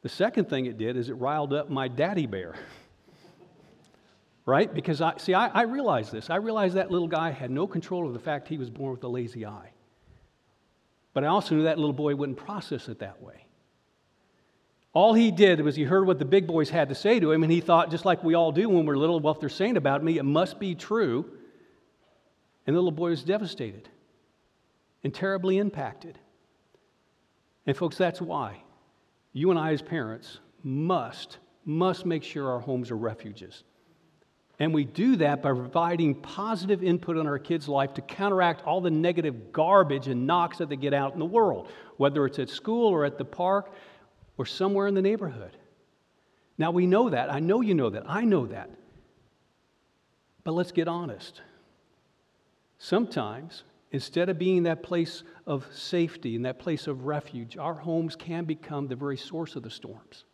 The 0.07 0.13
second 0.13 0.47
thing 0.47 0.67
it 0.67 0.77
did 0.77 0.95
is 0.95 1.09
it 1.09 1.15
riled 1.15 1.51
up 1.51 1.69
my 1.69 1.89
daddy 1.89 2.27
bear. 2.27 2.55
right? 4.45 4.73
Because 4.73 5.01
I 5.01 5.17
see, 5.17 5.33
I, 5.33 5.47
I 5.47 5.63
realized 5.63 6.13
this. 6.13 6.29
I 6.29 6.37
realized 6.37 6.75
that 6.75 6.89
little 6.89 7.09
guy 7.09 7.31
had 7.31 7.51
no 7.51 7.67
control 7.67 8.07
of 8.07 8.13
the 8.13 8.19
fact 8.19 8.47
he 8.47 8.57
was 8.57 8.69
born 8.69 8.91
with 8.91 9.03
a 9.03 9.09
lazy 9.09 9.45
eye. 9.45 9.71
But 11.13 11.25
I 11.25 11.27
also 11.27 11.55
knew 11.55 11.63
that 11.63 11.77
little 11.77 11.91
boy 11.91 12.15
wouldn't 12.15 12.37
process 12.37 12.87
it 12.87 12.99
that 12.99 13.21
way. 13.21 13.47
All 14.93 15.13
he 15.13 15.29
did 15.29 15.59
was 15.59 15.75
he 15.75 15.83
heard 15.83 16.07
what 16.07 16.19
the 16.19 16.25
big 16.25 16.47
boys 16.47 16.69
had 16.69 16.87
to 16.87 16.95
say 16.95 17.19
to 17.19 17.33
him, 17.33 17.43
and 17.43 17.51
he 17.51 17.59
thought, 17.59 17.91
just 17.91 18.05
like 18.05 18.23
we 18.23 18.33
all 18.33 18.53
do 18.53 18.69
when 18.69 18.85
we're 18.85 18.95
little, 18.95 19.19
well, 19.19 19.33
if 19.33 19.41
they're 19.41 19.49
saying 19.49 19.75
about 19.75 20.05
me, 20.05 20.17
it 20.17 20.23
must 20.23 20.57
be 20.57 20.73
true. 20.73 21.29
And 22.65 22.73
the 22.73 22.79
little 22.79 22.91
boy 22.91 23.09
was 23.09 23.25
devastated 23.25 23.89
and 25.03 25.13
terribly 25.13 25.57
impacted. 25.57 26.17
And, 27.65 27.75
folks, 27.75 27.97
that's 27.97 28.21
why 28.21 28.63
you 29.37 29.51
and 29.51 29.59
I, 29.59 29.71
as 29.71 29.83
parents, 29.83 30.39
must, 30.63 31.37
must 31.63 32.07
make 32.07 32.23
sure 32.23 32.49
our 32.49 32.59
homes 32.59 32.89
are 32.89 32.97
refuges. 32.97 33.63
And 34.57 34.73
we 34.73 34.83
do 34.83 35.17
that 35.17 35.43
by 35.43 35.51
providing 35.51 36.15
positive 36.15 36.83
input 36.83 37.17
on 37.17 37.27
our 37.27 37.37
kids' 37.37 37.67
life 37.69 37.93
to 37.93 38.01
counteract 38.01 38.65
all 38.65 38.81
the 38.81 38.89
negative 38.89 39.53
garbage 39.53 40.07
and 40.07 40.25
knocks 40.25 40.57
that 40.57 40.69
they 40.69 40.75
get 40.75 40.91
out 40.91 41.13
in 41.13 41.19
the 41.19 41.25
world, 41.25 41.69
whether 41.97 42.25
it's 42.25 42.39
at 42.39 42.49
school 42.49 42.87
or 42.87 43.05
at 43.05 43.19
the 43.19 43.25
park 43.25 43.71
or 44.39 44.45
somewhere 44.47 44.87
in 44.87 44.95
the 44.95 45.03
neighborhood. 45.03 45.55
Now, 46.57 46.71
we 46.71 46.87
know 46.87 47.11
that. 47.11 47.31
I 47.31 47.39
know 47.39 47.61
you 47.61 47.75
know 47.75 47.91
that. 47.91 48.09
I 48.09 48.23
know 48.23 48.47
that. 48.47 48.71
But 50.43 50.53
let's 50.53 50.71
get 50.71 50.87
honest. 50.87 51.43
Sometimes, 52.79 53.63
instead 53.91 54.29
of 54.29 54.37
being 54.37 54.63
that 54.63 54.83
place 54.83 55.23
of 55.45 55.65
safety 55.73 56.35
and 56.35 56.45
that 56.45 56.59
place 56.59 56.87
of 56.87 57.05
refuge, 57.05 57.57
our 57.57 57.73
homes 57.73 58.15
can 58.15 58.45
become 58.45 58.87
the 58.87 58.95
very 58.95 59.17
source 59.17 59.55
of 59.55 59.63
the 59.63 59.69
storms. 59.69 60.25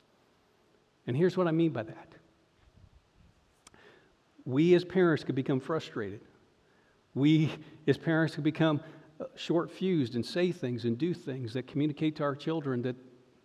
And 1.05 1.15
here's 1.15 1.37
what 1.37 1.47
I 1.47 1.51
mean 1.51 1.71
by 1.71 1.83
that 1.83 2.07
we 4.45 4.73
as 4.75 4.83
parents 4.83 5.23
could 5.23 5.35
become 5.35 5.59
frustrated. 5.59 6.21
We 7.15 7.51
as 7.87 7.97
parents 7.97 8.35
could 8.35 8.43
become 8.43 8.81
uh, 9.19 9.25
short 9.35 9.71
fused 9.71 10.15
and 10.15 10.25
say 10.25 10.51
things 10.51 10.85
and 10.85 10.97
do 10.97 11.13
things 11.13 11.53
that 11.53 11.67
communicate 11.67 12.15
to 12.17 12.23
our 12.23 12.35
children 12.35 12.81
that 12.81 12.95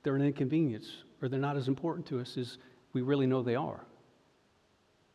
they're 0.03 0.17
an 0.17 0.23
inconvenience 0.23 1.05
or 1.21 1.29
they're 1.29 1.39
not 1.39 1.57
as 1.57 1.69
important 1.69 2.07
to 2.07 2.21
us 2.21 2.37
as 2.37 2.59
we 2.95 3.03
really 3.03 3.27
know 3.27 3.43
they 3.43 3.55
are. 3.55 3.85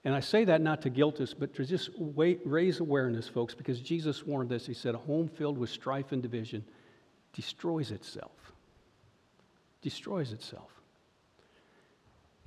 And 0.05 0.13
I 0.13 0.19
say 0.19 0.43
that 0.45 0.61
not 0.61 0.81
to 0.81 0.89
guilt 0.89 1.21
us, 1.21 1.33
but 1.33 1.53
to 1.55 1.65
just 1.65 1.89
wait, 1.97 2.41
raise 2.43 2.79
awareness, 2.79 3.27
folks, 3.27 3.55
because 3.55 3.79
Jesus 3.79 4.25
warned 4.25 4.51
us. 4.51 4.65
He 4.65 4.73
said, 4.73 4.95
A 4.95 4.97
home 4.97 5.29
filled 5.29 5.57
with 5.57 5.69
strife 5.69 6.11
and 6.11 6.21
division 6.21 6.65
destroys 7.31 7.91
itself. 7.91 8.31
Destroys 9.81 10.33
itself. 10.33 10.69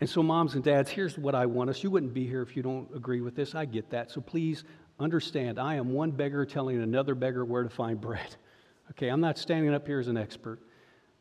And 0.00 0.08
so, 0.08 0.22
moms 0.22 0.54
and 0.54 0.62
dads, 0.62 0.90
here's 0.90 1.16
what 1.16 1.34
I 1.34 1.46
want 1.46 1.70
us. 1.70 1.82
You 1.82 1.90
wouldn't 1.90 2.12
be 2.12 2.26
here 2.26 2.42
if 2.42 2.56
you 2.56 2.62
don't 2.62 2.88
agree 2.94 3.22
with 3.22 3.34
this. 3.34 3.54
I 3.54 3.64
get 3.64 3.90
that. 3.90 4.10
So 4.10 4.20
please 4.20 4.64
understand 5.00 5.58
I 5.58 5.76
am 5.76 5.92
one 5.92 6.10
beggar 6.10 6.44
telling 6.44 6.80
another 6.82 7.14
beggar 7.14 7.44
where 7.44 7.62
to 7.62 7.70
find 7.70 8.00
bread. 8.00 8.36
Okay, 8.92 9.08
I'm 9.08 9.20
not 9.20 9.36
standing 9.36 9.74
up 9.74 9.84
here 9.84 9.98
as 9.98 10.06
an 10.06 10.16
expert. 10.16 10.60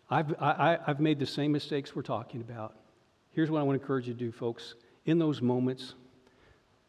I've, 0.07 0.39
I, 0.39 0.77
I've 0.85 0.99
made 0.99 1.17
the 1.17 1.25
same 1.25 1.51
mistakes 1.51 1.95
we're 1.95 2.03
talking 2.03 2.41
about. 2.41 2.75
Here's 3.31 3.49
what 3.49 3.59
I 3.59 3.63
want 3.63 3.79
to 3.79 3.81
encourage 3.81 4.07
you 4.07 4.13
to 4.13 4.19
do, 4.19 4.31
folks. 4.31 4.75
In 5.05 5.17
those 5.17 5.41
moments, 5.41 5.95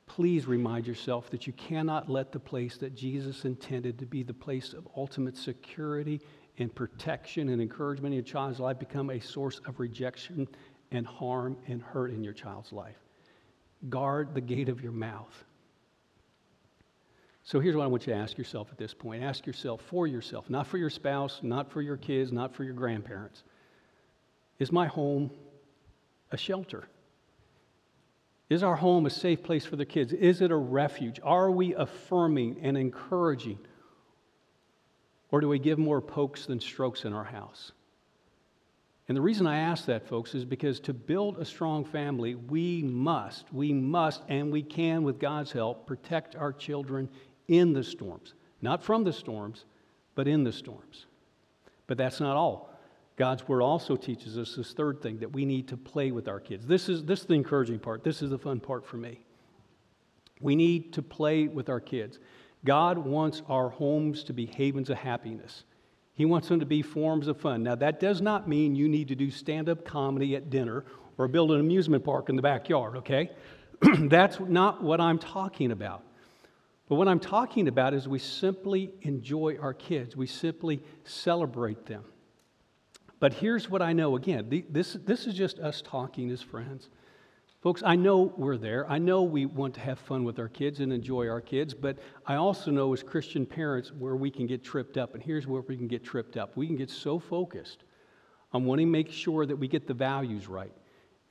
please 0.06 0.46
remind 0.46 0.86
yourself 0.86 1.30
that 1.30 1.46
you 1.46 1.52
cannot 1.54 2.08
let 2.08 2.32
the 2.32 2.40
place 2.40 2.76
that 2.78 2.94
Jesus 2.94 3.44
intended 3.44 3.98
to 3.98 4.06
be 4.06 4.22
the 4.22 4.32
place 4.32 4.72
of 4.72 4.88
ultimate 4.96 5.36
security 5.36 6.20
and 6.58 6.74
protection 6.74 7.48
and 7.50 7.60
encouragement 7.60 8.12
in 8.12 8.16
your 8.16 8.24
child's 8.24 8.60
life 8.60 8.78
become 8.78 9.10
a 9.10 9.20
source 9.20 9.60
of 9.66 9.78
rejection 9.78 10.48
and 10.90 11.06
harm 11.06 11.56
and 11.66 11.82
hurt 11.82 12.10
in 12.10 12.24
your 12.24 12.32
child's 12.32 12.72
life. 12.72 12.96
Guard 13.88 14.34
the 14.34 14.40
gate 14.40 14.68
of 14.68 14.80
your 14.80 14.92
mouth. 14.92 15.44
So 17.42 17.60
here's 17.60 17.76
what 17.76 17.84
I 17.84 17.86
want 17.86 18.06
you 18.06 18.12
to 18.12 18.18
ask 18.18 18.38
yourself 18.38 18.68
at 18.72 18.78
this 18.78 18.94
point. 18.94 19.22
Ask 19.22 19.46
yourself 19.46 19.80
for 19.82 20.06
yourself, 20.06 20.50
not 20.50 20.66
for 20.66 20.78
your 20.78 20.90
spouse, 20.90 21.40
not 21.42 21.70
for 21.70 21.80
your 21.80 21.96
kids, 21.96 22.32
not 22.32 22.54
for 22.54 22.64
your 22.64 22.74
grandparents. 22.74 23.44
Is 24.58 24.72
my 24.72 24.86
home 24.86 25.30
a 26.32 26.36
shelter? 26.36 26.88
Is 28.48 28.62
our 28.62 28.76
home 28.76 29.06
a 29.06 29.10
safe 29.10 29.42
place 29.42 29.66
for 29.66 29.76
the 29.76 29.84
kids? 29.84 30.12
Is 30.12 30.40
it 30.40 30.50
a 30.50 30.56
refuge? 30.56 31.18
Are 31.22 31.50
we 31.50 31.74
affirming 31.74 32.58
and 32.62 32.76
encouraging? 32.76 33.58
Or 35.30 35.40
do 35.40 35.48
we 35.48 35.58
give 35.58 35.78
more 35.78 36.00
pokes 36.00 36.46
than 36.46 36.60
strokes 36.60 37.04
in 37.04 37.12
our 37.12 37.24
house? 37.24 37.72
And 39.08 39.16
the 39.16 39.22
reason 39.22 39.46
I 39.46 39.58
ask 39.58 39.86
that, 39.86 40.08
folks, 40.08 40.34
is 40.34 40.44
because 40.44 40.80
to 40.80 40.92
build 40.92 41.38
a 41.38 41.44
strong 41.44 41.84
family, 41.84 42.34
we 42.34 42.82
must, 42.82 43.52
we 43.52 43.72
must, 43.72 44.22
and 44.28 44.52
we 44.52 44.62
can, 44.62 45.04
with 45.04 45.20
God's 45.20 45.52
help, 45.52 45.86
protect 45.86 46.34
our 46.34 46.52
children 46.52 47.08
in 47.48 47.72
the 47.72 47.84
storms. 47.84 48.34
Not 48.62 48.82
from 48.82 49.04
the 49.04 49.12
storms, 49.12 49.64
but 50.14 50.26
in 50.26 50.42
the 50.42 50.52
storms. 50.52 51.06
But 51.86 51.98
that's 51.98 52.20
not 52.20 52.36
all. 52.36 52.75
God's 53.16 53.48
word 53.48 53.62
also 53.62 53.96
teaches 53.96 54.36
us 54.36 54.56
this 54.56 54.72
third 54.72 55.00
thing 55.00 55.18
that 55.20 55.32
we 55.32 55.46
need 55.46 55.68
to 55.68 55.76
play 55.76 56.10
with 56.10 56.28
our 56.28 56.38
kids. 56.38 56.66
This 56.66 56.88
is, 56.88 57.02
this 57.04 57.20
is 57.20 57.26
the 57.26 57.34
encouraging 57.34 57.78
part. 57.78 58.04
This 58.04 58.20
is 58.20 58.30
the 58.30 58.38
fun 58.38 58.60
part 58.60 58.86
for 58.86 58.98
me. 58.98 59.20
We 60.40 60.54
need 60.54 60.92
to 60.92 61.02
play 61.02 61.48
with 61.48 61.70
our 61.70 61.80
kids. 61.80 62.18
God 62.64 62.98
wants 62.98 63.42
our 63.48 63.70
homes 63.70 64.22
to 64.24 64.34
be 64.34 64.46
havens 64.46 64.90
of 64.90 64.98
happiness. 64.98 65.64
He 66.12 66.26
wants 66.26 66.48
them 66.48 66.60
to 66.60 66.66
be 66.66 66.82
forms 66.82 67.26
of 67.26 67.40
fun. 67.40 67.62
Now, 67.62 67.74
that 67.76 68.00
does 68.00 68.20
not 68.20 68.48
mean 68.48 68.74
you 68.74 68.88
need 68.88 69.08
to 69.08 69.14
do 69.14 69.30
stand 69.30 69.68
up 69.70 69.84
comedy 69.84 70.36
at 70.36 70.50
dinner 70.50 70.84
or 71.16 71.28
build 71.28 71.52
an 71.52 71.60
amusement 71.60 72.04
park 72.04 72.28
in 72.28 72.36
the 72.36 72.42
backyard, 72.42 72.96
okay? 72.96 73.30
That's 73.98 74.40
not 74.40 74.82
what 74.82 75.00
I'm 75.00 75.18
talking 75.18 75.72
about. 75.72 76.02
But 76.88 76.96
what 76.96 77.08
I'm 77.08 77.20
talking 77.20 77.66
about 77.68 77.94
is 77.94 78.06
we 78.06 78.18
simply 78.18 78.92
enjoy 79.02 79.56
our 79.60 79.74
kids, 79.74 80.16
we 80.16 80.26
simply 80.26 80.82
celebrate 81.04 81.86
them. 81.86 82.04
But 83.18 83.32
here's 83.32 83.70
what 83.70 83.82
I 83.82 83.92
know 83.92 84.16
again, 84.16 84.64
this, 84.70 84.96
this 85.04 85.26
is 85.26 85.34
just 85.34 85.58
us 85.58 85.82
talking 85.82 86.30
as 86.30 86.42
friends. 86.42 86.88
Folks, 87.62 87.82
I 87.84 87.96
know 87.96 88.32
we're 88.36 88.58
there. 88.58 88.88
I 88.88 88.98
know 88.98 89.22
we 89.22 89.46
want 89.46 89.74
to 89.74 89.80
have 89.80 89.98
fun 89.98 90.22
with 90.24 90.38
our 90.38 90.48
kids 90.48 90.80
and 90.80 90.92
enjoy 90.92 91.26
our 91.28 91.40
kids, 91.40 91.74
but 91.74 91.98
I 92.26 92.36
also 92.36 92.70
know 92.70 92.92
as 92.92 93.02
Christian 93.02 93.46
parents 93.46 93.92
where 93.92 94.14
we 94.14 94.30
can 94.30 94.46
get 94.46 94.62
tripped 94.62 94.98
up. 94.98 95.14
And 95.14 95.22
here's 95.22 95.46
where 95.46 95.62
we 95.62 95.76
can 95.76 95.88
get 95.88 96.04
tripped 96.04 96.36
up 96.36 96.56
we 96.56 96.66
can 96.66 96.76
get 96.76 96.90
so 96.90 97.18
focused 97.18 97.84
on 98.52 98.64
wanting 98.64 98.86
to 98.86 98.92
make 98.92 99.10
sure 99.10 99.46
that 99.46 99.56
we 99.56 99.66
get 99.66 99.86
the 99.86 99.94
values 99.94 100.46
right 100.46 100.72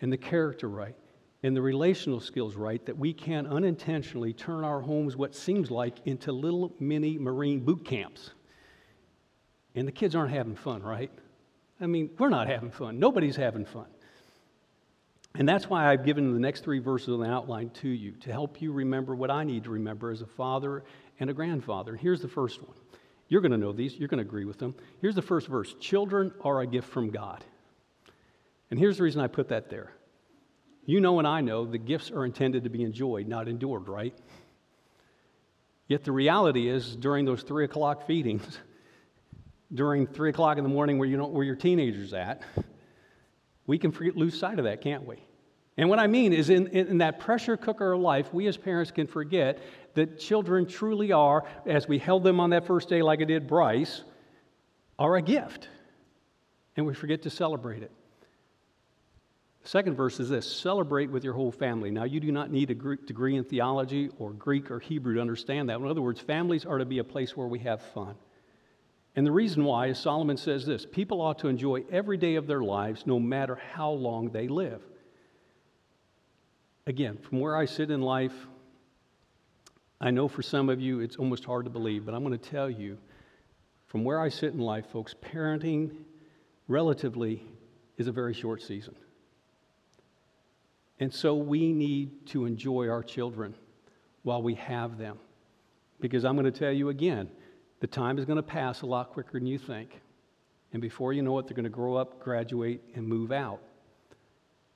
and 0.01 0.11
the 0.11 0.17
character 0.17 0.67
right 0.67 0.95
and 1.43 1.55
the 1.55 1.61
relational 1.61 2.19
skills 2.19 2.55
right 2.55 2.86
that 2.86 2.97
we 2.97 3.13
can 3.13 3.45
unintentionally 3.47 4.33
turn 4.33 4.63
our 4.63 4.81
homes, 4.81 5.15
what 5.15 5.36
seems 5.36 5.69
like, 5.69 5.99
into 6.05 6.31
little 6.31 6.73
mini 6.79 7.19
Marine 7.19 7.59
boot 7.59 7.86
camps. 7.86 8.31
And 9.75 9.88
the 9.88 9.91
kids 9.91 10.15
aren't 10.15 10.31
having 10.31 10.55
fun, 10.55 10.81
right? 10.81 11.11
I 11.80 11.88
mean, 11.88 12.09
we're 12.17 12.30
not 12.30 12.47
having 12.47 12.71
fun. 12.71 12.99
Nobody's 12.99 13.36
having 13.36 13.65
fun. 13.65 13.88
And 15.38 15.47
that's 15.47 15.69
why 15.69 15.91
I've 15.91 16.05
given 16.05 16.34
the 16.34 16.39
next 16.39 16.63
three 16.63 16.80
verses 16.80 17.09
of 17.09 17.19
the 17.19 17.26
outline 17.26 17.69
to 17.82 17.89
you 17.89 18.11
to 18.21 18.32
help 18.32 18.61
you 18.61 18.71
remember 18.71 19.15
what 19.15 19.30
I 19.30 19.43
need 19.43 19.65
to 19.65 19.69
remember 19.69 20.11
as 20.11 20.21
a 20.21 20.26
father 20.26 20.84
and 21.19 21.30
a 21.30 21.34
grandfather. 21.34 21.95
Here's 21.95 22.21
the 22.21 22.30
first 22.30 22.61
one. 22.61 22.76
You're 23.28 23.41
going 23.41 23.51
to 23.51 23.57
know 23.57 23.73
these, 23.73 23.95
you're 23.95 24.07
going 24.07 24.23
to 24.23 24.28
agree 24.28 24.45
with 24.45 24.59
them. 24.59 24.76
Here's 25.01 25.15
the 25.15 25.21
first 25.21 25.47
verse 25.47 25.73
Children 25.80 26.32
are 26.41 26.61
a 26.61 26.67
gift 26.67 26.89
from 26.89 27.09
God. 27.09 27.43
And 28.71 28.80
here's 28.80 28.97
the 28.97 29.03
reason 29.03 29.21
I 29.21 29.28
put 29.28 29.49
that 29.49 29.69
there. 29.69 29.91
You 30.86 31.01
know, 31.01 31.19
and 31.19 31.28
I 31.28 31.41
know 31.41 31.65
the 31.65 31.78
gifts 31.78 32.11
are 32.11 32.26
intended 32.26 32.63
to 32.63 32.69
be 32.69 32.84
enjoyed, 32.84 33.28
not 33.28 33.47
endured, 33.47 33.88
right? 33.88 34.15
Yet 35.88 36.03
the 36.03 36.11
reality 36.11 36.67
is, 36.67 36.95
during 36.95 37.26
those 37.26 37.43
three 37.43 37.65
o'clock 37.65 38.07
feedings, 38.07 38.59
during 39.74 40.07
three 40.07 40.30
o'clock 40.30 40.57
in 40.57 40.63
the 40.63 40.70
morning 40.70 40.97
where 40.97 41.07
you 41.07 41.18
know 41.18 41.28
where 41.28 41.43
your 41.43 41.55
teenager's 41.55 42.13
at, 42.13 42.41
we 43.68 43.78
can 43.78 43.91
forget, 43.91 44.16
lose 44.16 44.38
sight 44.38 44.59
of 44.59 44.66
that, 44.66 44.82
can't 44.82 45.05
we? 45.05 45.18
And 45.78 45.89
what 45.89 45.99
I 45.99 46.07
mean 46.07 46.32
is, 46.32 46.49
in, 46.49 46.68
in 46.68 46.99
that 46.99 47.20
pressure 47.20 47.57
cooker 47.57 47.93
of 47.93 47.99
life, 47.99 48.34
we 48.34 48.47
as 48.47 48.55
parents 48.55 48.91
can 48.91 49.07
forget 49.07 49.61
that 49.95 50.20
children 50.20 50.66
truly 50.66 51.11
are, 51.11 51.45
as 51.66 51.88
we 51.88 51.97
held 51.97 52.24
them 52.24 52.39
on 52.39 52.51
that 52.51 52.66
first 52.66 52.88
day, 52.88 53.01
like 53.01 53.22
I 53.22 53.26
did 53.26 53.47
Bryce, 53.47 54.03
are 54.97 55.16
a 55.18 55.22
gift. 55.22 55.68
And 56.78 56.86
we 56.86 56.93
forget 56.93 57.24
to 57.24 57.30
celebrate 57.30 57.84
it. 57.84 57.91
The 59.63 59.70
second 59.70 59.95
verse 59.95 60.20
is 60.20 60.30
this 60.30 60.49
celebrate 60.49 61.09
with 61.09 61.24
your 61.24 61.34
whole 61.34 61.51
family. 61.51 61.89
Now, 61.89 62.03
you 62.03 62.20
do 62.20 62.32
not 62.32 62.51
need 62.51 62.70
a 62.70 62.76
degree 62.76 63.36
in 63.36 63.43
theology 63.43 64.11
or 64.20 64.32
Greek 64.32 64.70
or 64.70 64.80
Hebrew 64.80 65.16
to 65.16 65.22
understand 65.22 65.70
that. 65.70 65.80
In 65.80 65.88
other 65.88 66.01
words, 66.01 66.22
families 66.22 66.66
are 66.66 66.78
to 66.78 66.86
be 66.86 66.99
a 66.99 67.03
place 67.03 67.36
where 67.36 67.47
we 67.47 67.59
have 67.59 67.82
fun. 67.82 68.16
And 69.16 69.26
the 69.26 69.32
reason 69.32 69.63
why 69.63 69.88
is 69.88 69.99
Solomon 69.99 70.38
says 70.38 70.66
this 70.66 70.86
people 70.86 71.22
ought 71.22 71.39
to 71.39 71.47
enjoy 71.47 71.84
every 71.91 72.18
day 72.18 72.36
of 72.36 72.47
their 72.47 72.61
lives, 72.61 73.05
no 73.05 73.20
matter 73.20 73.59
how 73.74 73.91
long 73.91 74.30
they 74.30 74.47
live. 74.47 74.82
Again, 76.88 77.18
from 77.18 77.39
where 77.39 77.55
I 77.55 77.66
sit 77.66 77.89
in 77.89 78.01
life, 78.01 78.34
I 79.99 80.11
know 80.11 80.28
for 80.28 80.41
some 80.41 80.70
of 80.70 80.80
you 80.80 80.99
it's 80.99 81.16
almost 81.16 81.45
hard 81.45 81.66
to 81.66 81.72
believe, 81.72 82.05
but 82.05 82.13
I'm 82.13 82.24
going 82.24 82.38
to 82.38 82.49
tell 82.49 82.70
you 82.70 82.97
from 83.88 84.03
where 84.03 84.20
I 84.20 84.30
sit 84.30 84.53
in 84.53 84.59
life, 84.59 84.86
folks, 84.91 85.13
parenting 85.13 85.95
relatively 86.68 87.41
is 87.97 88.07
a 88.07 88.11
very 88.11 88.34
short 88.34 88.61
season. 88.61 88.95
And 90.99 91.13
so 91.13 91.36
we 91.36 91.72
need 91.72 92.26
to 92.28 92.45
enjoy 92.45 92.89
our 92.89 93.03
children 93.03 93.55
while 94.24 94.41
we 94.41 94.55
have 94.55 94.97
them. 94.97 95.18
Because 96.01 96.26
I'm 96.26 96.36
going 96.36 96.51
to 96.51 96.57
tell 96.57 96.72
you 96.72 96.89
again, 96.89 97.30
the 97.86 97.91
time 97.91 98.17
is 98.17 98.25
going 98.25 98.36
to 98.36 98.41
pass 98.41 98.81
a 98.81 98.86
lot 98.88 99.11
quicker 99.11 99.33
than 99.33 99.45
you 99.45 99.59
think. 99.59 100.01
And 100.73 100.81
before 100.81 101.13
you 101.13 101.21
know 101.21 101.38
it, 101.38 101.45
they're 101.45 101.53
going 101.53 101.65
to 101.65 101.69
grow 101.69 101.93
up, 101.93 102.19
graduate, 102.19 102.81
and 102.95 103.07
move 103.07 103.31
out. 103.31 103.61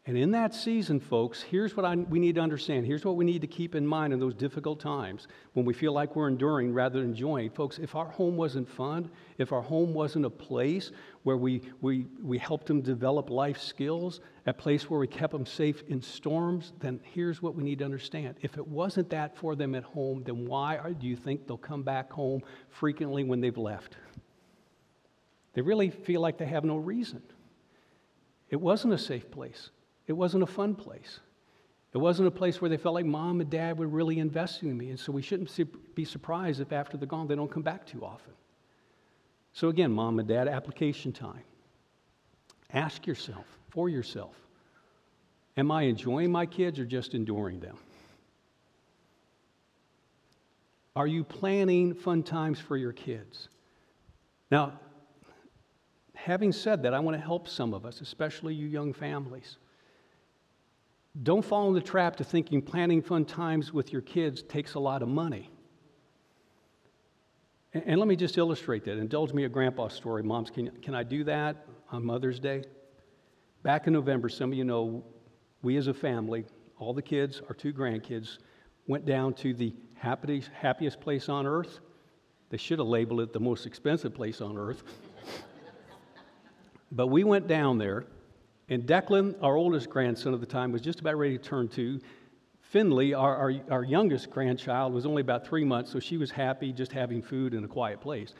And 0.10 0.18
in 0.18 0.32
that 0.32 0.56
season, 0.56 1.00
folks, 1.00 1.40
here's 1.40 1.78
what 1.78 1.86
I, 1.86 1.96
we 1.96 2.18
need 2.18 2.34
to 2.34 2.42
understand. 2.42 2.88
Here's 2.88 3.06
what 3.06 3.16
we 3.16 3.24
need 3.24 3.42
to 3.42 3.48
keep 3.48 3.76
in 3.76 3.86
mind 3.86 4.12
in 4.12 4.20
those 4.20 4.34
difficult 4.34 4.80
times 4.80 5.28
when 5.54 5.68
we 5.68 5.74
feel 5.76 5.94
like 5.94 6.16
we're 6.16 6.28
enduring 6.28 6.74
rather 6.74 7.00
than 7.00 7.10
enjoying. 7.12 7.52
Folks, 7.52 7.78
if 7.78 7.94
our 7.94 8.10
home 8.10 8.36
wasn't 8.36 8.68
fun, 8.68 9.12
if 9.38 9.52
our 9.52 9.62
home 9.62 9.94
wasn't 9.94 10.26
a 10.26 10.30
place 10.32 10.92
where 11.22 11.38
we, 11.38 11.62
we, 11.82 12.08
we 12.24 12.40
helped 12.40 12.66
them 12.66 12.82
develop 12.82 13.30
life 13.30 13.62
skills, 13.62 14.20
a 14.48 14.54
place 14.54 14.90
where 14.90 15.00
we 15.00 15.06
kept 15.06 15.32
them 15.32 15.46
safe 15.46 15.84
in 15.90 16.02
storms, 16.02 16.74
then 16.80 17.00
here's 17.04 17.44
what 17.44 17.54
we 17.54 17.62
need 17.64 17.78
to 17.78 17.86
understand. 17.86 18.34
If 18.42 18.58
it 18.58 18.68
wasn't 18.68 19.12
that 19.12 19.38
for 19.38 19.56
them 19.56 19.76
at 19.76 19.84
home, 19.84 20.24
then 20.24 20.48
why 20.48 20.80
do 21.00 21.06
you 21.06 21.18
think 21.18 21.46
they'll 21.46 21.56
come 21.56 21.84
back 21.84 22.12
home 22.12 22.42
frequently 22.72 23.24
when 23.24 23.42
they've 23.42 23.56
left? 23.56 23.96
They 25.54 25.62
really 25.62 25.92
feel 25.92 26.22
like 26.22 26.40
they 26.40 26.48
have 26.48 26.64
no 26.64 26.78
reason. 26.78 27.22
It 28.50 28.60
wasn't 28.60 28.94
a 28.94 28.98
safe 28.98 29.30
place. 29.30 29.70
It 30.10 30.14
wasn't 30.14 30.42
a 30.42 30.48
fun 30.48 30.74
place. 30.74 31.20
It 31.94 32.00
wasn't 32.00 32.28
a 32.28 32.32
place 32.32 32.60
where 32.60 32.70
they 32.70 32.78
felt 32.78 32.96
like 32.96 33.06
mom 33.06 33.42
and 33.42 33.50
dad 33.50 33.78
were 33.78 33.88
really 33.88 34.18
investing 34.18 34.70
in 34.70 34.76
me. 34.76 34.90
And 34.90 35.00
so 35.00 35.12
we 35.12 35.22
shouldn't 35.22 35.96
be 35.96 36.04
surprised 36.04 36.60
if 36.60 36.72
after 36.72 36.98
they're 36.98 37.08
gone, 37.08 37.28
they 37.28 37.36
don't 37.36 37.52
come 37.52 37.62
back 37.62 37.86
too 37.86 38.04
often. 38.04 38.34
So, 39.54 39.70
again, 39.70 39.92
mom 39.92 40.18
and 40.18 40.28
dad, 40.28 40.48
application 40.48 41.12
time. 41.12 41.44
Ask 42.74 43.06
yourself, 43.06 43.46
for 43.70 43.88
yourself, 43.88 44.36
am 45.56 45.70
I 45.70 45.84
enjoying 45.84 46.32
my 46.32 46.48
kids 46.48 46.80
or 46.80 46.86
just 46.86 47.14
enduring 47.14 47.60
them? 47.60 47.78
Are 50.96 51.08
you 51.08 51.24
planning 51.24 51.94
fun 51.94 52.24
times 52.24 52.60
for 52.60 52.78
your 52.78 52.94
kids? 52.94 53.48
Now, 54.50 54.80
having 56.16 56.52
said 56.52 56.82
that, 56.84 56.96
I 56.96 57.00
want 57.00 57.16
to 57.16 57.22
help 57.22 57.48
some 57.48 57.76
of 57.76 57.86
us, 57.86 58.02
especially 58.02 58.56
you 58.56 58.68
young 58.68 58.92
families. 58.92 59.58
Don't 61.22 61.44
fall 61.44 61.68
in 61.68 61.74
the 61.74 61.82
trap 61.82 62.16
to 62.18 62.24
thinking 62.24 62.62
planning 62.62 63.02
fun 63.02 63.26
times 63.26 63.74
with 63.74 63.92
your 63.92 64.02
kids 64.02 64.42
takes 64.42 64.76
a 64.76 64.80
lot 64.80 65.02
of 65.02 65.10
money. 65.10 65.52
And, 67.74 67.84
and 67.86 68.00
let 68.00 68.08
me 68.08 68.16
just 68.16 68.38
illustrate 68.38 68.86
that. 68.86 68.98
Indulge 68.98 69.34
me 69.34 69.44
a 69.44 69.50
grandpa 69.50 69.90
story. 69.90 70.24
Moms, 70.24 70.50
can, 70.50 70.72
can 70.82 70.96
I 70.96 71.04
do 71.04 71.24
that 71.26 71.66
on 71.92 72.06
Mother's 72.06 72.40
Day? 72.40 72.64
Back 73.64 73.88
in 73.88 73.94
November, 73.94 74.30
some 74.30 74.52
of 74.52 74.58
you 74.58 74.64
know, 74.64 75.04
we 75.62 75.76
as 75.76 75.88
a 75.88 75.94
family, 75.94 76.46
all 76.78 76.94
the 76.94 77.02
kids, 77.02 77.42
our 77.50 77.54
two 77.54 77.74
grandkids, 77.74 78.38
went 78.88 79.06
down 79.06 79.34
to 79.34 79.54
the 79.54 79.74
happiest, 79.96 80.50
happiest 80.54 81.02
place 81.02 81.28
on 81.28 81.46
earth. 81.46 81.80
They 82.50 82.58
should 82.58 82.80
have 82.80 82.88
labeled 82.88 83.20
it 83.20 83.34
the 83.34 83.40
most 83.42 83.66
expensive 83.66 84.14
place 84.14 84.40
on 84.40 84.58
earth. 84.58 84.84
but 86.94 87.08
we 87.08 87.26
went 87.26 87.48
down 87.48 87.78
there 87.78 88.06
and 88.70 88.84
Declan, 88.84 89.36
our 89.42 89.56
oldest 89.56 89.90
grandson 89.90 90.34
at 90.34 90.40
the 90.40 90.46
time, 90.46 90.72
was 90.72 90.82
just 90.82 91.00
about 91.00 91.18
ready 91.18 91.38
to 91.38 91.44
turn 91.44 91.68
two. 91.68 92.00
Finley, 92.62 93.16
our, 93.16 93.36
our, 93.36 93.54
our 93.72 93.84
youngest 93.84 94.30
grandchild, 94.30 94.94
was 94.94 95.08
only 95.08 95.22
about 95.22 95.48
three 95.48 95.66
months, 95.66 95.92
so 95.92 96.00
she 96.00 96.18
was 96.18 96.30
happy 96.30 96.72
just 96.72 96.92
having 96.92 97.22
food 97.22 97.56
in 97.56 97.64
a 97.64 97.68
quiet 97.68 98.00
place. 98.00 98.36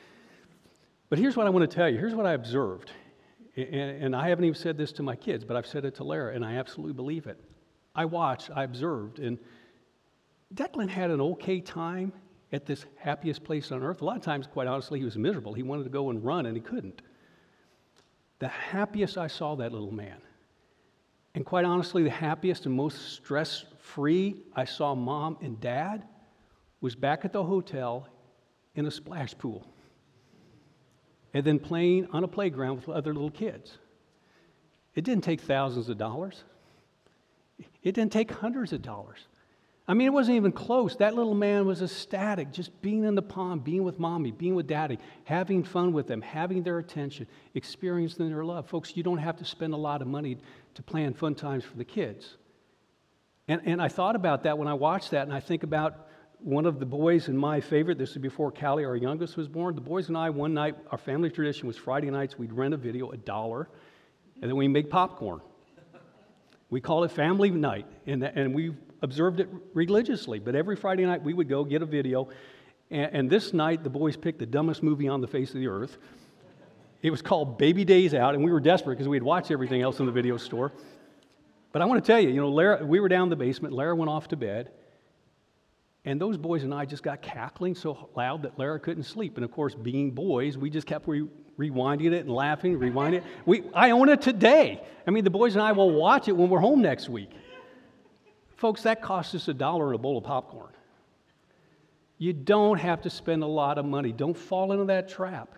But 1.08 1.18
here's 1.18 1.36
what 1.36 1.48
I 1.48 1.50
want 1.50 1.68
to 1.68 1.76
tell 1.76 1.88
you. 1.88 1.98
Here's 1.98 2.14
what 2.14 2.26
I 2.26 2.34
observed. 2.34 2.92
And, 3.56 4.04
and 4.04 4.16
I 4.16 4.28
haven't 4.28 4.44
even 4.44 4.54
said 4.54 4.78
this 4.78 4.92
to 4.92 5.02
my 5.02 5.16
kids, 5.16 5.44
but 5.44 5.56
I've 5.56 5.66
said 5.66 5.84
it 5.84 5.96
to 5.96 6.04
Lara, 6.04 6.32
and 6.32 6.44
I 6.44 6.54
absolutely 6.54 6.92
believe 6.92 7.26
it. 7.26 7.36
I 7.96 8.04
watched, 8.04 8.50
I 8.54 8.62
observed, 8.62 9.18
and 9.18 9.36
Declan 10.54 10.88
had 10.88 11.10
an 11.10 11.20
okay 11.20 11.60
time 11.60 12.12
at 12.52 12.66
this 12.66 12.86
happiest 12.96 13.42
place 13.42 13.72
on 13.72 13.82
earth. 13.82 14.00
A 14.00 14.04
lot 14.04 14.16
of 14.16 14.22
times, 14.22 14.46
quite 14.46 14.68
honestly, 14.68 15.00
he 15.00 15.04
was 15.04 15.18
miserable. 15.18 15.54
He 15.54 15.64
wanted 15.64 15.84
to 15.84 15.90
go 15.90 16.10
and 16.10 16.24
run, 16.24 16.46
and 16.46 16.56
he 16.56 16.62
couldn't 16.62 17.02
the 18.40 18.48
happiest 18.48 19.16
I 19.16 19.28
saw 19.28 19.54
that 19.56 19.72
little 19.72 19.92
man 19.92 20.20
And 21.34 21.46
quite 21.46 21.64
honestly, 21.64 22.02
the 22.02 22.10
happiest 22.10 22.66
and 22.66 22.74
most 22.74 23.12
stress 23.12 23.64
free 23.78 24.36
I 24.56 24.64
saw 24.64 24.94
mom 24.94 25.38
and 25.40 25.60
dad 25.60 26.04
was 26.80 26.96
back 26.96 27.24
at 27.24 27.32
the 27.32 27.44
hotel 27.44 28.08
in 28.74 28.86
a 28.86 28.90
splash 28.90 29.36
pool 29.38 29.64
and 31.32 31.44
then 31.44 31.58
playing 31.60 32.08
on 32.12 32.24
a 32.24 32.28
playground 32.28 32.76
with 32.76 32.88
other 32.88 33.14
little 33.14 33.30
kids. 33.30 33.78
It 34.94 35.04
didn't 35.04 35.22
take 35.22 35.40
thousands 35.40 35.88
of 35.88 35.98
dollars, 35.98 36.42
it 37.82 37.94
didn't 37.94 38.12
take 38.12 38.30
hundreds 38.32 38.72
of 38.72 38.82
dollars. 38.82 39.26
I 39.90 39.94
mean, 39.94 40.06
it 40.06 40.12
wasn't 40.12 40.36
even 40.36 40.52
close. 40.52 40.94
That 40.94 41.16
little 41.16 41.34
man 41.34 41.66
was 41.66 41.82
ecstatic, 41.82 42.52
just 42.52 42.80
being 42.80 43.02
in 43.02 43.16
the 43.16 43.22
pond, 43.22 43.64
being 43.64 43.82
with 43.82 43.98
mommy, 43.98 44.30
being 44.30 44.54
with 44.54 44.68
daddy, 44.68 45.00
having 45.24 45.64
fun 45.64 45.92
with 45.92 46.06
them, 46.06 46.22
having 46.22 46.62
their 46.62 46.78
attention, 46.78 47.26
experiencing 47.54 48.28
their 48.28 48.44
love. 48.44 48.68
Folks, 48.68 48.96
you 48.96 49.02
don't 49.02 49.18
have 49.18 49.36
to 49.38 49.44
spend 49.44 49.74
a 49.74 49.76
lot 49.76 50.00
of 50.00 50.06
money 50.06 50.38
to 50.74 50.82
plan 50.84 51.12
fun 51.12 51.34
times 51.34 51.64
for 51.64 51.76
the 51.76 51.84
kids. 51.84 52.36
And, 53.48 53.62
and 53.64 53.82
I 53.82 53.88
thought 53.88 54.14
about 54.14 54.44
that 54.44 54.56
when 54.56 54.68
I 54.68 54.74
watched 54.74 55.10
that, 55.10 55.24
and 55.26 55.32
I 55.32 55.40
think 55.40 55.64
about 55.64 56.06
one 56.38 56.66
of 56.66 56.78
the 56.78 56.86
boys 56.86 57.26
and 57.26 57.36
my 57.36 57.60
favorite, 57.60 57.98
this 57.98 58.10
is 58.10 58.18
before 58.18 58.52
Callie, 58.52 58.84
our 58.84 58.94
youngest, 58.94 59.36
was 59.36 59.48
born. 59.48 59.74
The 59.74 59.80
boys 59.80 60.06
and 60.06 60.16
I, 60.16 60.30
one 60.30 60.54
night, 60.54 60.76
our 60.92 60.98
family 60.98 61.30
tradition 61.30 61.66
was 61.66 61.76
Friday 61.76 62.10
nights, 62.10 62.38
we'd 62.38 62.52
rent 62.52 62.74
a 62.74 62.76
video, 62.76 63.10
a 63.10 63.16
dollar, 63.16 63.68
and 64.40 64.48
then 64.48 64.56
we 64.56 64.68
make 64.68 64.88
popcorn. 64.88 65.40
We 66.70 66.80
call 66.80 67.02
it 67.02 67.10
family 67.10 67.50
night, 67.50 67.86
and, 68.06 68.22
and 68.22 68.54
we 68.54 68.76
observed 69.02 69.40
it 69.40 69.48
religiously. 69.74 70.38
But 70.38 70.54
every 70.54 70.76
Friday 70.76 71.04
night, 71.04 71.22
we 71.22 71.34
would 71.34 71.48
go 71.48 71.64
get 71.64 71.82
a 71.82 71.86
video. 71.86 72.28
And, 72.90 73.14
and 73.14 73.30
this 73.30 73.52
night, 73.52 73.82
the 73.84 73.90
boys 73.90 74.16
picked 74.16 74.38
the 74.38 74.46
dumbest 74.46 74.82
movie 74.82 75.08
on 75.08 75.20
the 75.20 75.28
face 75.28 75.50
of 75.50 75.60
the 75.60 75.68
earth. 75.68 75.98
It 77.02 77.10
was 77.10 77.22
called 77.22 77.56
Baby's 77.56 77.86
Day 77.86 78.18
Out, 78.18 78.34
and 78.34 78.44
we 78.44 78.52
were 78.52 78.60
desperate 78.60 78.96
because 78.96 79.08
we 79.08 79.16
had 79.16 79.22
watched 79.22 79.50
everything 79.50 79.80
else 79.80 80.00
in 80.00 80.06
the 80.06 80.12
video 80.12 80.36
store. 80.36 80.72
But 81.72 81.82
I 81.82 81.84
want 81.86 82.04
to 82.04 82.06
tell 82.06 82.20
you, 82.20 82.28
you 82.28 82.40
know, 82.40 82.50
Lara, 82.50 82.84
we 82.84 83.00
were 83.00 83.08
down 83.08 83.24
in 83.24 83.28
the 83.30 83.36
basement. 83.36 83.72
Lara 83.72 83.94
went 83.94 84.10
off 84.10 84.28
to 84.28 84.36
bed. 84.36 84.70
And 86.04 86.20
those 86.20 86.36
boys 86.36 86.62
and 86.62 86.72
I 86.72 86.86
just 86.86 87.02
got 87.02 87.20
cackling 87.20 87.74
so 87.74 88.08
loud 88.16 88.42
that 88.42 88.58
Lara 88.58 88.80
couldn't 88.80 89.04
sleep. 89.04 89.36
And 89.36 89.44
of 89.44 89.52
course, 89.52 89.74
being 89.74 90.10
boys, 90.10 90.56
we 90.56 90.70
just 90.70 90.86
kept 90.86 91.06
re- 91.06 91.28
rewinding 91.58 92.12
it 92.12 92.24
and 92.24 92.30
laughing, 92.30 92.78
rewinding 92.78 93.14
it. 93.14 93.24
We, 93.44 93.64
I 93.74 93.90
own 93.90 94.08
it 94.08 94.22
today. 94.22 94.82
I 95.06 95.10
mean, 95.10 95.24
the 95.24 95.30
boys 95.30 95.54
and 95.54 95.62
I 95.62 95.72
will 95.72 95.90
watch 95.90 96.28
it 96.28 96.32
when 96.36 96.48
we're 96.48 96.60
home 96.60 96.80
next 96.80 97.08
week. 97.08 97.30
Folks, 98.60 98.82
that 98.82 99.00
costs 99.00 99.34
us 99.34 99.48
a 99.48 99.54
dollar 99.54 99.86
and 99.86 99.94
a 99.94 99.98
bowl 99.98 100.18
of 100.18 100.24
popcorn. 100.24 100.68
You 102.18 102.34
don't 102.34 102.76
have 102.76 103.00
to 103.00 103.08
spend 103.08 103.42
a 103.42 103.46
lot 103.46 103.78
of 103.78 103.86
money. 103.86 104.12
Don't 104.12 104.36
fall 104.36 104.72
into 104.72 104.84
that 104.84 105.08
trap. 105.08 105.54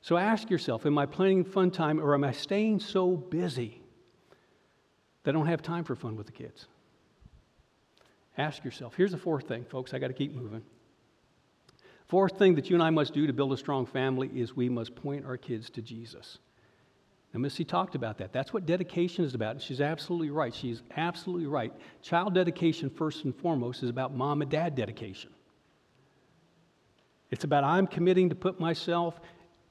So 0.00 0.16
ask 0.16 0.50
yourself 0.50 0.84
Am 0.84 0.98
I 0.98 1.06
planning 1.06 1.44
fun 1.44 1.70
time 1.70 2.00
or 2.00 2.14
am 2.14 2.24
I 2.24 2.32
staying 2.32 2.80
so 2.80 3.16
busy 3.16 3.80
that 5.22 5.30
I 5.30 5.32
don't 5.32 5.46
have 5.46 5.62
time 5.62 5.84
for 5.84 5.94
fun 5.94 6.16
with 6.16 6.26
the 6.26 6.32
kids? 6.32 6.66
Ask 8.36 8.64
yourself. 8.64 8.96
Here's 8.96 9.12
the 9.12 9.16
fourth 9.16 9.46
thing, 9.46 9.64
folks. 9.64 9.94
I 9.94 10.00
got 10.00 10.08
to 10.08 10.12
keep 10.12 10.34
moving. 10.34 10.64
Fourth 12.08 12.36
thing 12.36 12.56
that 12.56 12.68
you 12.68 12.74
and 12.74 12.82
I 12.82 12.90
must 12.90 13.14
do 13.14 13.28
to 13.28 13.32
build 13.32 13.52
a 13.52 13.56
strong 13.56 13.86
family 13.86 14.28
is 14.34 14.56
we 14.56 14.68
must 14.68 14.96
point 14.96 15.24
our 15.24 15.36
kids 15.36 15.70
to 15.70 15.82
Jesus. 15.82 16.38
Now, 17.38 17.42
Missy 17.42 17.64
talked 17.64 17.94
about 17.94 18.18
that. 18.18 18.32
That's 18.32 18.52
what 18.52 18.66
dedication 18.66 19.24
is 19.24 19.32
about. 19.32 19.52
And 19.52 19.62
she's 19.62 19.80
absolutely 19.80 20.30
right. 20.30 20.52
She's 20.52 20.82
absolutely 20.96 21.46
right. 21.46 21.72
Child 22.02 22.34
dedication, 22.34 22.90
first 22.90 23.22
and 23.22 23.32
foremost, 23.32 23.84
is 23.84 23.90
about 23.90 24.12
mom 24.12 24.42
and 24.42 24.50
dad 24.50 24.74
dedication. 24.74 25.30
It's 27.30 27.44
about 27.44 27.62
I'm 27.62 27.86
committing 27.86 28.28
to 28.30 28.34
put 28.34 28.58
myself 28.58 29.20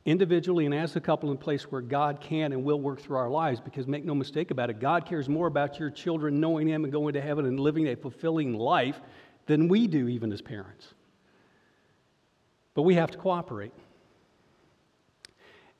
individually 0.06 0.66
and 0.66 0.74
as 0.74 0.96
a 0.96 1.02
couple 1.02 1.30
in 1.30 1.38
place 1.38 1.64
where 1.64 1.82
God 1.82 2.22
can 2.22 2.54
and 2.54 2.64
will 2.64 2.80
work 2.80 3.02
through 3.02 3.18
our 3.18 3.30
lives. 3.30 3.60
Because 3.60 3.86
make 3.86 4.06
no 4.06 4.16
mistake 4.16 4.50
about 4.50 4.70
it, 4.70 4.80
God 4.80 5.06
cares 5.06 5.28
more 5.28 5.48
about 5.48 5.78
your 5.78 5.90
children 5.90 6.40
knowing 6.40 6.70
Him 6.70 6.86
and 6.86 6.94
going 6.94 7.16
to 7.16 7.22
heaven 7.22 7.46
and 7.46 7.60
living 7.60 7.90
a 7.90 7.98
fulfilling 7.98 8.54
life 8.54 9.02
than 9.46 9.68
we 9.68 9.88
do, 9.88 10.08
even 10.08 10.32
as 10.32 10.42
parents. 10.42 10.94
But 12.76 12.84
we 12.84 12.96
have 12.96 13.12
to 13.12 13.18
cooperate. 13.18 13.74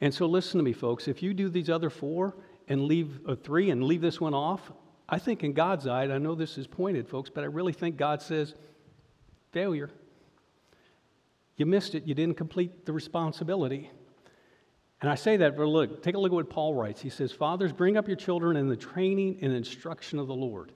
And 0.02 0.14
so, 0.14 0.26
listen 0.26 0.58
to 0.60 0.64
me, 0.64 0.74
folks. 0.74 1.08
If 1.08 1.24
you 1.24 1.34
do 1.34 1.50
these 1.50 1.70
other 1.70 1.90
four 1.90 2.36
and 2.68 2.84
leave 2.86 3.20
uh, 3.28 3.36
three 3.36 3.72
and 3.72 3.84
leave 3.84 4.02
this 4.02 4.22
one 4.22 4.34
off, 4.34 4.72
I 5.10 5.20
think 5.20 5.44
in 5.44 5.54
God's 5.54 5.88
eye, 5.88 6.04
I 6.04 6.18
know 6.18 6.36
this 6.36 6.58
is 6.58 6.68
pointed, 6.68 7.08
folks, 7.08 7.30
but 7.30 7.44
I 7.44 7.48
really 7.48 7.74
think 7.74 7.98
God 7.98 8.22
says, 8.22 8.54
failure. 9.52 9.90
You 11.56 11.66
missed 11.66 11.96
it. 11.96 12.04
You 12.06 12.14
didn't 12.14 12.38
complete 12.38 12.86
the 12.86 12.94
responsibility. 12.94 13.90
And 15.02 15.10
I 15.10 15.16
say 15.16 15.38
that, 15.38 15.56
but 15.56 15.66
look, 15.66 16.02
take 16.02 16.16
a 16.16 16.20
look 16.20 16.32
at 16.32 16.36
what 16.36 16.50
Paul 16.50 16.74
writes. 16.74 17.02
He 17.02 17.10
says, 17.10 17.32
Fathers, 17.32 17.72
bring 17.72 17.98
up 17.98 18.08
your 18.08 18.18
children 18.18 18.58
in 18.58 18.68
the 18.68 18.76
training 18.76 19.40
and 19.42 19.54
instruction 19.54 20.20
of 20.20 20.28
the 20.28 20.36
Lord. 20.36 20.72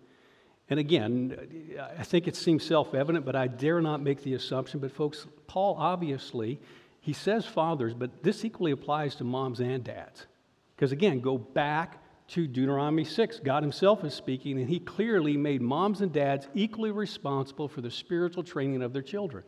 And 0.70 0.80
again, 0.80 1.76
I 1.98 2.04
think 2.04 2.28
it 2.28 2.36
seems 2.36 2.64
self 2.64 2.94
evident, 2.94 3.26
but 3.26 3.36
I 3.36 3.48
dare 3.48 3.82
not 3.82 4.02
make 4.02 4.24
the 4.24 4.36
assumption. 4.36 4.80
But, 4.80 4.92
folks, 4.92 5.28
Paul 5.48 5.76
obviously, 5.78 6.62
he 7.02 7.14
says 7.14 7.46
fathers, 7.46 7.94
but 7.94 8.24
this 8.24 8.46
equally 8.46 8.72
applies 8.72 9.16
to 9.16 9.24
moms 9.24 9.60
and 9.60 9.84
dads. 9.84 10.28
Because 10.76 10.92
again, 10.92 11.20
go 11.20 11.38
back 11.38 11.98
to 12.30 12.48
Deuteronomy 12.48 13.04
6. 13.04 13.42
God 13.44 13.64
himself 13.64 14.04
is 14.06 14.14
speaking, 14.14 14.60
and 14.60 14.70
he 14.70 14.80
clearly 14.80 15.36
made 15.36 15.62
moms 15.62 16.02
and 16.02 16.14
dads 16.14 16.48
equally 16.54 16.92
responsible 16.92 17.68
for 17.68 17.82
the 17.82 17.92
spiritual 17.92 18.44
training 18.44 18.84
of 18.84 18.94
their 18.94 19.02
children. 19.02 19.44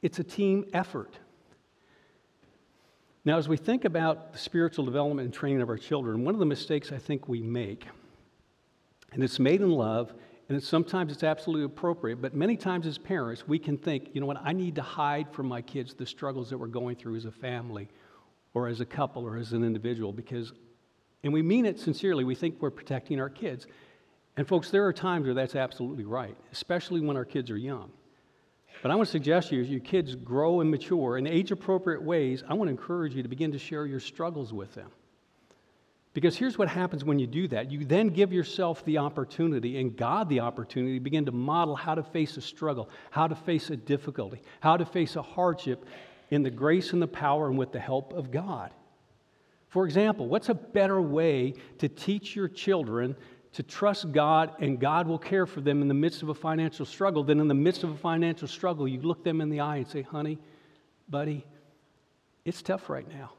It's 0.00 0.20
a 0.20 0.24
team 0.24 0.64
effort. 0.72 1.18
Now, 3.24 3.36
as 3.36 3.48
we 3.48 3.56
think 3.56 3.84
about 3.84 4.32
the 4.32 4.38
spiritual 4.38 4.84
development 4.84 5.26
and 5.26 5.34
training 5.34 5.60
of 5.60 5.68
our 5.68 5.76
children, 5.76 6.24
one 6.24 6.34
of 6.34 6.38
the 6.38 6.46
mistakes 6.46 6.92
I 6.92 6.98
think 6.98 7.28
we 7.28 7.42
make, 7.42 7.84
and 9.12 9.24
it's 9.24 9.40
made 9.40 9.60
in 9.60 9.70
love, 9.70 10.14
and 10.48 10.56
it's, 10.56 10.68
sometimes 10.68 11.12
it's 11.12 11.24
absolutely 11.24 11.64
appropriate, 11.64 12.22
but 12.22 12.34
many 12.34 12.56
times 12.56 12.86
as 12.86 12.98
parents, 12.98 13.48
we 13.48 13.58
can 13.58 13.76
think, 13.76 14.10
you 14.12 14.20
know 14.20 14.26
what, 14.26 14.40
I 14.42 14.52
need 14.52 14.76
to 14.76 14.82
hide 14.82 15.32
from 15.32 15.46
my 15.46 15.60
kids 15.60 15.94
the 15.94 16.06
struggles 16.06 16.50
that 16.50 16.58
we're 16.58 16.68
going 16.68 16.96
through 16.96 17.16
as 17.16 17.24
a 17.24 17.32
family 17.32 17.88
or 18.54 18.68
as 18.68 18.80
a 18.80 18.86
couple 18.86 19.24
or 19.24 19.36
as 19.36 19.52
an 19.52 19.64
individual 19.64 20.12
because, 20.12 20.52
and 21.24 21.32
we 21.32 21.42
mean 21.42 21.66
it 21.66 21.80
sincerely, 21.80 22.22
we 22.22 22.34
think 22.34 22.56
we're 22.60 22.70
protecting 22.70 23.20
our 23.20 23.28
kids. 23.28 23.66
And 24.36 24.46
folks, 24.46 24.70
there 24.70 24.86
are 24.86 24.92
times 24.92 25.24
where 25.24 25.34
that's 25.34 25.56
absolutely 25.56 26.04
right, 26.04 26.36
especially 26.52 27.00
when 27.00 27.16
our 27.16 27.24
kids 27.24 27.50
are 27.50 27.56
young. 27.56 27.90
But 28.82 28.90
I 28.90 28.94
want 28.94 29.08
to 29.08 29.12
suggest 29.12 29.48
to 29.48 29.56
you, 29.56 29.62
as 29.62 29.70
your 29.70 29.80
kids 29.80 30.14
grow 30.14 30.60
and 30.60 30.70
mature 30.70 31.18
in 31.18 31.26
age 31.26 31.50
appropriate 31.50 32.02
ways, 32.02 32.44
I 32.48 32.54
want 32.54 32.68
to 32.68 32.70
encourage 32.70 33.14
you 33.14 33.22
to 33.22 33.28
begin 33.28 33.50
to 33.52 33.58
share 33.58 33.86
your 33.86 34.00
struggles 34.00 34.52
with 34.52 34.74
them. 34.74 34.90
Because 36.16 36.34
here's 36.34 36.56
what 36.56 36.68
happens 36.68 37.04
when 37.04 37.18
you 37.18 37.26
do 37.26 37.46
that 37.48 37.70
you 37.70 37.84
then 37.84 38.08
give 38.08 38.32
yourself 38.32 38.82
the 38.86 38.96
opportunity 38.96 39.78
and 39.78 39.94
God 39.94 40.30
the 40.30 40.40
opportunity 40.40 40.94
to 40.94 41.04
begin 41.04 41.26
to 41.26 41.30
model 41.30 41.76
how 41.76 41.94
to 41.94 42.02
face 42.02 42.38
a 42.38 42.40
struggle, 42.40 42.88
how 43.10 43.26
to 43.26 43.34
face 43.34 43.68
a 43.68 43.76
difficulty, 43.76 44.40
how 44.60 44.78
to 44.78 44.86
face 44.86 45.16
a 45.16 45.20
hardship 45.20 45.84
in 46.30 46.42
the 46.42 46.48
grace 46.48 46.94
and 46.94 47.02
the 47.02 47.06
power 47.06 47.48
and 47.48 47.58
with 47.58 47.70
the 47.70 47.78
help 47.78 48.14
of 48.14 48.30
God. 48.30 48.70
For 49.68 49.84
example, 49.84 50.26
what's 50.26 50.48
a 50.48 50.54
better 50.54 51.02
way 51.02 51.52
to 51.80 51.88
teach 51.90 52.34
your 52.34 52.48
children 52.48 53.14
to 53.52 53.62
trust 53.62 54.10
God 54.10 54.52
and 54.58 54.80
God 54.80 55.06
will 55.06 55.18
care 55.18 55.44
for 55.44 55.60
them 55.60 55.82
in 55.82 55.88
the 55.88 55.92
midst 55.92 56.22
of 56.22 56.30
a 56.30 56.34
financial 56.34 56.86
struggle, 56.86 57.24
than 57.24 57.40
in 57.40 57.48
the 57.48 57.52
midst 57.52 57.84
of 57.84 57.90
a 57.90 57.98
financial 57.98 58.48
struggle, 58.48 58.88
you 58.88 59.02
look 59.02 59.22
them 59.22 59.42
in 59.42 59.50
the 59.50 59.60
eye 59.60 59.76
and 59.76 59.86
say, 59.86 60.00
honey, 60.00 60.38
buddy, 61.10 61.44
it's 62.46 62.62
tough 62.62 62.88
right 62.88 63.06
now. 63.06 63.32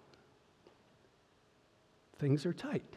Things 2.19 2.45
are 2.45 2.53
tight. 2.53 2.95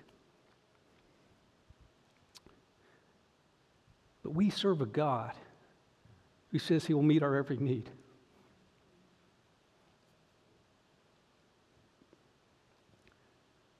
But 4.22 4.32
we 4.32 4.50
serve 4.50 4.80
a 4.80 4.86
God 4.86 5.32
who 6.52 6.58
says 6.58 6.86
he 6.86 6.94
will 6.94 7.02
meet 7.02 7.22
our 7.22 7.36
every 7.36 7.56
need. 7.56 7.90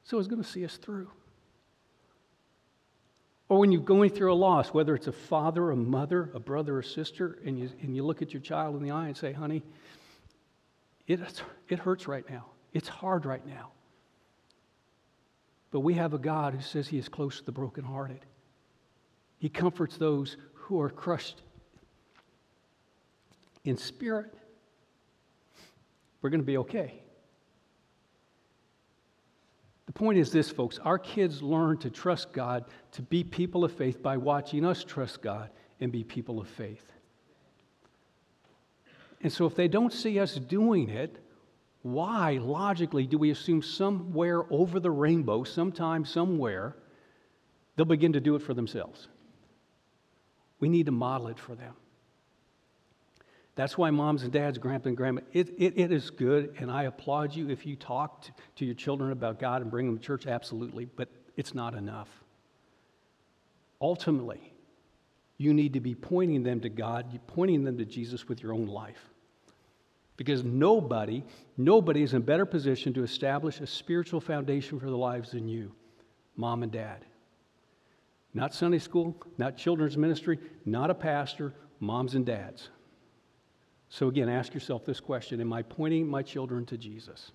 So 0.05 0.18
he's 0.18 0.26
going 0.26 0.43
to 0.43 0.49
see 0.49 0.64
us 0.64 0.76
through. 0.76 1.09
Or 3.49 3.59
when 3.59 3.72
you're 3.72 3.80
going 3.80 4.11
through 4.11 4.32
a 4.32 4.34
loss, 4.34 4.68
whether 4.68 4.95
it's 4.95 5.09
a 5.09 5.12
father, 5.12 5.70
a 5.70 5.76
mother, 5.76 6.30
a 6.34 6.41
brother, 6.41 6.78
or 6.78 6.82
sister, 6.82 7.38
and 7.45 7.59
you, 7.59 7.70
and 7.82 7.95
you 7.97 8.05
look 8.05 8.22
at 8.22 8.32
your 8.32 8.43
child 8.43 8.76
in 8.76 8.82
the 8.82 8.93
eye 8.93 9.07
and 9.07 9.16
say, 9.16 9.32
honey, 9.32 9.62
it, 11.07 11.20
it 11.68 11.78
hurts 11.80 12.07
right 12.07 12.28
now. 12.30 12.47
It's 12.72 12.88
hard 12.88 13.26
right 13.26 13.45
now. 13.47 13.72
But 15.71 15.81
we 15.81 15.95
have 15.95 16.14
a 16.14 16.18
God 16.18 16.55
who 16.55 16.61
says 16.61 16.89
he 16.89 16.99
is 16.99 17.09
close 17.09 17.39
to 17.39 17.45
the 17.45 17.53
brokenhearted. 17.53 18.21
He 19.39 19.49
comforts 19.49 19.97
those 19.97 20.37
who 20.55 20.81
are 20.81 20.91
crushed 20.91 21.43
in 23.64 23.77
spirit. 23.77 24.35
We're 26.21 26.31
going 26.31 26.41
to 26.41 26.47
be 26.47 26.59
okay. 26.59 26.95
The 29.87 29.93
point 29.93 30.18
is 30.18 30.31
this, 30.31 30.51
folks 30.51 30.79
our 30.85 30.99
kids 30.99 31.43
learn 31.43 31.79
to 31.79 31.91
trust 31.91 32.33
God, 32.33 32.64
to 32.93 33.03
be 33.03 33.25
people 33.25 33.64
of 33.64 33.73
faith 33.73 34.03
by 34.03 34.16
watching 34.16 34.64
us 34.64 34.85
trust 34.85 35.23
God 35.23 35.51
and 35.81 35.91
be 35.91 36.05
people 36.05 36.41
of 36.41 36.49
faith. 36.49 36.85
And 39.23 39.33
so, 39.33 39.47
if 39.47 39.55
they 39.55 39.68
don't 39.68 39.93
see 39.93 40.18
us 40.18 40.35
doing 40.35 40.89
it, 40.89 41.16
why, 41.83 42.39
logically, 42.43 43.07
do 43.07 43.16
we 43.16 43.31
assume 43.31 43.62
somewhere 43.62 44.45
over 44.53 44.78
the 44.81 44.91
rainbow, 44.91 45.45
sometime, 45.45 46.05
somewhere, 46.05 46.76
they'll 47.76 47.87
begin 47.87 48.12
to 48.12 48.20
do 48.20 48.35
it 48.35 48.43
for 48.43 48.53
themselves. 48.53 49.09
We 50.59 50.68
need 50.68 50.87
to 50.87 50.93
model 50.93 51.28
it 51.28 51.39
for 51.39 51.55
them. 51.55 51.74
That's 53.55 53.76
why 53.76 53.91
moms 53.91 54.22
and 54.22 54.33
dads, 54.33 54.59
grandpa 54.59 54.89
and 54.89 54.97
grandma, 54.97 55.22
it, 55.33 55.49
it, 55.59 55.74
it 55.76 55.93
is 55.93 56.11
good, 56.11 56.55
and 56.59 56.70
I 56.70 56.85
applaud 56.85 57.35
you 57.35 57.51
if 57.51 57.66
you 57.66 57.76
talk 57.76 58.22
to, 58.22 58.33
to 58.57 58.64
your 58.64 58.74
children 58.74 59.11
about 59.12 59.39
God 59.39 59.62
and 59.62 59.70
bring 59.70 59.87
them 59.87 59.99
to 59.99 60.05
church, 60.05 60.26
absolutely, 60.26 60.85
but 60.85 61.09
it's 61.37 61.55
not 61.55 61.74
enough. 61.74 62.09
Ultimately, 63.81 64.53
you 65.39 65.55
need 65.55 65.72
to 65.72 65.81
be 65.81 65.95
pointing 65.95 66.43
them 66.43 66.61
to 66.61 66.68
God, 66.68 67.18
pointing 67.26 67.64
them 67.64 67.78
to 67.78 67.85
Jesus 67.85 68.28
with 68.28 68.43
your 68.43 68.53
own 68.53 68.66
life. 68.66 69.09
Because 70.21 70.45
nobody, 70.45 71.25
nobody 71.57 72.03
is 72.03 72.12
in 72.12 72.18
a 72.18 72.21
better 72.21 72.45
position 72.45 72.93
to 72.93 73.03
establish 73.03 73.59
a 73.59 73.66
spiritual 73.66 74.21
foundation 74.21 74.79
for 74.79 74.85
their 74.85 74.95
lives 74.95 75.31
than 75.31 75.49
you, 75.49 75.73
mom 76.37 76.62
and 76.62 76.71
dad. 76.71 77.07
Not 78.35 78.53
Sunday 78.53 78.81
school, 78.81 79.16
not 79.39 79.57
children's 79.57 79.97
ministry, 79.97 80.39
not 80.66 80.91
a 80.91 80.95
pastor, 80.95 81.55
moms 81.79 82.16
and 82.16 82.27
dads. 82.27 82.68
So, 83.89 84.09
again, 84.09 84.29
ask 84.29 84.53
yourself 84.53 84.85
this 84.85 85.01
question 85.01 85.41
Am 85.41 85.55
I 85.55 85.62
pointing 85.62 86.07
my 86.07 86.23
children 86.23 86.66
to 86.66 86.77
Jesus? 86.77 87.33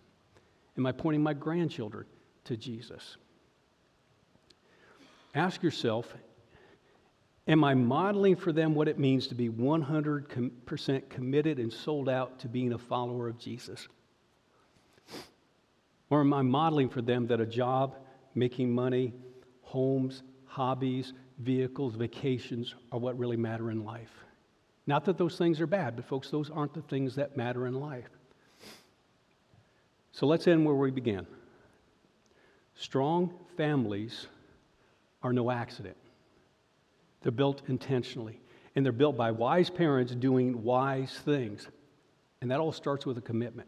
Am 0.77 0.85
I 0.85 0.91
pointing 0.91 1.23
my 1.23 1.33
grandchildren 1.33 2.05
to 2.43 2.55
Jesus? 2.55 3.17
Ask 5.33 5.63
yourself 5.63 6.13
Am 7.47 7.63
I 7.63 7.75
modeling 7.75 8.35
for 8.35 8.51
them 8.51 8.73
what 8.73 8.87
it 8.87 8.97
means 8.97 9.27
to 9.27 9.35
be 9.35 9.49
100% 9.49 11.09
committed 11.09 11.59
and 11.59 11.71
sold 11.71 12.09
out 12.09 12.39
to 12.39 12.47
being 12.47 12.73
a 12.73 12.77
follower 12.77 13.27
of 13.27 13.37
Jesus? 13.37 13.87
Or 16.09 16.21
am 16.21 16.33
I 16.33 16.41
modeling 16.41 16.89
for 16.89 17.01
them 17.01 17.27
that 17.27 17.39
a 17.39 17.45
job, 17.45 17.95
making 18.33 18.73
money, 18.73 19.13
homes, 19.61 20.23
hobbies, 20.45 21.13
vehicles, 21.39 21.95
vacations 21.95 22.73
are 22.91 22.99
what 22.99 23.17
really 23.19 23.37
matter 23.37 23.69
in 23.69 23.83
life? 23.83 24.11
Not 24.87 25.05
that 25.05 25.17
those 25.17 25.37
things 25.37 25.59
are 25.61 25.67
bad, 25.67 25.95
but 25.95 26.05
folks, 26.05 26.29
those 26.29 26.49
aren't 26.49 26.73
the 26.73 26.81
things 26.83 27.15
that 27.15 27.37
matter 27.37 27.67
in 27.67 27.79
life. 27.79 28.09
So 30.11 30.25
let's 30.25 30.47
end 30.47 30.65
where 30.65 30.75
we 30.75 30.91
began. 30.91 31.27
Strong 32.75 33.33
families 33.57 34.27
are 35.23 35.33
no 35.33 35.51
accident, 35.51 35.97
they're 37.25 37.31
built 37.31 37.63
intentionally. 37.69 38.39
And 38.75 38.85
they're 38.85 38.93
built 38.93 39.17
by 39.17 39.31
wise 39.31 39.71
parents 39.71 40.13
doing 40.13 40.61
wise 40.61 41.11
things. 41.25 41.67
And 42.39 42.51
that 42.51 42.59
all 42.59 42.71
starts 42.71 43.03
with 43.03 43.17
a 43.17 43.21
commitment. 43.21 43.67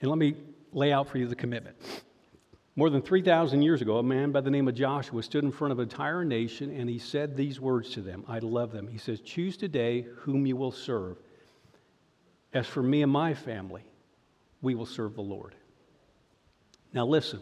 And 0.00 0.10
let 0.10 0.18
me 0.18 0.34
lay 0.72 0.92
out 0.92 1.08
for 1.08 1.18
you 1.18 1.28
the 1.28 1.36
commitment. 1.36 1.76
More 2.74 2.90
than 2.90 3.02
3,000 3.02 3.62
years 3.62 3.82
ago, 3.82 3.98
a 3.98 4.02
man 4.02 4.32
by 4.32 4.40
the 4.40 4.50
name 4.50 4.66
of 4.66 4.74
Joshua 4.74 5.22
stood 5.22 5.44
in 5.44 5.52
front 5.52 5.70
of 5.70 5.78
an 5.78 5.84
entire 5.84 6.24
nation 6.24 6.74
and 6.74 6.90
he 6.90 6.98
said 6.98 7.36
these 7.36 7.60
words 7.60 7.90
to 7.90 8.00
them. 8.00 8.24
I 8.26 8.40
love 8.40 8.72
them. 8.72 8.88
He 8.88 8.98
says, 8.98 9.20
Choose 9.20 9.56
today 9.56 10.04
whom 10.16 10.44
you 10.44 10.56
will 10.56 10.72
serve. 10.72 11.18
As 12.52 12.66
for 12.66 12.82
me 12.82 13.02
and 13.02 13.12
my 13.12 13.32
family, 13.32 13.84
we 14.60 14.74
will 14.74 14.86
serve 14.86 15.14
the 15.14 15.22
Lord. 15.22 15.54
Now, 16.92 17.06
listen, 17.06 17.40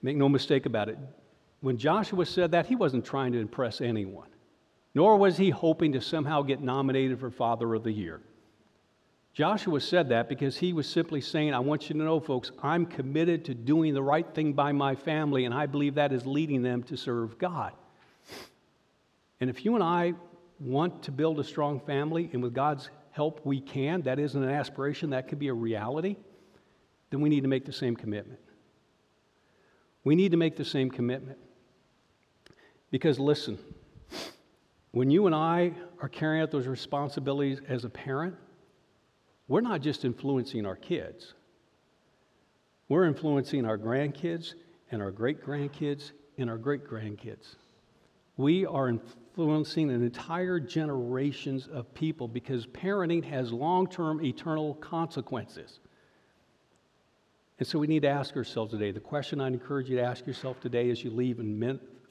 make 0.00 0.16
no 0.16 0.30
mistake 0.30 0.64
about 0.64 0.88
it. 0.88 0.96
When 1.60 1.78
Joshua 1.78 2.26
said 2.26 2.52
that, 2.52 2.66
he 2.66 2.76
wasn't 2.76 3.04
trying 3.04 3.32
to 3.32 3.38
impress 3.38 3.80
anyone, 3.80 4.28
nor 4.94 5.16
was 5.16 5.36
he 5.36 5.50
hoping 5.50 5.92
to 5.92 6.00
somehow 6.00 6.42
get 6.42 6.60
nominated 6.60 7.18
for 7.18 7.30
Father 7.30 7.74
of 7.74 7.82
the 7.82 7.92
Year. 7.92 8.20
Joshua 9.32 9.80
said 9.80 10.08
that 10.08 10.30
because 10.30 10.56
he 10.56 10.72
was 10.72 10.88
simply 10.88 11.20
saying, 11.20 11.52
I 11.52 11.58
want 11.58 11.90
you 11.90 11.94
to 11.94 12.02
know, 12.02 12.20
folks, 12.20 12.50
I'm 12.62 12.86
committed 12.86 13.44
to 13.46 13.54
doing 13.54 13.92
the 13.92 14.02
right 14.02 14.26
thing 14.34 14.54
by 14.54 14.72
my 14.72 14.94
family, 14.94 15.44
and 15.44 15.52
I 15.52 15.66
believe 15.66 15.96
that 15.96 16.12
is 16.12 16.24
leading 16.24 16.62
them 16.62 16.82
to 16.84 16.96
serve 16.96 17.36
God. 17.38 17.72
And 19.40 19.50
if 19.50 19.64
you 19.64 19.74
and 19.74 19.84
I 19.84 20.14
want 20.58 21.02
to 21.02 21.10
build 21.10 21.38
a 21.38 21.44
strong 21.44 21.80
family, 21.80 22.30
and 22.32 22.42
with 22.42 22.54
God's 22.54 22.88
help 23.10 23.44
we 23.44 23.60
can, 23.60 24.02
that 24.02 24.18
isn't 24.18 24.42
an 24.42 24.48
aspiration, 24.48 25.10
that 25.10 25.28
could 25.28 25.38
be 25.38 25.48
a 25.48 25.54
reality, 25.54 26.16
then 27.10 27.20
we 27.20 27.28
need 27.28 27.42
to 27.42 27.48
make 27.48 27.66
the 27.66 27.72
same 27.72 27.94
commitment. 27.94 28.40
We 30.02 30.14
need 30.14 30.30
to 30.30 30.38
make 30.38 30.56
the 30.56 30.64
same 30.64 30.90
commitment. 30.90 31.38
Because 32.90 33.18
listen, 33.18 33.58
when 34.92 35.10
you 35.10 35.26
and 35.26 35.34
I 35.34 35.72
are 36.00 36.08
carrying 36.08 36.42
out 36.42 36.50
those 36.50 36.66
responsibilities 36.66 37.60
as 37.68 37.84
a 37.84 37.90
parent, 37.90 38.34
we're 39.48 39.60
not 39.60 39.80
just 39.80 40.04
influencing 40.04 40.66
our 40.66 40.76
kids, 40.76 41.34
we're 42.88 43.04
influencing 43.04 43.64
our 43.66 43.78
grandkids 43.78 44.54
and 44.90 45.02
our 45.02 45.10
great 45.10 45.44
grandkids 45.44 46.12
and 46.38 46.48
our 46.48 46.58
great 46.58 46.88
grandkids. 46.88 47.56
We 48.36 48.66
are 48.66 48.88
influencing 48.88 49.90
an 49.90 50.02
entire 50.04 50.60
generations 50.60 51.68
of 51.68 51.92
people 51.94 52.28
because 52.28 52.66
parenting 52.66 53.24
has 53.24 53.52
long 53.52 53.88
term 53.88 54.24
eternal 54.24 54.74
consequences. 54.74 55.80
And 57.58 57.66
so 57.66 57.78
we 57.78 57.86
need 57.86 58.02
to 58.02 58.08
ask 58.08 58.36
ourselves 58.36 58.72
today 58.72 58.90
the 58.90 59.00
question 59.00 59.40
I'd 59.40 59.54
encourage 59.54 59.88
you 59.88 59.96
to 59.96 60.02
ask 60.02 60.26
yourself 60.26 60.60
today 60.60 60.90
as 60.90 61.02
you 61.02 61.10
leave 61.10 61.40
and 61.40 61.58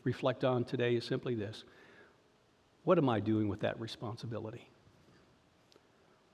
reflect 0.05 0.45
on 0.45 0.63
today 0.63 0.95
is 0.95 1.03
simply 1.03 1.35
this 1.35 1.65
What 2.85 2.97
am 2.97 3.09
I 3.09 3.19
doing 3.19 3.49
with 3.49 3.59
that 3.61 3.77
responsibility? 3.79 4.69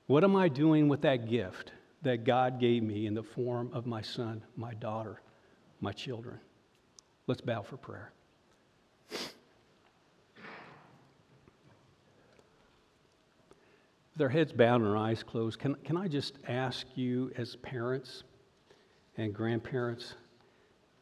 What 0.06 0.24
am 0.24 0.36
I 0.36 0.50
doing 0.50 0.90
with 0.90 1.02
that 1.02 1.28
gift 1.28 1.72
that 2.04 2.26
God 2.26 2.60
gave 2.60 2.84
me 2.84 3.08
in 3.08 3.16
the 3.16 3.24
form 3.24 3.72
of 3.74 3.88
my 3.88 4.02
son, 4.02 4.44
my 4.56 4.74
daughter, 4.76 5.22
my 5.80 5.94
children? 5.94 6.40
Let's 7.28 7.42
bow 7.42 7.64
for 7.64 7.78
prayer. 7.78 8.12
With 14.14 14.22
our 14.22 14.30
heads 14.30 14.52
bowed 14.52 14.82
and 14.82 14.88
our 14.88 14.98
eyes 14.98 15.24
closed, 15.24 15.60
can, 15.60 15.76
can 15.76 15.96
I 15.96 16.08
just 16.08 16.34
ask 16.48 16.86
you, 16.96 17.32
as 17.38 17.56
parents 17.56 18.24
and 19.18 19.34
grandparents, 19.34 20.16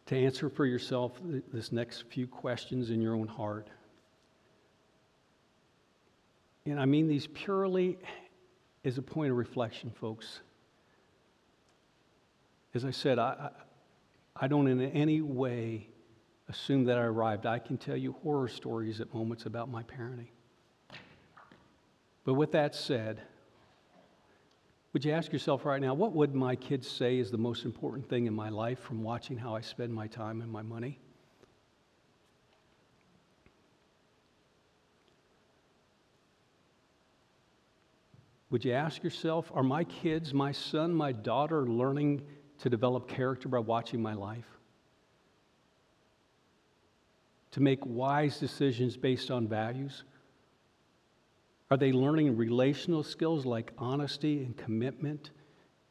to 0.10 0.18
answer 0.18 0.50
for 0.50 0.66
yourself 0.66 1.20
this 1.54 1.72
next 1.72 2.06
few 2.10 2.26
questions 2.26 2.90
in 2.90 3.00
your 3.00 3.14
own 3.14 3.28
heart? 3.28 3.70
And 6.66 6.80
I 6.80 6.86
mean 6.86 7.08
these 7.08 7.28
purely 7.28 8.00
as 8.84 8.98
a 8.98 9.04
point 9.04 9.30
of 9.30 9.38
reflection, 9.38 9.92
folks. 9.92 10.40
As 12.74 12.86
I 12.86 12.92
said, 12.92 13.20
I, 13.20 13.52
I, 14.36 14.48
don't 14.48 14.68
in 14.68 14.82
any 14.82 15.22
way 15.22 15.90
assume 16.48 16.86
that 16.86 16.98
I 16.98 17.04
arrived. 17.04 17.46
I 17.46 17.60
can 17.60 17.78
tell 17.78 17.96
you 17.96 18.14
horror 18.24 18.48
stories 18.48 19.02
at 19.02 19.14
moments 19.14 19.46
about 19.46 19.70
my 19.70 19.84
parenting. 19.84 20.30
But 22.24 22.34
with 22.34 22.52
that 22.54 22.74
said, 22.74 23.22
would 24.94 25.06
you 25.06 25.12
ask 25.12 25.32
yourself 25.32 25.66
right 25.66 25.82
now, 25.82 25.94
what 25.94 26.14
would 26.14 26.34
my 26.34 26.56
kids 26.56 26.90
say 26.90 27.20
is 27.20 27.30
the 27.30 27.38
most 27.38 27.64
important 27.64 28.10
thing 28.10 28.26
in 28.26 28.34
my 28.34 28.50
life 28.50 28.80
from 28.80 29.04
watching 29.04 29.38
how 29.38 29.56
I 29.56 29.62
spend 29.62 29.94
my 29.94 30.08
time 30.08 30.42
and 30.42 30.52
my 30.52 30.64
money? 30.64 31.00
Would 38.50 38.66
you 38.66 38.74
ask 38.74 39.04
yourself, 39.04 39.52
are 39.54 39.62
my 39.62 39.84
kids, 39.84 40.34
my 40.34 40.52
son, 40.52 40.92
my 40.92 41.12
daughter, 41.12 41.68
learning 41.68 42.24
to 42.58 42.70
develop 42.70 43.08
character 43.08 43.48
by 43.48 43.60
watching 43.60 44.02
my 44.02 44.16
life? 44.16 44.48
To 47.52 47.62
make 47.62 47.86
wise 47.86 48.40
decisions 48.40 48.98
based 48.98 49.30
on 49.30 49.48
values? 49.48 50.04
Are 51.72 51.78
they 51.78 51.92
learning 51.92 52.36
relational 52.36 53.04
skills 53.04 53.46
like 53.46 53.72
honesty 53.78 54.44
and 54.44 54.58
commitment 54.58 55.30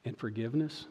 and 0.04 0.18
forgiveness? 0.18 0.86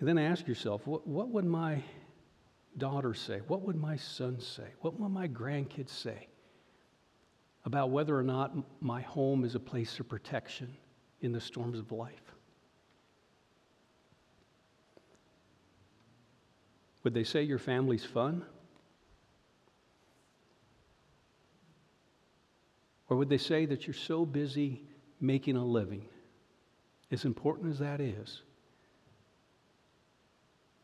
And 0.00 0.08
then 0.08 0.18
ask 0.18 0.46
yourself, 0.46 0.86
what, 0.86 1.06
what 1.06 1.28
would 1.28 1.44
my 1.44 1.82
daughter 2.76 3.14
say? 3.14 3.40
What 3.48 3.62
would 3.62 3.76
my 3.76 3.96
son 3.96 4.40
say? 4.40 4.68
What 4.80 4.98
would 4.98 5.10
my 5.10 5.28
grandkids 5.28 5.90
say 5.90 6.28
about 7.64 7.90
whether 7.90 8.16
or 8.16 8.22
not 8.22 8.52
my 8.80 9.00
home 9.00 9.44
is 9.44 9.54
a 9.54 9.60
place 9.60 9.98
of 9.98 10.08
protection 10.08 10.76
in 11.20 11.32
the 11.32 11.40
storms 11.40 11.78
of 11.78 11.90
life? 11.90 12.27
Would 17.08 17.14
they 17.14 17.24
say 17.24 17.42
your 17.42 17.58
family's 17.58 18.04
fun? 18.04 18.44
Or 23.08 23.16
would 23.16 23.30
they 23.30 23.38
say 23.38 23.64
that 23.64 23.86
you're 23.86 23.94
so 23.94 24.26
busy 24.26 24.82
making 25.18 25.56
a 25.56 25.64
living, 25.64 26.04
as 27.10 27.24
important 27.24 27.72
as 27.72 27.78
that 27.78 28.02
is, 28.02 28.42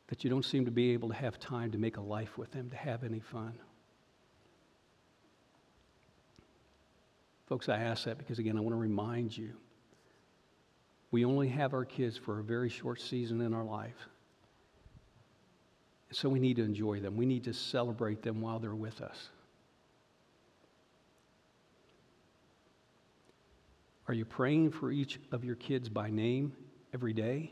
that 0.07 0.25
you 0.25 0.31
don't 0.31 0.47
seem 0.47 0.64
to 0.64 0.70
be 0.70 0.93
able 0.93 1.11
to 1.11 1.14
have 1.14 1.39
time 1.39 1.70
to 1.72 1.77
make 1.77 1.99
a 1.99 2.01
life 2.01 2.39
with 2.39 2.51
them, 2.53 2.70
to 2.70 2.77
have 2.77 3.05
any 3.05 3.20
fun. 3.20 3.53
Folks, 7.51 7.68
I 7.68 7.77
ask 7.77 8.05
that 8.05 8.16
because, 8.16 8.39
again, 8.39 8.57
I 8.57 8.61
want 8.61 8.72
to 8.72 8.81
remind 8.81 9.37
you 9.37 9.51
We 11.14 11.25
only 11.25 11.49
have 11.49 11.75
our 11.75 11.85
kids 11.85 12.16
for 12.16 12.41
a 12.41 12.43
very 12.43 12.70
short 12.70 12.99
season 12.99 13.43
in 13.43 13.53
our 13.53 13.62
life. 13.62 14.09
So 16.14 16.28
we 16.28 16.38
need 16.38 16.56
to 16.56 16.62
enjoy 16.62 17.00
them. 17.00 17.16
We 17.16 17.26
need 17.26 17.42
to 17.44 17.52
celebrate 17.52 18.22
them 18.22 18.40
while 18.40 18.60
they're 18.60 18.72
with 18.72 19.00
us. 19.00 19.30
Are 24.06 24.14
you 24.14 24.24
praying 24.24 24.70
for 24.70 24.92
each 24.92 25.18
of 25.32 25.44
your 25.44 25.56
kids 25.56 25.88
by 25.88 26.10
name 26.10 26.52
every 26.92 27.12
day? 27.12 27.50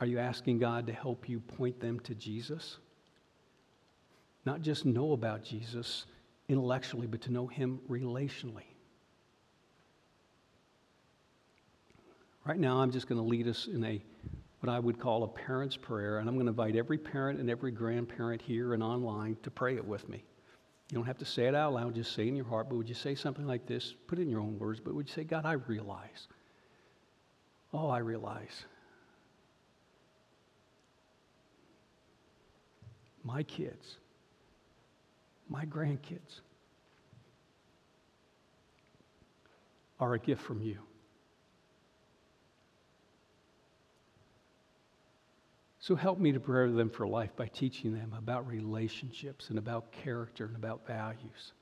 Are 0.00 0.06
you 0.06 0.18
asking 0.18 0.58
God 0.58 0.86
to 0.86 0.92
help 0.94 1.28
you 1.28 1.38
point 1.38 1.80
them 1.80 2.00
to 2.00 2.14
Jesus? 2.14 2.78
Not 4.46 4.62
just 4.62 4.86
know 4.86 5.12
about 5.12 5.44
Jesus 5.44 6.06
intellectually, 6.48 7.06
but 7.06 7.20
to 7.22 7.32
know 7.32 7.46
Him 7.46 7.78
relationally. 7.90 8.64
Right 12.46 12.58
now, 12.58 12.78
I'm 12.78 12.90
just 12.90 13.06
going 13.06 13.20
to 13.20 13.26
lead 13.26 13.48
us 13.48 13.66
in 13.66 13.84
a 13.84 14.00
what 14.66 14.74
I 14.74 14.80
would 14.80 14.98
call 14.98 15.22
a 15.22 15.28
parent's 15.28 15.76
prayer, 15.76 16.18
and 16.18 16.28
I'm 16.28 16.34
going 16.34 16.46
to 16.46 16.50
invite 16.50 16.76
every 16.76 16.98
parent 16.98 17.38
and 17.38 17.48
every 17.48 17.70
grandparent 17.70 18.42
here 18.42 18.74
and 18.74 18.82
online 18.82 19.36
to 19.44 19.50
pray 19.50 19.76
it 19.76 19.84
with 19.84 20.08
me. 20.08 20.24
You 20.90 20.96
don't 20.96 21.06
have 21.06 21.18
to 21.18 21.24
say 21.24 21.46
it 21.46 21.54
out 21.54 21.74
loud, 21.74 21.94
just 21.94 22.14
say 22.14 22.26
in 22.26 22.36
your 22.36 22.46
heart, 22.46 22.68
but 22.68 22.76
would 22.76 22.88
you 22.88 22.94
say 22.94 23.14
something 23.14 23.46
like 23.46 23.66
this? 23.66 23.94
Put 24.08 24.18
it 24.18 24.22
in 24.22 24.28
your 24.28 24.40
own 24.40 24.58
words, 24.58 24.80
but 24.80 24.94
would 24.94 25.08
you 25.08 25.14
say, 25.14 25.24
God, 25.24 25.44
I 25.44 25.52
realize. 25.52 26.28
Oh, 27.72 27.88
I 27.88 27.98
realize. 27.98 28.64
My 33.22 33.42
kids, 33.42 33.98
my 35.48 35.64
grandkids 35.64 36.40
are 39.98 40.14
a 40.14 40.18
gift 40.18 40.42
from 40.42 40.60
you. 40.60 40.78
So 45.86 45.94
help 45.94 46.18
me 46.18 46.32
to 46.32 46.40
prepare 46.40 46.68
them 46.68 46.90
for 46.90 47.06
life 47.06 47.36
by 47.36 47.46
teaching 47.46 47.94
them 47.94 48.12
about 48.18 48.48
relationships 48.48 49.50
and 49.50 49.56
about 49.56 49.92
character 49.92 50.44
and 50.44 50.56
about 50.56 50.84
values. 50.84 51.52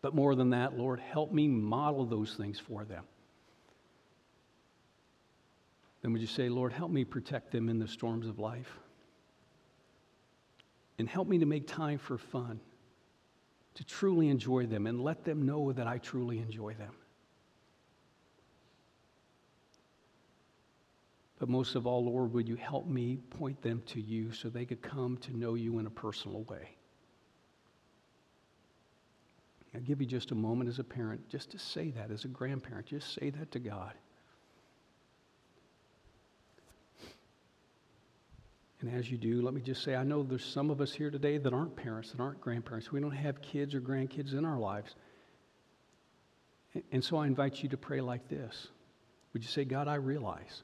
But 0.00 0.16
more 0.16 0.34
than 0.34 0.50
that, 0.50 0.76
Lord, 0.76 0.98
help 0.98 1.30
me 1.30 1.46
model 1.46 2.04
those 2.04 2.34
things 2.34 2.58
for 2.58 2.84
them. 2.84 3.04
Then 6.02 6.10
would 6.10 6.20
you 6.20 6.26
say, 6.26 6.48
Lord, 6.48 6.72
help 6.72 6.90
me 6.90 7.04
protect 7.04 7.52
them 7.52 7.68
in 7.68 7.78
the 7.78 7.86
storms 7.86 8.26
of 8.26 8.40
life? 8.40 8.76
And 10.98 11.08
help 11.08 11.28
me 11.28 11.38
to 11.38 11.46
make 11.46 11.68
time 11.68 11.98
for 11.98 12.18
fun, 12.18 12.58
to 13.74 13.84
truly 13.84 14.30
enjoy 14.30 14.66
them, 14.66 14.88
and 14.88 15.00
let 15.00 15.24
them 15.24 15.46
know 15.46 15.70
that 15.70 15.86
I 15.86 15.98
truly 15.98 16.40
enjoy 16.40 16.74
them. 16.74 16.92
But 21.42 21.48
most 21.48 21.74
of 21.74 21.88
all, 21.88 22.04
Lord, 22.04 22.32
would 22.34 22.46
you 22.46 22.54
help 22.54 22.86
me 22.86 23.18
point 23.30 23.60
them 23.62 23.82
to 23.86 24.00
you 24.00 24.30
so 24.30 24.48
they 24.48 24.64
could 24.64 24.80
come 24.80 25.16
to 25.22 25.36
know 25.36 25.54
you 25.54 25.80
in 25.80 25.86
a 25.86 25.90
personal 25.90 26.44
way? 26.44 26.76
I'll 29.74 29.80
give 29.80 30.00
you 30.00 30.06
just 30.06 30.30
a 30.30 30.36
moment 30.36 30.70
as 30.70 30.78
a 30.78 30.84
parent 30.84 31.28
just 31.28 31.50
to 31.50 31.58
say 31.58 31.90
that, 31.96 32.12
as 32.12 32.24
a 32.24 32.28
grandparent, 32.28 32.86
just 32.86 33.12
say 33.12 33.30
that 33.30 33.50
to 33.50 33.58
God. 33.58 33.92
And 38.80 38.94
as 38.94 39.10
you 39.10 39.18
do, 39.18 39.42
let 39.42 39.52
me 39.52 39.62
just 39.62 39.82
say 39.82 39.96
I 39.96 40.04
know 40.04 40.22
there's 40.22 40.44
some 40.44 40.70
of 40.70 40.80
us 40.80 40.92
here 40.92 41.10
today 41.10 41.38
that 41.38 41.52
aren't 41.52 41.74
parents, 41.74 42.12
that 42.12 42.20
aren't 42.20 42.40
grandparents. 42.40 42.92
We 42.92 43.00
don't 43.00 43.10
have 43.10 43.42
kids 43.42 43.74
or 43.74 43.80
grandkids 43.80 44.32
in 44.32 44.44
our 44.44 44.60
lives. 44.60 44.94
And 46.92 47.02
so 47.02 47.16
I 47.16 47.26
invite 47.26 47.64
you 47.64 47.68
to 47.70 47.76
pray 47.76 48.00
like 48.00 48.28
this 48.28 48.68
Would 49.32 49.42
you 49.42 49.48
say, 49.48 49.64
God, 49.64 49.88
I 49.88 49.96
realize 49.96 50.62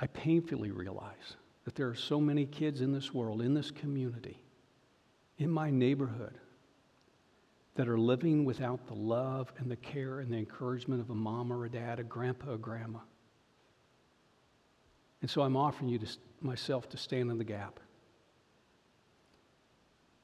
I 0.00 0.06
painfully 0.08 0.70
realize 0.70 1.36
that 1.64 1.74
there 1.74 1.88
are 1.88 1.94
so 1.94 2.20
many 2.20 2.46
kids 2.46 2.80
in 2.80 2.92
this 2.92 3.14
world, 3.14 3.40
in 3.40 3.54
this 3.54 3.70
community, 3.70 4.38
in 5.38 5.50
my 5.50 5.70
neighborhood, 5.70 6.38
that 7.76 7.88
are 7.88 7.98
living 7.98 8.44
without 8.44 8.86
the 8.86 8.94
love 8.94 9.52
and 9.58 9.70
the 9.70 9.76
care 9.76 10.20
and 10.20 10.32
the 10.32 10.36
encouragement 10.36 11.00
of 11.00 11.10
a 11.10 11.14
mom 11.14 11.52
or 11.52 11.64
a 11.64 11.70
dad, 11.70 11.98
a 11.98 12.04
grandpa, 12.04 12.52
a 12.52 12.58
grandma. 12.58 13.00
And 15.22 15.30
so 15.30 15.42
I'm 15.42 15.56
offering 15.56 15.88
you 15.88 15.98
to, 15.98 16.06
myself 16.40 16.88
to 16.90 16.96
stand 16.96 17.30
in 17.30 17.38
the 17.38 17.44
gap, 17.44 17.80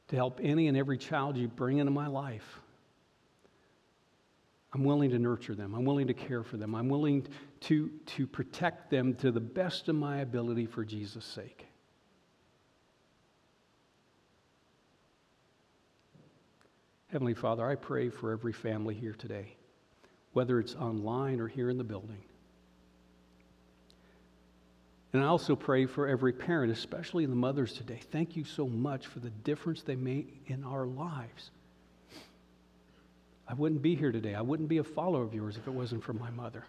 to 0.09 0.17
help 0.17 0.39
any 0.43 0.69
and 0.69 0.77
every 0.77 0.99
child 0.99 1.37
you 1.37 1.49
bring 1.49 1.79
into 1.79 1.91
my 1.91 2.07
life 2.07 2.61
I'm 4.73 4.85
willing 4.85 5.11
to 5.11 5.19
nurture 5.19 5.55
them. 5.55 5.75
I'm 5.75 5.85
willing 5.85 6.07
to 6.07 6.15
care 6.15 6.43
for 6.43 6.57
them. 6.57 6.75
I'm 6.75 6.89
willing 6.89 7.27
to, 7.61 7.91
to 8.07 8.27
protect 8.27 8.91
them 8.91 9.15
to 9.17 9.31
the 9.31 9.41
best 9.41 9.89
of 9.89 9.95
my 9.95 10.19
ability 10.19 10.67
for 10.67 10.85
Jesus' 10.85 11.25
sake. 11.25 11.67
Heavenly 17.09 17.35
Father, 17.35 17.69
I 17.69 17.75
pray 17.75 18.09
for 18.09 18.31
every 18.31 18.53
family 18.53 18.95
here 18.95 19.15
today, 19.15 19.57
whether 20.33 20.61
it's 20.61 20.75
online 20.77 21.41
or 21.41 21.49
here 21.49 21.69
in 21.69 21.77
the 21.77 21.85
building. 21.85 22.23
And 25.13 25.23
I 25.23 25.27
also 25.27 25.57
pray 25.57 25.87
for 25.87 26.07
every 26.07 26.33
parent, 26.33 26.71
especially 26.71 27.27
the 27.27 27.35
mothers 27.35 27.73
today. 27.73 28.01
Thank 28.13 28.37
you 28.37 28.45
so 28.45 28.69
much 28.69 29.09
for 29.09 29.19
the 29.19 29.31
difference 29.31 29.83
they 29.83 29.97
make 29.97 30.43
in 30.47 30.63
our 30.63 30.87
lives. 30.87 31.51
I 33.49 33.55
wouldn't 33.55 33.83
be 33.83 33.97
here 33.97 34.13
today. 34.13 34.37
I 34.37 34.43
wouldn't 34.43 34.69
be 34.69 34.79
a 34.79 34.85
follower 34.85 35.25
of 35.25 35.35
yours 35.35 35.57
if 35.57 35.67
it 35.67 35.73
wasn't 35.73 36.05
for 36.05 36.13
my 36.13 36.31
mother. 36.31 36.65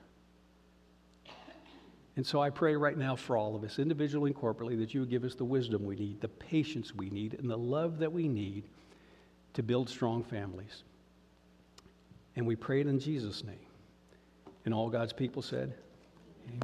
And 2.16 2.26
so 2.26 2.42
I 2.42 2.50
pray 2.50 2.76
right 2.76 2.98
now 2.98 3.16
for 3.16 3.38
all 3.38 3.56
of 3.56 3.64
us, 3.64 3.80
individually 3.80 4.32
and 4.32 4.40
corporately, 4.40 4.78
that 4.80 4.94
you 4.94 5.00
would 5.00 5.10
give 5.10 5.24
us 5.24 5.36
the 5.36 5.46
wisdom 5.46 5.86
we 5.86 5.96
need, 5.96 6.20
the 6.20 6.28
patience 6.28 6.94
we 6.94 7.10
need, 7.10 7.36
and 7.36 7.50
the 7.50 7.58
love 7.58 8.00
that 8.00 8.12
we 8.12 8.28
need 8.28 8.66
to 9.54 9.64
build 9.64 9.90
strong 9.90 10.24
families. 10.24 10.84
And 12.36 12.46
we 12.46 12.56
pray 12.56 12.82
it 12.82 12.88
in 12.88 13.00
Jesus' 13.00 13.44
name. 13.44 13.56
And 14.66 14.74
all 14.74 14.90
God's 14.90 15.14
people 15.14 15.42
said, 15.42 15.74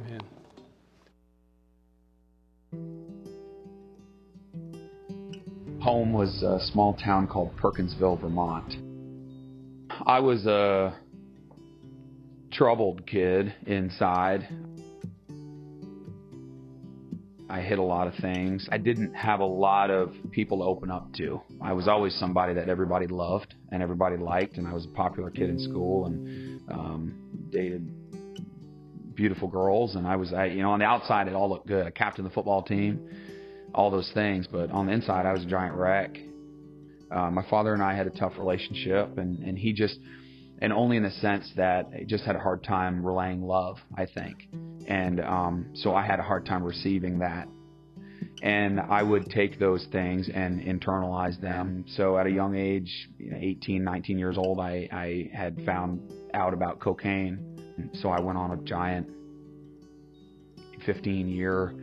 Amen. 0.00 0.20
Home 5.80 6.12
was 6.12 6.42
a 6.42 6.60
small 6.60 6.92
town 6.94 7.26
called 7.26 7.56
Perkinsville, 7.56 8.16
Vermont. 8.16 8.76
I 10.04 10.20
was 10.20 10.46
a 10.46 10.94
troubled 12.50 13.06
kid 13.06 13.54
inside. 13.66 14.48
I 17.50 17.60
hid 17.60 17.78
a 17.78 17.82
lot 17.82 18.06
of 18.06 18.14
things. 18.16 18.68
I 18.70 18.76
didn't 18.76 19.14
have 19.14 19.40
a 19.40 19.46
lot 19.46 19.90
of 19.90 20.12
people 20.32 20.58
to 20.58 20.64
open 20.64 20.90
up 20.90 21.12
to. 21.14 21.40
I 21.62 21.72
was 21.72 21.88
always 21.88 22.14
somebody 22.16 22.54
that 22.54 22.68
everybody 22.68 23.06
loved 23.06 23.54
and 23.72 23.82
everybody 23.82 24.18
liked, 24.18 24.58
and 24.58 24.66
I 24.66 24.74
was 24.74 24.84
a 24.84 24.90
popular 24.90 25.30
kid 25.30 25.48
in 25.48 25.58
school 25.58 26.06
and 26.06 26.60
um, 26.70 27.48
dated 27.50 27.90
beautiful 29.14 29.48
girls. 29.48 29.96
And 29.96 30.06
I 30.06 30.16
was, 30.16 30.32
I, 30.32 30.46
you 30.46 30.62
know, 30.62 30.72
on 30.72 30.78
the 30.78 30.84
outside 30.84 31.26
it 31.26 31.34
all 31.34 31.48
looked 31.48 31.66
good. 31.66 31.86
I 31.86 31.90
captained 31.90 32.26
the 32.26 32.30
football 32.30 32.62
team, 32.62 33.08
all 33.74 33.90
those 33.90 34.10
things, 34.12 34.46
but 34.50 34.70
on 34.70 34.86
the 34.86 34.92
inside 34.92 35.24
I 35.24 35.32
was 35.32 35.42
a 35.42 35.46
giant 35.46 35.74
wreck. 35.74 36.18
Uh, 37.10 37.30
my 37.30 37.48
father 37.48 37.72
and 37.72 37.82
I 37.82 37.96
had 37.96 38.06
a 38.06 38.10
tough 38.10 38.34
relationship, 38.38 39.16
and, 39.16 39.38
and 39.38 39.56
he 39.58 39.72
just, 39.72 39.98
and 40.60 40.70
only 40.70 40.98
in 40.98 41.02
the 41.02 41.10
sense 41.10 41.50
that 41.56 41.88
he 41.96 42.04
just 42.04 42.24
had 42.24 42.36
a 42.36 42.40
hard 42.40 42.62
time 42.62 43.04
relaying 43.04 43.42
love, 43.42 43.78
I 43.96 44.04
think. 44.04 44.46
And 44.88 45.20
um, 45.20 45.66
so 45.74 45.94
I 45.94 46.04
had 46.04 46.18
a 46.18 46.22
hard 46.22 46.46
time 46.46 46.64
receiving 46.64 47.18
that. 47.18 47.46
And 48.42 48.80
I 48.80 49.02
would 49.02 49.26
take 49.26 49.58
those 49.58 49.86
things 49.92 50.30
and 50.32 50.60
internalize 50.62 51.40
them. 51.40 51.84
So 51.88 52.16
at 52.16 52.26
a 52.26 52.30
young 52.30 52.56
age, 52.56 53.08
18, 53.20 53.84
19 53.84 54.18
years 54.18 54.38
old, 54.38 54.60
I, 54.60 54.88
I 54.90 55.30
had 55.36 55.64
found 55.66 56.12
out 56.32 56.54
about 56.54 56.80
cocaine. 56.80 57.90
So 58.00 58.08
I 58.08 58.20
went 58.20 58.38
on 58.38 58.52
a 58.52 58.56
giant 58.62 59.08
15 60.86 61.28
year 61.28 61.74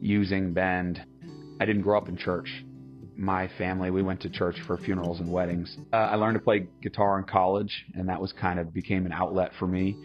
using 0.00 0.52
bend. 0.52 1.02
I 1.58 1.64
didn't 1.64 1.82
grow 1.82 1.96
up 1.96 2.08
in 2.08 2.16
church 2.16 2.48
my 3.16 3.48
family, 3.58 3.90
we 3.90 4.02
went 4.02 4.20
to 4.22 4.30
church 4.30 4.56
for 4.66 4.76
funerals 4.78 5.20
and 5.20 5.30
weddings. 5.30 5.76
Uh, 5.92 5.96
I 5.96 6.16
learned 6.16 6.34
to 6.34 6.42
play 6.42 6.66
guitar 6.82 7.18
in 7.18 7.24
college, 7.24 7.84
and 7.94 8.08
that 8.08 8.20
was 8.20 8.32
kind 8.32 8.58
of 8.58 8.72
became 8.72 9.06
an 9.06 9.12
outlet 9.12 9.52
for 9.58 9.66
me. 9.66 9.96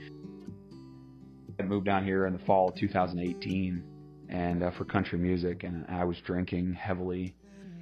I 1.60 1.64
moved 1.64 1.86
down 1.86 2.06
here 2.06 2.26
in 2.26 2.34
the 2.34 2.40
fall 2.46 2.70
of 2.70 2.76
2018 2.76 3.84
and 4.30 4.64
uh, 4.64 4.72
for 4.78 4.86
country 4.86 5.18
music, 5.18 5.64
and 5.64 5.86
I 5.90 6.04
was 6.04 6.18
drinking 6.26 6.74
heavily, 6.74 7.36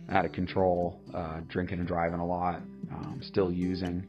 out 0.09 0.26
of 0.26 0.32
control, 0.32 0.99
uh, 1.13 1.39
drinking 1.47 1.80
and 1.80 1.88
driving 1.88 2.19
a 2.19 2.26
lot, 2.26 2.61
um, 2.91 3.19
still 3.23 3.51
using, 3.51 4.05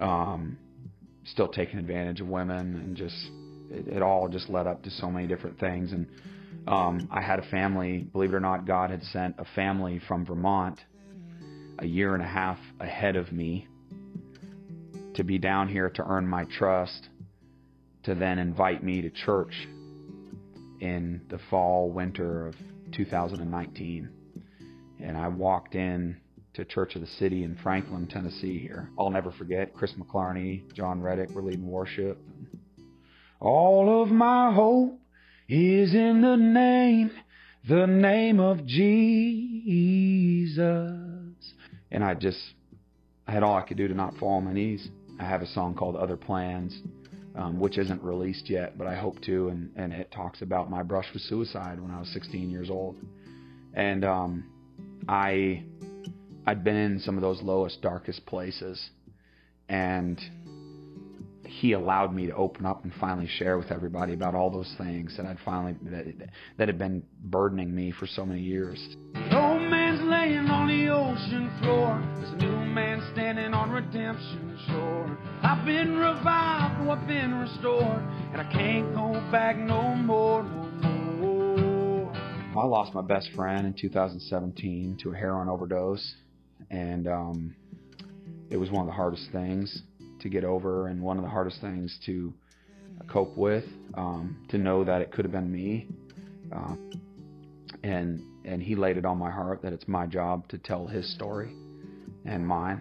um, 0.00 0.56
still 1.24 1.48
taking 1.48 1.78
advantage 1.78 2.20
of 2.20 2.28
women, 2.28 2.76
and 2.76 2.96
just 2.96 3.16
it, 3.70 3.88
it 3.88 4.02
all 4.02 4.28
just 4.28 4.48
led 4.48 4.66
up 4.66 4.82
to 4.84 4.90
so 4.90 5.10
many 5.10 5.26
different 5.26 5.58
things 5.58 5.92
and 5.92 6.06
um, 6.66 7.08
I 7.10 7.20
had 7.20 7.38
a 7.38 7.42
family, 7.50 8.06
believe 8.12 8.32
it 8.32 8.36
or 8.36 8.40
not, 8.40 8.66
God 8.66 8.90
had 8.90 9.02
sent 9.04 9.34
a 9.38 9.44
family 9.56 10.00
from 10.06 10.24
Vermont 10.24 10.78
a 11.78 11.86
year 11.86 12.14
and 12.14 12.22
a 12.22 12.26
half 12.26 12.58
ahead 12.78 13.16
of 13.16 13.32
me 13.32 13.66
to 15.14 15.24
be 15.24 15.38
down 15.38 15.68
here 15.68 15.90
to 15.90 16.04
earn 16.04 16.26
my 16.26 16.44
trust, 16.44 17.08
to 18.04 18.14
then 18.14 18.38
invite 18.38 18.82
me 18.82 19.02
to 19.02 19.10
church 19.10 19.68
in 20.80 21.20
the 21.30 21.38
fall, 21.50 21.90
winter 21.90 22.46
of 22.46 22.56
2019. 22.92 24.08
And 25.00 25.16
I 25.16 25.28
walked 25.28 25.74
in 25.74 26.16
to 26.54 26.64
Church 26.64 26.96
of 26.96 27.00
the 27.00 27.06
City 27.06 27.44
in 27.44 27.56
Franklin, 27.62 28.06
Tennessee 28.06 28.58
here. 28.58 28.90
I'll 28.98 29.10
never 29.10 29.32
forget 29.32 29.72
Chris 29.74 29.92
McClarney, 29.92 30.72
Jon 30.74 31.00
Reddick 31.00 31.30
were 31.30 31.42
leading 31.42 31.66
worship. 31.66 32.18
All 33.40 34.02
of 34.02 34.10
my 34.10 34.52
hope 34.52 34.98
is 35.48 35.94
in 35.94 36.20
the 36.20 36.36
name, 36.36 37.10
the 37.68 37.86
name 37.86 38.38
of 38.38 38.66
Jesus. 38.66 39.32
And 41.90 42.04
I 42.04 42.14
just, 42.14 42.38
I 43.26 43.32
had 43.32 43.42
all 43.42 43.56
I 43.56 43.62
could 43.62 43.76
do 43.76 43.88
to 43.88 43.94
not 43.94 44.16
fall 44.16 44.34
on 44.34 44.44
my 44.44 44.52
knees. 44.52 44.86
I 45.18 45.24
have 45.24 45.42
a 45.42 45.46
song 45.46 45.74
called 45.74 45.96
Other 45.96 46.16
Plans, 46.16 46.80
um, 47.34 47.58
which 47.58 47.78
isn't 47.78 48.02
released 48.02 48.50
yet, 48.50 48.76
but 48.76 48.86
I 48.86 48.94
hope 48.94 49.20
to. 49.22 49.48
And, 49.48 49.70
and 49.76 49.92
it 49.92 50.10
talks 50.12 50.42
about 50.42 50.70
my 50.70 50.82
brush 50.82 51.06
with 51.12 51.22
suicide 51.22 51.80
when 51.80 51.90
I 51.90 51.98
was 51.98 52.08
16 52.12 52.50
years 52.50 52.70
old. 52.70 52.96
And 53.74 54.04
um, 54.04 54.44
I 55.08 55.64
I'd 56.46 56.64
been 56.64 56.76
in 56.76 56.98
some 57.00 57.16
of 57.16 57.22
those 57.22 57.40
lowest, 57.42 57.80
darkest 57.82 58.26
places, 58.26 58.90
and 59.68 60.20
he 61.46 61.72
allowed 61.72 62.14
me 62.14 62.26
to 62.26 62.34
open 62.34 62.66
up 62.66 62.82
and 62.84 62.92
finally 63.00 63.28
share 63.28 63.58
with 63.58 63.70
everybody 63.70 64.14
about 64.14 64.34
all 64.34 64.50
those 64.50 64.74
things 64.78 65.16
that 65.16 65.26
I'd 65.26 65.38
finally 65.44 65.76
that, 65.82 66.06
that 66.58 66.68
had 66.68 66.78
been 66.78 67.04
burdening 67.22 67.74
me 67.74 67.92
for 67.92 68.06
so 68.06 68.26
many 68.26 68.40
years. 68.40 68.96
Laying 70.12 70.48
on 70.50 70.68
the 70.68 70.88
ocean 70.88 71.50
floor. 71.60 71.96
A 71.96 72.36
new 72.36 72.64
man 72.66 73.02
standing 73.12 73.54
on 73.54 73.70
redemption 73.70 74.58
shore. 74.68 75.18
I've 75.42 75.64
been 75.64 75.96
revived, 75.96 76.88
I've 76.88 77.06
been 77.06 77.34
restored, 77.34 78.02
and 78.32 78.40
I 78.40 78.48
can't 78.52 78.94
go 78.94 79.12
back 79.32 79.56
no 79.56 79.94
more, 79.94 80.42
no 80.42 80.90
more. 81.20 82.12
I 82.14 82.66
lost 82.66 82.92
my 82.94 83.00
best 83.00 83.30
friend 83.34 83.66
in 83.66 83.72
2017 83.72 84.98
to 85.02 85.12
a 85.12 85.16
heroin 85.16 85.48
overdose 85.48 86.14
and 86.70 87.08
um, 87.08 87.56
it 88.50 88.58
was 88.58 88.70
one 88.70 88.82
of 88.82 88.86
the 88.86 88.92
hardest 88.92 89.28
things 89.32 89.82
to 90.20 90.28
get 90.28 90.44
over 90.44 90.88
and 90.88 91.02
one 91.02 91.16
of 91.16 91.24
the 91.24 91.30
hardest 91.30 91.60
things 91.62 91.98
to 92.04 92.32
cope 93.08 93.36
with 93.36 93.64
um, 93.94 94.36
to 94.50 94.58
know 94.58 94.84
that 94.84 95.00
it 95.00 95.10
could 95.10 95.24
have 95.24 95.32
been 95.32 95.50
me 95.50 95.88
uh, 96.54 96.74
and 97.82 98.22
and 98.44 98.62
he 98.62 98.74
laid 98.74 98.96
it 98.96 99.04
on 99.04 99.18
my 99.18 99.30
heart 99.30 99.62
that 99.62 99.72
it's 99.72 99.88
my 99.88 100.06
job 100.06 100.48
to 100.48 100.58
tell 100.58 100.86
his 100.86 101.12
story 101.12 101.54
and 102.24 102.46
mine 102.46 102.80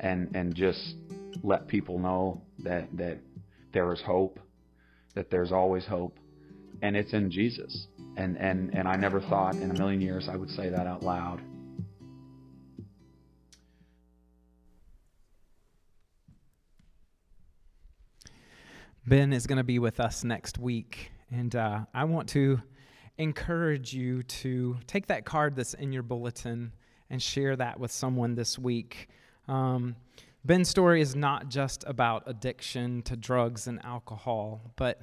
and 0.00 0.34
and 0.34 0.54
just 0.54 0.96
let 1.42 1.68
people 1.68 1.98
know 1.98 2.40
that 2.58 2.88
that 2.96 3.18
there 3.72 3.92
is 3.92 4.00
hope 4.00 4.40
that 5.16 5.30
there's 5.30 5.50
always 5.50 5.84
hope. 5.84 6.16
And 6.82 6.96
it's 6.96 7.12
in 7.12 7.30
Jesus. 7.30 7.88
And 8.16 8.36
and 8.38 8.72
and 8.74 8.86
I 8.86 8.94
never 8.96 9.20
thought 9.20 9.56
in 9.56 9.70
a 9.70 9.74
million 9.74 10.00
years 10.00 10.28
I 10.28 10.36
would 10.36 10.50
say 10.50 10.68
that 10.68 10.86
out 10.86 11.02
loud. 11.02 11.40
Ben 19.06 19.32
is 19.32 19.46
going 19.46 19.58
to 19.58 19.64
be 19.64 19.78
with 19.78 20.00
us 20.00 20.24
next 20.24 20.58
week, 20.58 21.12
and 21.30 21.54
uh, 21.54 21.80
I 21.94 22.04
want 22.04 22.28
to 22.30 22.60
encourage 23.18 23.92
you 23.92 24.22
to 24.22 24.76
take 24.86 25.06
that 25.06 25.24
card 25.24 25.56
that's 25.56 25.74
in 25.74 25.92
your 25.92 26.02
bulletin 26.02 26.72
and 27.10 27.22
share 27.22 27.56
that 27.56 27.78
with 27.78 27.90
someone 27.90 28.34
this 28.34 28.58
week. 28.58 29.08
Um, 29.48 29.96
Ben's 30.44 30.68
story 30.68 31.00
is 31.00 31.16
not 31.16 31.48
just 31.48 31.84
about 31.86 32.24
addiction 32.26 33.02
to 33.02 33.16
drugs 33.16 33.66
and 33.66 33.84
alcohol, 33.84 34.60
but 34.76 35.00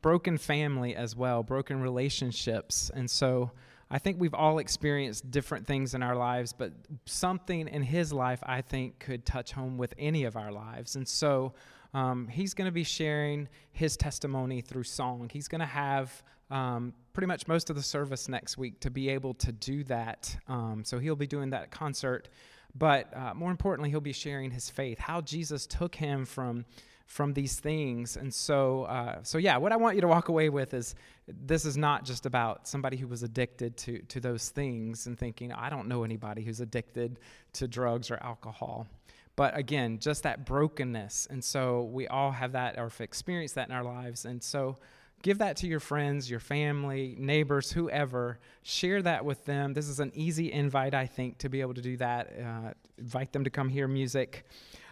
broken 0.00 0.38
family 0.38 0.96
as 0.96 1.14
well, 1.14 1.42
broken 1.42 1.80
relationships. 1.80 2.90
And 2.94 3.10
so 3.10 3.50
I 3.90 3.98
think 3.98 4.20
we've 4.20 4.34
all 4.34 4.58
experienced 4.58 5.30
different 5.30 5.66
things 5.66 5.94
in 5.94 6.02
our 6.02 6.16
lives, 6.16 6.52
but 6.52 6.72
something 7.04 7.68
in 7.68 7.82
his 7.82 8.12
life 8.12 8.40
I 8.44 8.62
think 8.62 8.98
could 9.00 9.26
touch 9.26 9.52
home 9.52 9.76
with 9.76 9.92
any 9.98 10.24
of 10.24 10.36
our 10.36 10.52
lives. 10.52 10.96
And 10.96 11.06
so 11.06 11.52
um, 11.92 12.28
he's 12.28 12.54
going 12.54 12.66
to 12.66 12.72
be 12.72 12.84
sharing 12.84 13.48
his 13.72 13.96
testimony 13.96 14.60
through 14.60 14.84
song. 14.84 15.28
He's 15.32 15.48
going 15.48 15.60
to 15.60 15.66
have 15.66 16.22
um, 16.50 16.92
pretty 17.12 17.26
much 17.26 17.46
most 17.48 17.70
of 17.70 17.76
the 17.76 17.82
service 17.82 18.28
next 18.28 18.58
week 18.58 18.80
to 18.80 18.90
be 18.90 19.08
able 19.08 19.34
to 19.34 19.52
do 19.52 19.84
that. 19.84 20.36
Um, 20.48 20.82
so 20.84 20.98
he'll 20.98 21.16
be 21.16 21.26
doing 21.26 21.50
that 21.50 21.70
concert. 21.70 22.28
But 22.74 23.14
uh, 23.16 23.34
more 23.34 23.50
importantly, 23.50 23.90
he'll 23.90 24.00
be 24.00 24.12
sharing 24.12 24.50
his 24.50 24.70
faith, 24.70 24.98
how 24.98 25.20
Jesus 25.20 25.66
took 25.66 25.94
him 25.94 26.24
from 26.24 26.64
from 27.06 27.34
these 27.34 27.58
things. 27.58 28.16
And 28.16 28.32
so, 28.32 28.84
uh, 28.84 29.18
so 29.24 29.38
yeah, 29.38 29.56
what 29.56 29.72
I 29.72 29.76
want 29.76 29.96
you 29.96 30.00
to 30.02 30.06
walk 30.06 30.28
away 30.28 30.48
with 30.48 30.74
is 30.74 30.94
this 31.26 31.64
is 31.64 31.76
not 31.76 32.04
just 32.04 32.24
about 32.24 32.68
somebody 32.68 32.96
who 32.96 33.08
was 33.08 33.24
addicted 33.24 33.76
to 33.78 33.98
to 34.02 34.20
those 34.20 34.50
things 34.50 35.08
and 35.08 35.18
thinking, 35.18 35.52
I 35.52 35.70
don't 35.70 35.88
know 35.88 36.04
anybody 36.04 36.44
who's 36.44 36.60
addicted 36.60 37.18
to 37.54 37.66
drugs 37.66 38.12
or 38.12 38.18
alcohol. 38.22 38.86
But 39.34 39.56
again, 39.56 39.98
just 39.98 40.22
that 40.22 40.44
brokenness. 40.46 41.26
And 41.30 41.42
so 41.42 41.82
we 41.84 42.06
all 42.06 42.30
have 42.30 42.52
that 42.52 42.78
or 42.78 42.92
experienced 43.00 43.56
that 43.56 43.68
in 43.68 43.74
our 43.74 43.84
lives. 43.84 44.24
And 44.24 44.42
so 44.42 44.76
give 45.22 45.38
that 45.38 45.56
to 45.58 45.66
your 45.66 45.80
friends, 45.80 46.30
your 46.30 46.40
family, 46.40 47.14
neighbors, 47.18 47.72
whoever. 47.72 48.38
Share 48.62 49.02
that 49.02 49.24
with 49.24 49.44
them. 49.44 49.74
This 49.74 49.88
is 49.88 50.00
an 50.00 50.12
easy 50.14 50.52
invite, 50.52 50.94
I 50.94 51.06
think, 51.06 51.38
to 51.38 51.48
be 51.48 51.60
able 51.60 51.74
to 51.74 51.82
do 51.82 51.96
that. 51.98 52.32
Uh, 52.38 52.72
invite 52.98 53.32
them 53.32 53.44
to 53.44 53.50
come 53.50 53.68
hear 53.68 53.86
music. 53.88 54.46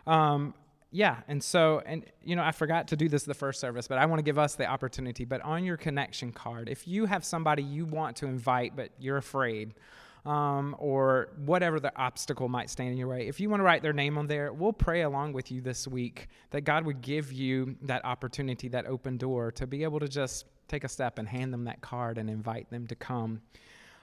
Um, 0.07 0.55
yeah, 0.91 1.19
and 1.29 1.43
so, 1.43 1.83
and 1.85 2.05
you 2.25 2.35
know, 2.35 2.43
I 2.43 2.53
forgot 2.53 2.89
to 2.89 2.97
do 2.97 3.09
this 3.09 3.25
the 3.25 3.35
first 3.35 3.61
service, 3.61 3.87
but 3.89 3.99
I 3.99 4.07
want 4.07 4.21
to 4.21 4.23
give 4.23 4.39
us 4.39 4.55
the 4.55 4.67
opportunity. 4.67 5.25
But 5.25 5.43
on 5.43 5.65
your 5.65 5.77
connection 5.77 6.33
card, 6.33 6.69
if 6.69 6.89
you 6.89 7.05
have 7.05 7.25
somebody 7.25 7.63
you 7.63 7.85
want 7.85 8.17
to 8.19 8.27
invite, 8.27 8.75
but 8.75 8.91
you're 8.99 9.19
afraid, 9.19 9.75
um, 10.29 10.77
or 10.79 11.31
whatever 11.47 11.81
the 11.81 11.97
obstacle 11.97 12.51
might 12.51 12.69
stand 12.69 12.91
in 12.91 12.99
your 12.99 13.09
way, 13.09 13.27
if 13.27 13.41
you 13.41 13.49
want 13.49 13.61
to 13.61 13.65
write 13.65 13.81
their 13.81 13.95
name 13.95 14.19
on 14.19 14.27
there, 14.27 14.53
we'll 14.53 14.75
pray 14.75 15.01
along 15.01 15.33
with 15.33 15.51
you 15.51 15.63
this 15.63 15.89
week 15.89 16.29
that 16.51 16.61
God 16.61 16.85
would 16.85 17.01
give 17.01 17.33
you 17.33 17.77
that 17.83 18.05
opportunity, 18.05 18.69
that 18.69 18.85
open 18.85 19.17
door 19.17 19.51
to 19.53 19.67
be 19.67 19.85
able 19.85 20.01
to 20.01 20.09
just 20.09 20.45
take 20.69 20.85
a 20.85 20.89
step 20.89 21.19
and 21.19 21.27
hand 21.27 21.51
them 21.51 21.65
that 21.65 21.81
card 21.81 22.19
and 22.19 22.29
invite 22.29 22.69
them 22.69 22.87
to 22.89 22.95
come. 22.95 23.41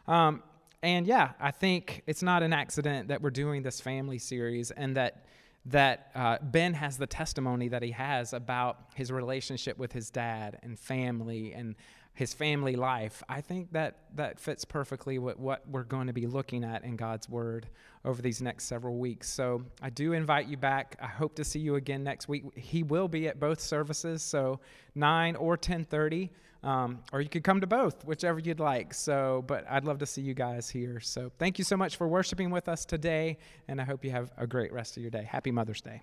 Um, 0.08 0.42
and 0.82 1.06
yeah, 1.06 1.34
I 1.40 1.52
think 1.52 2.02
it's 2.08 2.24
not 2.24 2.42
an 2.42 2.54
accident 2.54 3.10
that 3.10 3.22
we're 3.22 3.30
doing 3.30 3.62
this 3.62 3.80
family 3.80 4.18
series 4.18 4.72
and 4.72 4.98
that 4.98 5.26
that 5.68 6.12
uh, 6.14 6.38
Ben 6.44 6.76
has 6.76 6.98
the 6.98 7.08
testimony 7.08 7.70
that 7.70 7.82
he 7.82 7.90
has 7.90 8.34
about 8.34 8.78
his 8.94 9.12
relationship 9.12 9.80
with 9.80 9.92
his 9.92 10.12
dad 10.12 10.60
and 10.62 10.78
family 10.78 11.54
and 11.54 11.76
his 12.16 12.34
family 12.34 12.76
life, 12.76 13.22
I 13.30 13.42
think 13.42 13.74
that 13.74 13.98
that 14.16 14.40
fits 14.40 14.66
perfectly 14.66 15.20
with 15.20 15.38
what 15.38 15.68
we're 15.68 15.84
going 15.84 16.08
to 16.08 16.14
be 16.14 16.26
looking 16.26 16.64
at 16.64 16.84
in 16.84 16.96
God's 16.96 17.30
Word 17.30 17.68
over 18.04 18.22
these 18.22 18.42
next 18.42 18.66
several 18.66 18.96
weeks. 18.98 19.30
So 19.30 19.64
I 19.82 19.90
do 19.90 20.14
invite 20.14 20.48
you 20.48 20.58
back. 20.58 20.96
I 21.02 21.08
hope 21.08 21.36
to 21.36 21.44
see 21.44 21.60
you 21.60 21.76
again 21.76 22.04
next 22.04 22.30
week. 22.30 22.44
He 22.58 22.84
will 22.84 23.10
be 23.10 23.28
at 23.28 23.40
both 23.40 23.60
services, 23.60 24.24
so 24.24 24.62
nine 24.96 25.36
or 25.36 25.58
ten 25.58 25.84
thirty, 25.84 26.32
um, 26.64 27.00
or 27.12 27.20
you 27.20 27.30
could 27.30 27.44
come 27.44 27.60
to 27.62 27.68
both, 27.68 28.06
whichever 28.06 28.40
you'd 28.40 28.62
like. 28.62 28.94
So, 28.94 29.44
but 29.46 29.66
I'd 29.70 29.84
love 29.84 30.00
to 30.00 30.06
see 30.06 30.22
you 30.22 30.34
guys 30.34 30.70
here. 30.70 31.02
So 31.02 31.32
thank 31.38 31.60
you 31.60 31.66
so 31.66 31.76
much 31.76 31.98
for 31.98 32.08
worshiping 32.08 32.50
with 32.50 32.70
us 32.70 32.86
today, 32.86 33.38
and 33.68 33.82
I 33.82 33.84
hope 33.84 34.06
you 34.06 34.12
have 34.12 34.32
a 34.38 34.48
great 34.48 34.72
rest 34.72 34.96
of 34.96 35.04
your 35.04 35.12
day. 35.12 35.24
Happy 35.24 35.52
Mother's 35.52 35.82
Day. 35.82 36.02